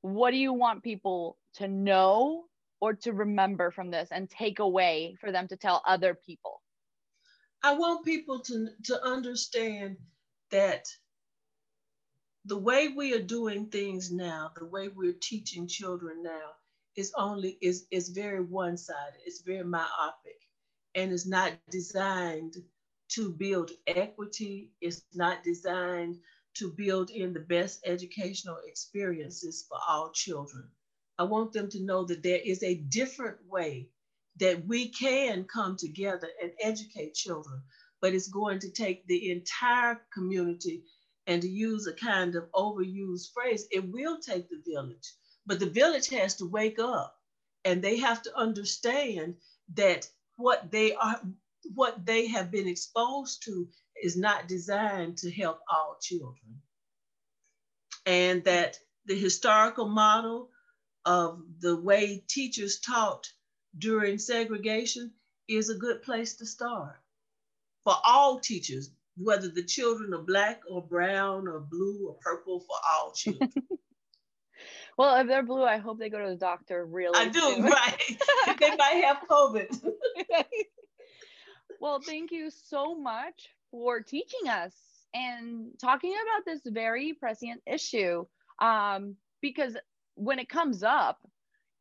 What 0.00 0.30
do 0.30 0.36
you 0.36 0.52
want 0.52 0.82
people 0.82 1.36
to 1.54 1.68
know 1.68 2.44
or 2.80 2.94
to 2.94 3.12
remember 3.12 3.70
from 3.70 3.90
this 3.90 4.08
and 4.10 4.30
take 4.30 4.58
away 4.58 5.16
for 5.20 5.32
them 5.32 5.48
to 5.48 5.56
tell 5.56 5.82
other 5.86 6.14
people? 6.14 6.62
I 7.62 7.74
want 7.74 8.04
people 8.04 8.40
to, 8.40 8.68
to 8.84 9.04
understand 9.04 9.96
that 10.50 10.86
the 12.48 12.58
way 12.58 12.88
we 12.88 13.14
are 13.14 13.20
doing 13.20 13.66
things 13.66 14.10
now, 14.12 14.50
the 14.58 14.66
way 14.66 14.88
we're 14.88 15.14
teaching 15.20 15.68
children 15.68 16.22
now, 16.24 16.52
is 16.96 17.12
only 17.16 17.58
is 17.62 17.86
is 17.92 18.10
very 18.10 18.40
one-sided. 18.42 19.20
It's 19.26 19.42
very 19.42 19.64
myopic, 19.64 20.40
and 20.96 21.12
it's 21.12 21.26
not 21.26 21.54
designed 21.70 22.56
to 23.10 23.30
build 23.30 23.72
equity. 23.88 24.70
It's 24.82 25.02
not 25.14 25.44
designed 25.44 26.18
to 26.56 26.70
build 26.70 27.10
in 27.10 27.34
the 27.34 27.40
best 27.40 27.80
educational 27.86 28.58
experiences 28.66 29.64
for 29.68 29.78
all 29.88 30.10
children. 30.12 30.68
I 31.18 31.24
want 31.24 31.52
them 31.52 31.70
to 31.70 31.80
know 31.80 32.04
that 32.06 32.24
there 32.24 32.40
is 32.44 32.62
a 32.64 32.76
different 32.76 33.38
way 33.48 33.88
that 34.40 34.66
we 34.66 34.88
can 34.88 35.44
come 35.44 35.76
together 35.76 36.28
and 36.42 36.52
educate 36.62 37.14
children, 37.14 37.62
but 38.02 38.14
it's 38.14 38.28
going 38.28 38.60
to 38.60 38.70
take 38.70 39.06
the 39.06 39.30
entire 39.30 40.00
community 40.14 40.82
and 41.28 41.42
to 41.42 41.48
use 41.48 41.86
a 41.86 41.92
kind 41.92 42.34
of 42.34 42.50
overused 42.52 43.32
phrase, 43.32 43.68
it 43.70 43.88
will 43.88 44.18
take 44.18 44.48
the 44.48 44.60
village, 44.66 45.12
but 45.46 45.60
the 45.60 45.70
village 45.70 46.08
has 46.08 46.34
to 46.36 46.46
wake 46.46 46.80
up 46.80 47.14
and 47.64 47.82
they 47.82 47.98
have 47.98 48.22
to 48.22 48.36
understand 48.36 49.36
that 49.74 50.08
what 50.36 50.70
they 50.72 50.94
are, 50.94 51.20
what 51.74 52.04
they 52.06 52.26
have 52.28 52.50
been 52.50 52.66
exposed 52.66 53.44
to 53.44 53.68
is 54.02 54.16
not 54.16 54.48
designed 54.48 55.18
to 55.18 55.30
help 55.30 55.60
all 55.70 55.98
children. 56.00 56.62
And 58.06 58.42
that 58.44 58.78
the 59.04 59.18
historical 59.18 59.86
model 59.86 60.48
of 61.04 61.42
the 61.60 61.76
way 61.76 62.24
teachers 62.26 62.80
taught 62.80 63.30
during 63.76 64.18
segregation 64.18 65.12
is 65.46 65.68
a 65.68 65.74
good 65.74 66.02
place 66.02 66.36
to 66.36 66.46
start 66.46 66.96
for 67.84 67.94
all 68.04 68.40
teachers, 68.40 68.90
whether 69.18 69.48
the 69.48 69.64
children 69.64 70.14
are 70.14 70.22
black 70.22 70.60
or 70.70 70.82
brown 70.82 71.48
or 71.48 71.60
blue 71.60 72.08
or 72.08 72.14
purple, 72.20 72.60
for 72.60 72.76
all 72.88 73.12
children. 73.12 73.50
well, 74.98 75.20
if 75.20 75.26
they're 75.26 75.42
blue, 75.42 75.64
I 75.64 75.78
hope 75.78 75.98
they 75.98 76.08
go 76.08 76.22
to 76.22 76.30
the 76.30 76.36
doctor 76.36 76.84
really. 76.84 77.18
I 77.18 77.28
do, 77.28 77.40
soon. 77.40 77.62
right? 77.64 78.18
they 78.60 78.76
might 78.76 79.04
have 79.04 79.18
COVID. 79.28 79.82
well, 81.80 82.00
thank 82.00 82.30
you 82.30 82.50
so 82.50 82.96
much 82.96 83.48
for 83.70 84.00
teaching 84.00 84.48
us 84.48 84.74
and 85.14 85.70
talking 85.80 86.12
about 86.12 86.44
this 86.44 86.60
very 86.64 87.12
prescient 87.12 87.60
issue. 87.66 88.24
Um, 88.60 89.16
because 89.40 89.76
when 90.14 90.38
it 90.38 90.48
comes 90.48 90.82
up, 90.82 91.18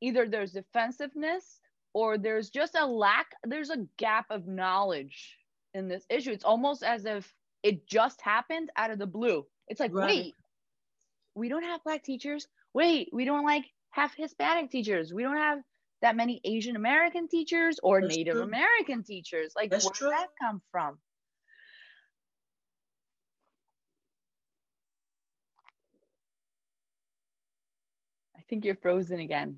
either 0.02 0.28
there's 0.28 0.54
defensiveness 0.54 1.60
or 1.94 2.18
there's 2.18 2.50
just 2.50 2.76
a 2.76 2.86
lack, 2.86 3.28
there's 3.44 3.70
a 3.70 3.86
gap 3.98 4.26
of 4.30 4.48
knowledge 4.48 5.38
in 5.74 5.88
this 5.88 6.06
issue. 6.10 6.32
It's 6.32 6.44
almost 6.44 6.84
as 6.84 7.06
if 7.06 7.34
it 7.64 7.88
just 7.88 8.22
happened 8.22 8.70
out 8.76 8.92
of 8.92 9.00
the 9.00 9.08
blue. 9.08 9.46
It's 9.68 9.80
like, 9.80 9.94
right. 9.94 10.08
wait, 10.08 10.36
we 11.36 11.50
don't 11.50 11.64
have 11.64 11.84
black 11.84 12.04
teachers. 12.04 12.48
Wait, 12.74 13.10
we 13.12 13.26
don't 13.26 13.46
like 13.46 13.66
have 13.92 14.14
Hispanic 14.14 14.72
teachers. 14.72 15.14
We 15.14 15.24
don't 15.24 15.38
have 15.38 15.60
that 16.02 16.16
many 16.16 16.40
Asian 16.44 16.76
American 16.76 17.28
teachers 17.28 17.80
or 17.82 18.02
That's 18.02 18.16
Native 18.16 18.36
true. 18.36 18.44
American 18.44 19.04
teachers. 19.04 19.54
Like, 19.56 19.72
That's 19.72 19.86
where 19.86 19.94
true. 19.94 20.10
did 20.10 20.18
that 20.18 20.28
come 20.40 20.62
from? 20.72 20.98
I 28.38 28.42
think 28.50 28.64
you're 28.64 28.76
frozen 28.76 29.20
again. 29.20 29.58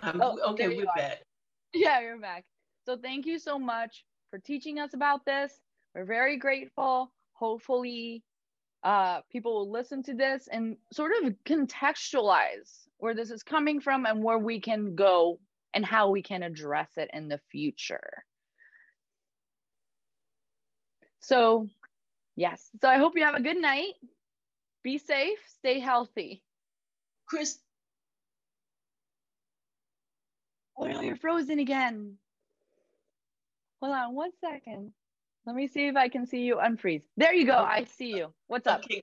Um, 0.00 0.20
oh, 0.22 0.52
okay, 0.52 0.68
we're 0.68 0.86
back. 0.96 1.22
Yeah, 1.76 2.00
you're 2.02 2.20
back. 2.20 2.44
So 2.86 2.96
thank 2.96 3.26
you 3.26 3.40
so 3.40 3.58
much 3.58 4.04
for 4.34 4.40
teaching 4.40 4.80
us 4.80 4.94
about 4.94 5.24
this. 5.24 5.52
We're 5.94 6.04
very 6.04 6.38
grateful. 6.38 7.12
Hopefully, 7.34 8.24
uh, 8.82 9.20
people 9.30 9.54
will 9.54 9.70
listen 9.70 10.02
to 10.02 10.14
this 10.14 10.48
and 10.50 10.76
sort 10.92 11.12
of 11.22 11.32
contextualize 11.46 12.88
where 12.98 13.14
this 13.14 13.30
is 13.30 13.44
coming 13.44 13.80
from 13.80 14.06
and 14.06 14.24
where 14.24 14.40
we 14.40 14.58
can 14.58 14.96
go 14.96 15.38
and 15.72 15.86
how 15.86 16.10
we 16.10 16.20
can 16.20 16.42
address 16.42 16.88
it 16.96 17.10
in 17.12 17.28
the 17.28 17.38
future. 17.52 18.24
So, 21.20 21.68
yes. 22.34 22.70
So 22.80 22.88
I 22.88 22.98
hope 22.98 23.12
you 23.14 23.22
have 23.22 23.36
a 23.36 23.40
good 23.40 23.60
night. 23.60 23.92
Be 24.82 24.98
safe, 24.98 25.38
stay 25.58 25.78
healthy. 25.78 26.42
Chris. 27.26 27.56
Oh 30.76 30.86
no, 30.86 31.02
you're 31.02 31.14
frozen 31.14 31.60
again. 31.60 32.18
Hold 33.84 33.96
on 33.96 34.14
one 34.14 34.30
second. 34.40 34.92
Let 35.44 35.54
me 35.54 35.68
see 35.68 35.88
if 35.88 35.96
I 35.96 36.08
can 36.08 36.26
see 36.26 36.40
you 36.40 36.56
unfreeze. 36.56 37.02
There 37.18 37.34
you 37.34 37.44
go. 37.44 37.58
I 37.58 37.84
see 37.98 38.16
you. 38.16 38.32
What's 38.46 38.66
up? 38.66 38.78
Okay. 38.78 39.02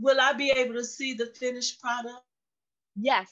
Will 0.00 0.18
I 0.18 0.32
be 0.32 0.50
able 0.50 0.76
to 0.76 0.84
see 0.84 1.12
the 1.12 1.26
finished 1.26 1.78
product? 1.78 2.22
Yes. 2.96 3.30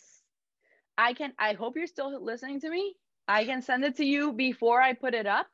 I 0.99 1.14
can. 1.14 1.32
I 1.38 1.55
hope 1.55 1.78
you're 1.78 1.86
still 1.86 2.22
listening 2.22 2.61
to 2.61 2.68
me. 2.68 2.95
I 3.26 3.47
can 3.47 3.62
send 3.62 3.86
it 3.86 3.97
to 3.97 4.05
you 4.05 4.34
before 4.34 4.82
I 4.82 4.93
put 4.93 5.14
it 5.14 5.26
up. 5.26 5.47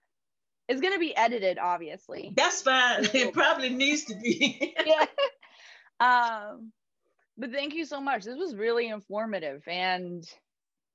It's 0.68 0.80
going 0.80 0.94
to 0.94 0.98
be 0.98 1.16
edited, 1.16 1.56
obviously. 1.58 2.32
That's 2.36 2.62
fine. 2.62 3.04
It 3.14 3.32
probably 3.32 3.68
needs 3.68 4.06
to 4.06 4.16
be. 4.16 4.74
yeah. 4.84 5.06
Um, 6.00 6.72
but 7.36 7.52
thank 7.52 7.74
you 7.74 7.84
so 7.84 8.00
much. 8.00 8.24
This 8.24 8.36
was 8.36 8.56
really 8.56 8.88
informative 8.88 9.62
and 9.68 10.24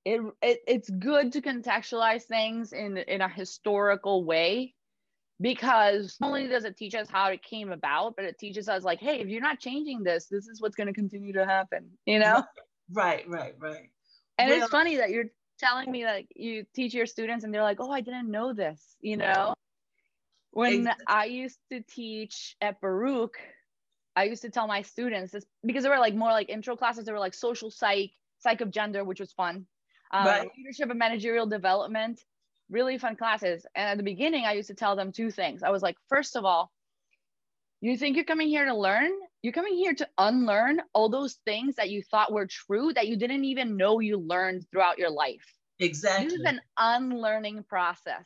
it, 0.06 0.22
it 0.42 0.60
it's 0.68 0.90
good 0.90 1.32
to 1.34 1.42
contextualize 1.42 2.24
things 2.24 2.74
in 2.74 2.98
in 2.98 3.22
a 3.22 3.30
historical 3.30 4.24
way 4.26 4.74
because 5.42 6.16
not 6.22 6.28
only 6.28 6.48
does 6.48 6.64
it 6.64 6.78
teach 6.78 6.96
us 6.96 7.10
how 7.10 7.30
it 7.30 7.44
came 7.44 7.72
about, 7.72 8.16
but 8.16 8.26
it 8.26 8.40
teaches 8.40 8.70
us 8.70 8.84
like, 8.84 9.00
hey, 9.00 9.20
if 9.20 9.28
you're 9.28 9.42
not 9.42 9.60
changing 9.60 10.04
this, 10.04 10.28
this 10.28 10.48
is 10.48 10.62
what's 10.62 10.76
going 10.76 10.88
to 10.88 10.94
continue 10.94 11.34
to 11.34 11.46
happen. 11.46 11.90
You 12.06 12.20
know? 12.20 12.44
Right, 12.92 13.28
right, 13.28 13.56
right. 13.60 13.90
And 14.38 14.50
well, 14.50 14.62
it's 14.62 14.70
funny 14.70 14.98
that 14.98 15.10
you're 15.10 15.32
telling 15.60 15.92
me 15.92 16.04
that 16.04 16.24
you 16.36 16.66
teach 16.76 16.94
your 16.94 17.06
students 17.06 17.44
and 17.44 17.54
they're 17.54 17.64
like, 17.64 17.80
oh, 17.80 17.92
I 17.92 18.02
didn't 18.02 18.30
know 18.30 18.54
this. 18.54 18.96
You 19.02 19.18
know? 19.18 19.54
When 20.52 20.74
exactly. 20.74 21.06
I 21.08 21.26
used 21.26 21.60
to 21.72 21.82
teach 21.82 22.56
at 22.62 22.80
Baruch, 22.80 23.38
I 24.16 24.26
used 24.26 24.44
to 24.44 24.50
tell 24.50 24.68
my 24.68 24.84
students 24.84 25.32
this 25.32 25.46
because 25.66 25.84
they 25.84 25.90
were 25.90 25.98
like 25.98 26.16
more 26.16 26.32
like 26.32 26.50
intro 26.50 26.76
classes. 26.76 27.06
They 27.06 27.12
were 27.12 27.20
like 27.20 27.34
social 27.34 27.72
psych, 27.72 28.12
psych 28.40 28.62
of 28.62 28.70
gender, 28.70 29.04
which 29.04 29.20
was 29.20 29.32
fun. 29.32 29.66
Um, 30.14 30.26
right. 30.28 30.50
Leadership 30.56 30.90
and 30.92 31.00
managerial 31.00 31.48
development, 31.48 32.24
really 32.70 32.98
fun 33.00 33.16
classes. 33.16 33.66
And 33.76 33.90
at 33.90 33.98
the 33.98 34.04
beginning, 34.04 34.46
I 34.46 34.54
used 34.54 34.70
to 34.70 34.76
tell 34.76 34.96
them 34.96 35.12
two 35.12 35.32
things. 35.32 35.64
I 35.64 35.72
was 35.72 35.82
like, 35.82 35.98
first 36.08 36.36
of 36.36 36.46
all, 36.46 36.72
you 37.82 37.98
think 37.98 38.16
you're 38.16 38.24
coming 38.24 38.48
here 38.48 38.66
to 38.66 38.76
learn? 38.76 39.12
You're 39.42 39.54
coming 39.54 39.76
here 39.76 39.94
to 39.96 40.08
unlearn 40.18 40.82
all 40.94 41.10
those 41.10 41.40
things 41.46 41.76
that 41.76 41.90
you 41.90 42.04
thought 42.04 42.32
were 42.32 42.46
true 42.48 42.94
that 42.94 43.08
you 43.08 43.18
didn't 43.18 43.44
even 43.44 43.76
know 43.76 44.00
you 44.00 44.18
learned 44.18 44.66
throughout 44.72 45.00
your 45.00 45.10
life. 45.10 45.44
Exactly. 45.80 46.26
This 46.26 46.34
is 46.36 46.46
an 46.46 46.62
unlearning 46.78 47.64
process. 47.64 48.26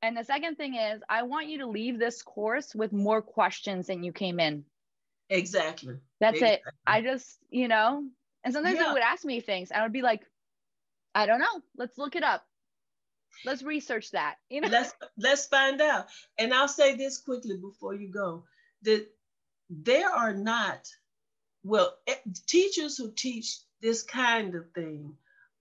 And 0.00 0.16
the 0.16 0.24
second 0.24 0.56
thing 0.56 0.76
is, 0.76 1.02
I 1.08 1.24
want 1.24 1.48
you 1.48 1.58
to 1.58 1.66
leave 1.66 1.98
this 1.98 2.22
course 2.22 2.74
with 2.74 2.92
more 2.92 3.20
questions 3.20 3.88
than 3.88 4.02
you 4.02 4.12
came 4.12 4.40
in. 4.40 4.64
Exactly. 5.28 5.96
That's 6.20 6.36
exactly. 6.36 6.68
it. 6.68 6.74
I 6.86 7.02
just, 7.02 7.38
you 7.50 7.68
know, 7.68 8.04
and 8.44 8.54
sometimes 8.54 8.78
yeah. 8.78 8.86
they 8.86 8.92
would 8.94 9.02
ask 9.02 9.24
me 9.24 9.40
things. 9.40 9.70
And 9.70 9.80
I 9.80 9.84
would 9.84 9.92
be 9.92 10.02
like, 10.02 10.22
I 11.14 11.26
don't 11.26 11.40
know. 11.40 11.62
Let's 11.76 11.98
look 11.98 12.16
it 12.16 12.22
up. 12.22 12.46
Let's 13.44 13.62
research 13.62 14.10
that. 14.12 14.36
You 14.50 14.60
know, 14.60 14.68
let's 14.68 14.94
let's 15.16 15.46
find 15.46 15.80
out. 15.80 16.06
And 16.38 16.52
I'll 16.54 16.68
say 16.68 16.96
this 16.96 17.18
quickly 17.18 17.56
before 17.56 17.94
you 17.94 18.08
go: 18.08 18.44
that 18.82 19.06
there 19.70 20.10
are 20.10 20.34
not, 20.34 20.88
well, 21.64 21.96
eh, 22.06 22.14
teachers 22.46 22.96
who 22.96 23.10
teach 23.10 23.58
this 23.80 24.02
kind 24.02 24.54
of 24.54 24.70
thing 24.72 25.16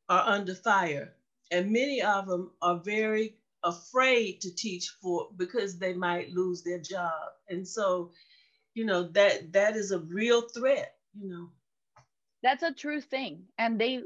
are 0.09 0.27
under 0.27 0.53
fire, 0.53 1.13
and 1.49 1.71
many 1.71 2.01
of 2.01 2.27
them 2.27 2.51
are 2.61 2.77
very 2.77 3.35
afraid 3.63 4.41
to 4.41 4.53
teach 4.53 4.89
for 5.01 5.29
because 5.37 5.77
they 5.77 5.93
might 5.93 6.33
lose 6.33 6.63
their 6.63 6.79
job 6.79 7.13
and 7.49 7.67
so 7.67 8.11
you 8.73 8.85
know 8.85 9.03
that 9.03 9.51
that 9.53 9.75
is 9.75 9.91
a 9.91 9.99
real 9.99 10.41
threat 10.41 10.95
you 11.19 11.29
know 11.29 11.49
that's 12.41 12.63
a 12.63 12.73
true 12.73 13.01
thing 13.01 13.43
and 13.59 13.79
they 13.79 14.01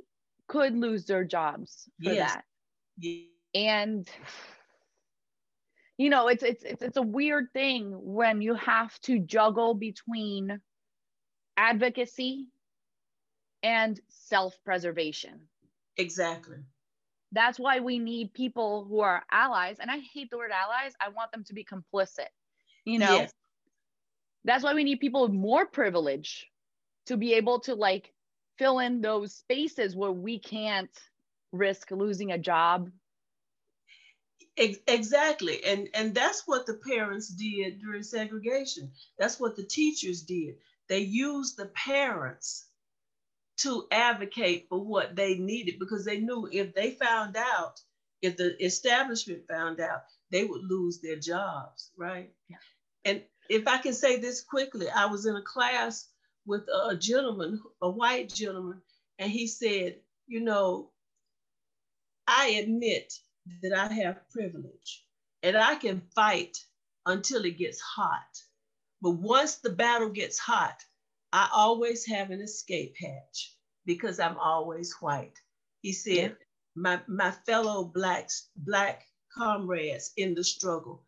could 0.48 0.76
lose 0.76 1.06
their 1.06 1.24
jobs 1.24 1.90
for 2.04 2.14
yes. 2.14 2.34
that 2.34 2.44
yeah. 2.98 3.22
and 3.54 4.10
you 5.98 6.10
know 6.10 6.28
it's, 6.28 6.44
it's 6.44 6.64
it's 6.64 6.82
it's 6.82 6.98
a 6.98 7.02
weird 7.02 7.48
thing 7.54 7.92
when 8.02 8.42
you 8.42 8.54
have 8.56 9.00
to 9.02 9.20
juggle 9.20 9.74
between 9.74 10.60
advocacy 11.58 12.48
and 13.64 14.00
self-preservation 14.10 15.40
exactly 15.98 16.58
that's 17.36 17.60
why 17.60 17.82
we 17.82 18.00
need 18.00 18.34
people 18.34 18.86
who 18.86 19.02
are 19.02 19.24
allies. 19.30 19.78
And 19.80 19.92
I 19.92 20.00
hate 20.00 20.30
the 20.30 20.38
word 20.38 20.52
allies. 20.52 20.94
I 21.02 21.10
want 21.10 21.34
them 21.34 21.44
to 21.44 21.54
be 21.54 21.66
complicit. 21.66 22.30
You 22.86 23.00
know, 23.00 23.16
yes. 23.16 23.34
that's 24.46 24.64
why 24.64 24.74
we 24.74 24.86
need 24.86 25.02
people 25.02 25.24
with 25.24 25.34
more 25.34 25.66
privilege 25.66 26.48
to 27.08 27.18
be 27.18 27.34
able 27.34 27.60
to 27.62 27.76
like 27.76 28.14
fill 28.58 28.80
in 28.80 29.02
those 29.02 29.34
spaces 29.36 29.96
where 29.96 30.12
we 30.12 30.40
can't 30.40 30.92
risk 31.52 31.92
losing 31.92 32.32
a 32.32 32.38
job 32.38 32.90
exactly 34.58 35.64
and 35.66 35.90
and 35.94 36.16
that's 36.16 36.44
what 36.46 36.66
the 36.66 36.80
parents 36.88 37.28
did 37.30 37.80
during 37.80 38.04
segregation 38.04 38.92
that's 39.18 39.40
what 39.40 39.56
the 39.56 39.64
teachers 39.64 40.22
did 40.22 40.56
they 40.88 41.00
used 41.00 41.58
the 41.58 41.66
parents 41.68 42.68
to 43.58 43.88
advocate 43.92 44.68
for 44.70 44.84
what 44.84 45.16
they 45.16 45.36
needed 45.36 45.80
because 45.80 46.06
they 46.06 46.20
knew 46.20 46.48
if 46.52 46.74
they 46.74 46.92
found 46.92 47.38
out, 47.38 47.80
if 48.22 48.38
the 48.38 48.64
establishment 48.64 49.48
found 49.48 49.80
out, 49.80 50.04
they 50.32 50.44
would 50.44 50.64
lose 50.64 51.00
their 51.00 51.16
jobs, 51.16 51.92
right? 51.98 52.32
Yeah. 52.50 52.58
And 53.06 53.24
if 53.50 53.68
I 53.68 53.78
can 53.78 53.94
say 53.94 54.20
this 54.20 54.42
quickly, 54.42 54.90
I 54.90 55.06
was 55.06 55.26
in 55.26 55.36
a 55.36 55.42
class 55.42 56.08
with 56.46 56.68
a 56.90 56.96
gentleman, 56.96 57.62
a 57.82 57.90
white 57.90 58.34
gentleman, 58.34 58.82
and 59.20 59.32
he 59.32 59.48
said, 59.48 59.98
You 60.28 60.42
know, 60.42 60.92
I 62.28 62.48
admit 62.64 63.14
that 63.64 63.74
I 63.74 63.92
have 63.94 64.30
privilege 64.30 65.04
and 65.44 65.58
I 65.58 65.76
can 65.76 66.02
fight 66.16 66.58
until 67.06 67.46
it 67.46 67.58
gets 67.58 67.80
hot. 67.80 68.42
But 69.02 69.12
once 69.12 69.56
the 69.58 69.70
battle 69.70 70.10
gets 70.10 70.40
hot, 70.40 70.84
I 71.34 71.50
always 71.54 72.06
have 72.08 72.32
an 72.32 72.42
escape 72.42 72.96
hatch 73.00 73.54
because 73.86 74.20
I'm 74.20 74.38
always 74.38 74.96
white. 75.00 75.40
He 75.82 75.94
said, 75.94 76.16
yeah. 76.16 76.30
my, 76.76 77.02
my 77.08 77.32
fellow 77.32 77.84
blacks, 77.84 78.50
black 78.56 79.04
comrades 79.38 80.12
in 80.18 80.34
the 80.34 80.44
struggle, 80.44 81.04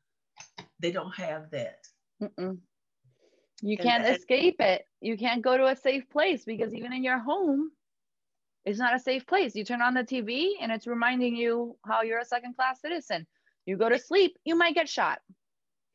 they 0.80 0.92
don't 0.92 1.16
have 1.16 1.50
that. 1.52 1.88
Mm-mm. 2.22 2.60
You 3.62 3.78
can't 3.78 4.06
and, 4.06 4.16
escape 4.16 4.60
it. 4.60 4.86
You 5.02 5.18
can't 5.18 5.42
go 5.42 5.58
to 5.58 5.68
a 5.68 5.76
safe 5.76 6.10
place 6.10 6.46
because 6.46 6.74
even 6.74 6.94
in 6.94 7.04
your 7.04 7.20
home, 7.20 7.72
it's 8.66 8.80
not 8.80 8.96
a 8.96 9.00
safe 9.00 9.26
place. 9.26 9.56
You 9.56 9.64
turn 9.64 9.82
on 9.82 9.94
the 9.94 10.04
TV 10.04 10.52
and 10.62 10.72
it's 10.72 10.88
reminding 10.88 11.36
you 11.36 11.78
how 11.86 12.02
you're 12.04 12.20
a 12.20 12.26
second 12.26 12.56
class 12.56 12.82
citizen. 12.82 13.26
You 13.66 13.78
go 13.78 13.90
to 13.90 14.00
sleep, 14.00 14.38
you 14.46 14.56
might 14.56 14.76
get 14.76 14.90
shot. 14.90 15.20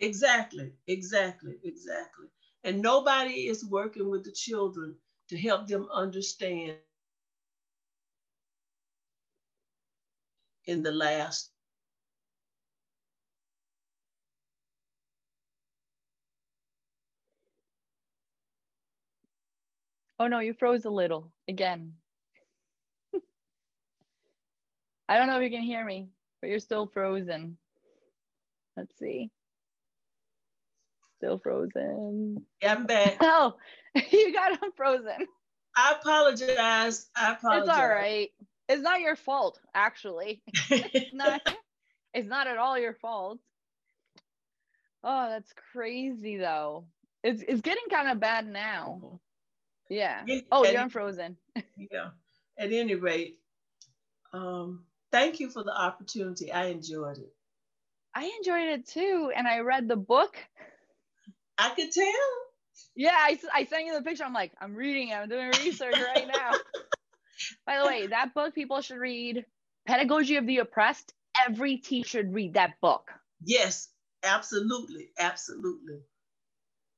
Exactly, 0.00 0.72
exactly, 0.88 1.56
exactly 1.64 2.26
and 2.64 2.80
nobody 2.80 3.48
is 3.48 3.64
working 3.64 4.08
with 4.08 4.24
the 4.24 4.32
children 4.32 4.94
to 5.28 5.36
help 5.36 5.66
them 5.66 5.88
understand 5.92 6.76
in 10.66 10.82
the 10.82 10.92
last 10.92 11.51
Oh 20.22 20.28
no, 20.28 20.38
you 20.38 20.54
froze 20.54 20.84
a 20.84 20.90
little 20.90 21.32
again. 21.48 21.94
I 25.08 25.18
don't 25.18 25.26
know 25.26 25.38
if 25.38 25.42
you 25.42 25.50
can 25.50 25.66
hear 25.66 25.84
me, 25.84 26.10
but 26.40 26.48
you're 26.48 26.60
still 26.60 26.86
frozen. 26.86 27.56
Let's 28.76 28.96
see 28.98 29.32
still 31.22 31.38
frozen. 31.38 32.44
Yeah, 32.60 32.74
I'm 32.74 32.86
back. 32.86 33.18
Oh, 33.20 33.54
you 34.10 34.32
got 34.32 34.60
unfrozen. 34.62 35.26
I 35.76 35.94
apologize. 36.00 37.06
I 37.16 37.32
apologize. 37.32 37.68
It's 37.68 37.78
all 37.78 37.88
right. 37.88 38.30
It's 38.68 38.82
not 38.82 39.00
your 39.00 39.16
fault, 39.16 39.60
actually. 39.74 40.42
it's 40.70 41.14
not. 41.14 41.40
It's 42.14 42.28
not 42.28 42.46
at 42.46 42.58
all 42.58 42.78
your 42.78 42.94
fault. 42.94 43.38
Oh, 45.04 45.28
that's 45.28 45.52
crazy 45.72 46.36
though. 46.36 46.84
It's 47.22 47.42
it's 47.46 47.60
getting 47.60 47.84
kind 47.90 48.08
of 48.08 48.18
bad 48.20 48.46
now. 48.46 49.00
Oh. 49.04 49.20
Yeah. 49.92 50.24
Oh, 50.50 50.64
you're 50.64 50.80
unfrozen. 50.80 51.36
yeah. 51.76 52.10
At 52.58 52.72
any 52.72 52.94
rate, 52.94 53.38
um, 54.32 54.84
thank 55.10 55.40
you 55.40 55.50
for 55.50 55.62
the 55.62 55.76
opportunity. 55.76 56.52
I 56.52 56.66
enjoyed 56.66 57.18
it. 57.18 57.32
I 58.14 58.30
enjoyed 58.38 58.68
it 58.68 58.86
too, 58.86 59.32
and 59.34 59.48
I 59.48 59.60
read 59.60 59.88
the 59.88 59.96
book 59.96 60.36
I 61.58 61.70
could 61.70 61.92
tell. 61.92 62.04
Yeah, 62.96 63.14
I, 63.14 63.38
I 63.54 63.64
sent 63.64 63.86
you 63.86 63.94
the 63.94 64.02
picture. 64.02 64.24
I'm 64.24 64.32
like, 64.32 64.52
I'm 64.60 64.74
reading 64.74 65.08
it. 65.08 65.14
I'm 65.14 65.28
doing 65.28 65.50
research 65.64 65.94
right 65.94 66.26
now. 66.26 66.52
By 67.66 67.78
the 67.78 67.86
way, 67.86 68.06
that 68.08 68.34
book 68.34 68.54
people 68.54 68.80
should 68.80 68.98
read, 68.98 69.44
Pedagogy 69.86 70.36
of 70.36 70.46
the 70.46 70.58
Oppressed. 70.58 71.12
Every 71.46 71.78
teacher 71.78 72.08
should 72.08 72.34
read 72.34 72.54
that 72.54 72.80
book. 72.80 73.10
Yes, 73.44 73.88
absolutely, 74.22 75.10
absolutely. 75.18 76.00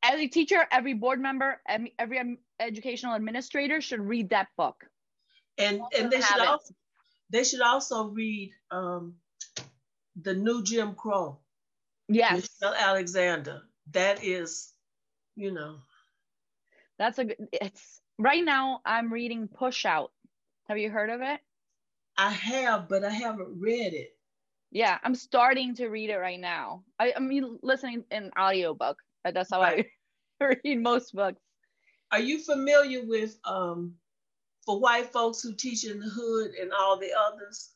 Every 0.02 0.28
teacher, 0.28 0.66
every 0.70 0.94
board 0.94 1.20
member, 1.20 1.60
every 1.98 2.38
educational 2.64 3.14
administrator 3.14 3.80
should 3.80 4.00
read 4.00 4.30
that 4.30 4.48
book. 4.56 4.84
And 5.58 5.80
and 5.96 6.10
they 6.10 6.20
should 6.20 6.40
also 6.40 6.74
they 7.30 7.44
should 7.44 7.60
also 7.60 8.08
read 8.08 8.52
um, 8.70 9.14
the 10.20 10.34
new 10.34 10.62
Jim 10.62 10.94
Crow. 10.94 11.38
Yes, 12.08 12.48
Michelle 12.60 12.74
Alexander. 12.74 13.62
That 13.92 14.24
is, 14.24 14.72
you 15.36 15.52
know, 15.52 15.76
that's 16.98 17.18
a 17.18 17.24
good. 17.24 17.48
It's 17.52 18.00
right 18.18 18.44
now. 18.44 18.80
I'm 18.84 19.12
reading 19.12 19.48
Push 19.48 19.84
Out. 19.84 20.12
Have 20.68 20.78
you 20.78 20.90
heard 20.90 21.10
of 21.10 21.20
it? 21.22 21.40
I 22.16 22.30
have, 22.30 22.88
but 22.88 23.04
I 23.04 23.10
haven't 23.10 23.60
read 23.60 23.94
it. 23.94 24.10
Yeah, 24.70 24.98
I'm 25.02 25.14
starting 25.14 25.74
to 25.76 25.88
read 25.88 26.10
it 26.10 26.16
right 26.16 26.40
now. 26.40 26.82
I, 26.98 27.12
I'm 27.16 27.30
listening 27.62 28.04
in 28.10 28.30
audiobook. 28.38 28.98
That's 29.24 29.50
how 29.50 29.60
right. 29.60 29.86
I 30.40 30.56
read 30.64 30.82
most 30.82 31.14
books. 31.14 31.40
Are 32.14 32.20
you 32.20 32.38
familiar 32.38 33.04
with 33.04 33.36
um 33.44 33.94
for 34.64 34.78
white 34.78 35.12
folks 35.12 35.42
who 35.42 35.52
teach 35.52 35.84
in 35.84 35.98
the 35.98 36.08
hood 36.08 36.52
and 36.54 36.70
all 36.72 36.96
the 36.96 37.10
others? 37.12 37.72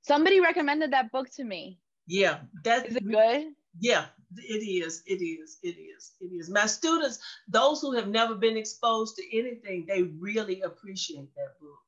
Somebody 0.00 0.40
recommended 0.40 0.94
that 0.94 1.12
book 1.12 1.28
to 1.36 1.44
me. 1.44 1.78
Yeah, 2.06 2.38
that 2.62 2.86
is 2.86 2.96
it 2.96 3.06
good? 3.06 3.52
Yeah, 3.78 4.06
it 4.38 4.62
is. 4.64 5.02
It 5.06 5.22
is. 5.22 5.58
It 5.62 5.76
is. 5.76 6.12
It 6.20 6.32
is. 6.32 6.48
My 6.48 6.64
students, 6.64 7.18
those 7.46 7.82
who 7.82 7.92
have 7.92 8.08
never 8.08 8.34
been 8.34 8.56
exposed 8.56 9.16
to 9.16 9.38
anything, 9.38 9.84
they 9.86 10.04
really 10.04 10.62
appreciate 10.62 11.34
that 11.34 11.60
book. 11.60 11.78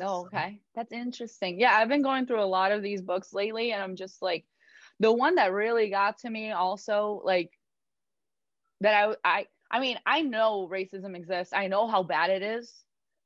Oh, 0.00 0.26
okay. 0.26 0.60
That's 0.76 0.92
interesting. 0.92 1.58
Yeah, 1.58 1.76
I've 1.76 1.88
been 1.88 2.02
going 2.02 2.26
through 2.26 2.42
a 2.42 2.44
lot 2.44 2.70
of 2.70 2.82
these 2.82 3.02
books 3.02 3.32
lately, 3.32 3.72
and 3.72 3.82
I'm 3.82 3.96
just 3.96 4.22
like, 4.22 4.44
the 5.00 5.12
one 5.12 5.34
that 5.36 5.52
really 5.52 5.90
got 5.90 6.18
to 6.18 6.30
me 6.30 6.52
also, 6.52 7.20
like, 7.24 7.50
that 8.80 8.94
I, 8.94 9.16
I, 9.24 9.46
I 9.72 9.80
mean, 9.80 9.98
I 10.04 10.20
know 10.20 10.68
racism 10.70 11.16
exists. 11.16 11.54
I 11.54 11.66
know 11.66 11.88
how 11.88 12.02
bad 12.02 12.30
it 12.30 12.42
is. 12.42 12.72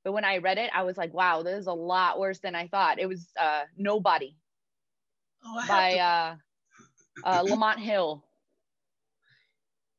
But 0.04 0.12
when 0.12 0.24
I 0.24 0.38
read 0.38 0.58
it, 0.58 0.70
I 0.72 0.84
was 0.84 0.96
like, 0.96 1.12
wow, 1.12 1.42
this 1.42 1.58
is 1.58 1.66
a 1.66 1.72
lot 1.72 2.20
worse 2.20 2.38
than 2.38 2.54
I 2.54 2.68
thought. 2.68 3.00
It 3.00 3.06
was 3.06 3.26
uh, 3.40 3.62
Nobody 3.76 4.36
oh, 5.44 5.64
by 5.66 5.94
to... 5.94 5.98
uh, 5.98 6.36
uh, 7.24 7.42
Lamont 7.42 7.80
Hill. 7.80 8.24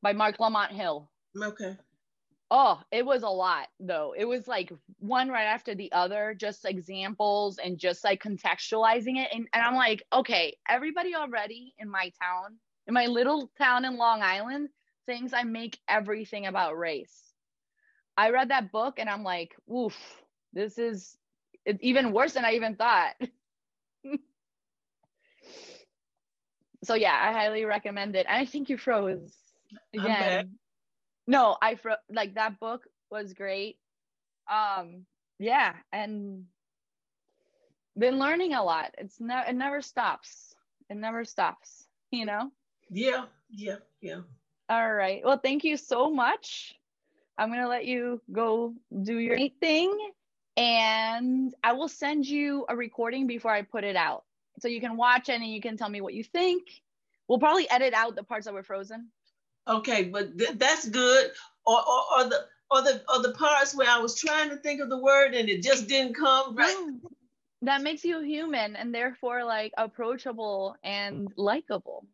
By 0.00 0.14
Marc 0.14 0.40
Lamont 0.40 0.72
Hill. 0.72 1.10
Okay. 1.36 1.76
Oh, 2.50 2.80
it 2.90 3.04
was 3.04 3.22
a 3.22 3.28
lot 3.28 3.68
though. 3.78 4.14
It 4.16 4.24
was 4.24 4.48
like 4.48 4.72
one 4.98 5.28
right 5.28 5.44
after 5.44 5.74
the 5.74 5.92
other, 5.92 6.34
just 6.34 6.64
examples 6.64 7.58
and 7.58 7.76
just 7.76 8.02
like 8.02 8.22
contextualizing 8.22 9.18
it. 9.18 9.28
And, 9.34 9.46
and 9.52 9.62
I'm 9.62 9.74
like, 9.74 10.02
okay, 10.10 10.56
everybody 10.66 11.14
already 11.14 11.74
in 11.78 11.90
my 11.90 12.10
town, 12.22 12.56
in 12.86 12.94
my 12.94 13.04
little 13.04 13.50
town 13.58 13.84
in 13.84 13.98
Long 13.98 14.22
Island, 14.22 14.70
thinks 15.08 15.32
I 15.32 15.44
make 15.44 15.78
everything 15.88 16.46
about 16.46 16.78
race. 16.78 17.32
I 18.16 18.30
read 18.30 18.50
that 18.50 18.70
book 18.72 18.98
and 18.98 19.08
I'm 19.08 19.24
like, 19.24 19.56
oof, 19.72 19.96
this 20.52 20.78
is 20.78 21.16
it's 21.64 21.82
even 21.82 22.12
worse 22.12 22.34
than 22.34 22.44
I 22.44 22.54
even 22.54 22.76
thought. 22.76 23.14
so 26.84 26.94
yeah, 26.94 27.18
I 27.20 27.32
highly 27.32 27.64
recommend 27.64 28.16
it. 28.16 28.26
And 28.28 28.36
I 28.36 28.44
think 28.44 28.68
you 28.68 28.76
froze 28.76 29.34
again. 29.94 30.58
No, 31.26 31.56
I 31.62 31.76
fro- 31.76 32.04
like 32.10 32.34
that 32.34 32.60
book 32.60 32.84
was 33.10 33.32
great. 33.32 33.78
Um, 34.50 35.06
yeah, 35.38 35.74
and 35.92 36.44
been 37.98 38.18
learning 38.18 38.54
a 38.54 38.62
lot. 38.62 38.94
It's 38.98 39.20
never 39.20 39.48
it 39.48 39.54
never 39.54 39.80
stops. 39.82 40.54
It 40.90 40.96
never 40.96 41.24
stops. 41.24 41.88
You 42.10 42.26
know. 42.26 42.50
Yeah, 42.90 43.26
yeah, 43.50 43.76
yeah. 44.00 44.20
All 44.68 44.92
right. 44.92 45.22
Well, 45.24 45.38
thank 45.38 45.64
you 45.64 45.76
so 45.76 46.10
much. 46.10 46.74
I'm 47.38 47.50
gonna 47.50 47.68
let 47.68 47.86
you 47.86 48.20
go 48.30 48.74
do 49.02 49.18
your 49.18 49.38
thing, 49.60 49.96
and 50.56 51.54
I 51.62 51.72
will 51.72 51.88
send 51.88 52.26
you 52.26 52.66
a 52.68 52.76
recording 52.76 53.26
before 53.26 53.52
I 53.52 53.62
put 53.62 53.84
it 53.84 53.96
out, 53.96 54.24
so 54.58 54.68
you 54.68 54.80
can 54.80 54.96
watch 54.96 55.28
it 55.28 55.34
and 55.34 55.46
you 55.46 55.60
can 55.60 55.76
tell 55.76 55.88
me 55.88 56.00
what 56.00 56.14
you 56.14 56.24
think. 56.24 56.64
We'll 57.28 57.38
probably 57.38 57.70
edit 57.70 57.94
out 57.94 58.16
the 58.16 58.24
parts 58.24 58.46
that 58.46 58.54
were 58.54 58.62
frozen. 58.62 59.08
Okay, 59.68 60.04
but 60.04 60.36
th- 60.36 60.56
that's 60.56 60.88
good. 60.88 61.30
Or, 61.64 61.78
or, 61.78 62.02
or 62.16 62.24
the 62.24 62.46
or 62.70 62.82
the 62.82 63.02
or 63.08 63.22
the 63.22 63.32
parts 63.32 63.74
where 63.74 63.88
I 63.88 63.98
was 63.98 64.18
trying 64.18 64.50
to 64.50 64.56
think 64.56 64.80
of 64.80 64.88
the 64.88 64.98
word 64.98 65.34
and 65.34 65.48
it 65.48 65.62
just 65.62 65.88
didn't 65.88 66.14
come 66.14 66.56
right. 66.56 66.74
Hmm. 66.76 66.96
That 67.62 67.82
makes 67.82 68.04
you 68.04 68.20
human 68.20 68.76
and 68.76 68.94
therefore 68.94 69.44
like 69.44 69.72
approachable 69.76 70.76
and 70.82 71.32
likable. 71.36 72.06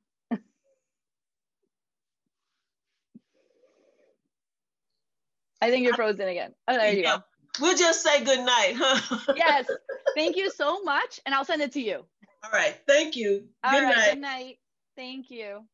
I 5.64 5.70
think 5.70 5.86
you're 5.86 5.94
frozen 5.94 6.28
again. 6.28 6.52
Oh, 6.68 6.76
there 6.76 6.92
you 6.92 7.02
yeah. 7.02 7.16
go. 7.16 7.22
We'll 7.58 7.76
just 7.76 8.02
say 8.02 8.22
good 8.22 8.40
night, 8.40 8.74
huh? 8.76 9.32
yes. 9.36 9.66
Thank 10.14 10.36
you 10.36 10.50
so 10.50 10.82
much. 10.82 11.20
And 11.24 11.34
I'll 11.34 11.44
send 11.44 11.62
it 11.62 11.72
to 11.72 11.80
you. 11.80 12.04
All 12.44 12.50
right. 12.52 12.76
Thank 12.86 13.16
you. 13.16 13.48
All 13.62 13.72
good 13.72 13.84
right, 13.84 13.96
night. 13.96 14.10
Good 14.10 14.20
night. 14.20 14.58
Thank 14.94 15.30
you. 15.30 15.64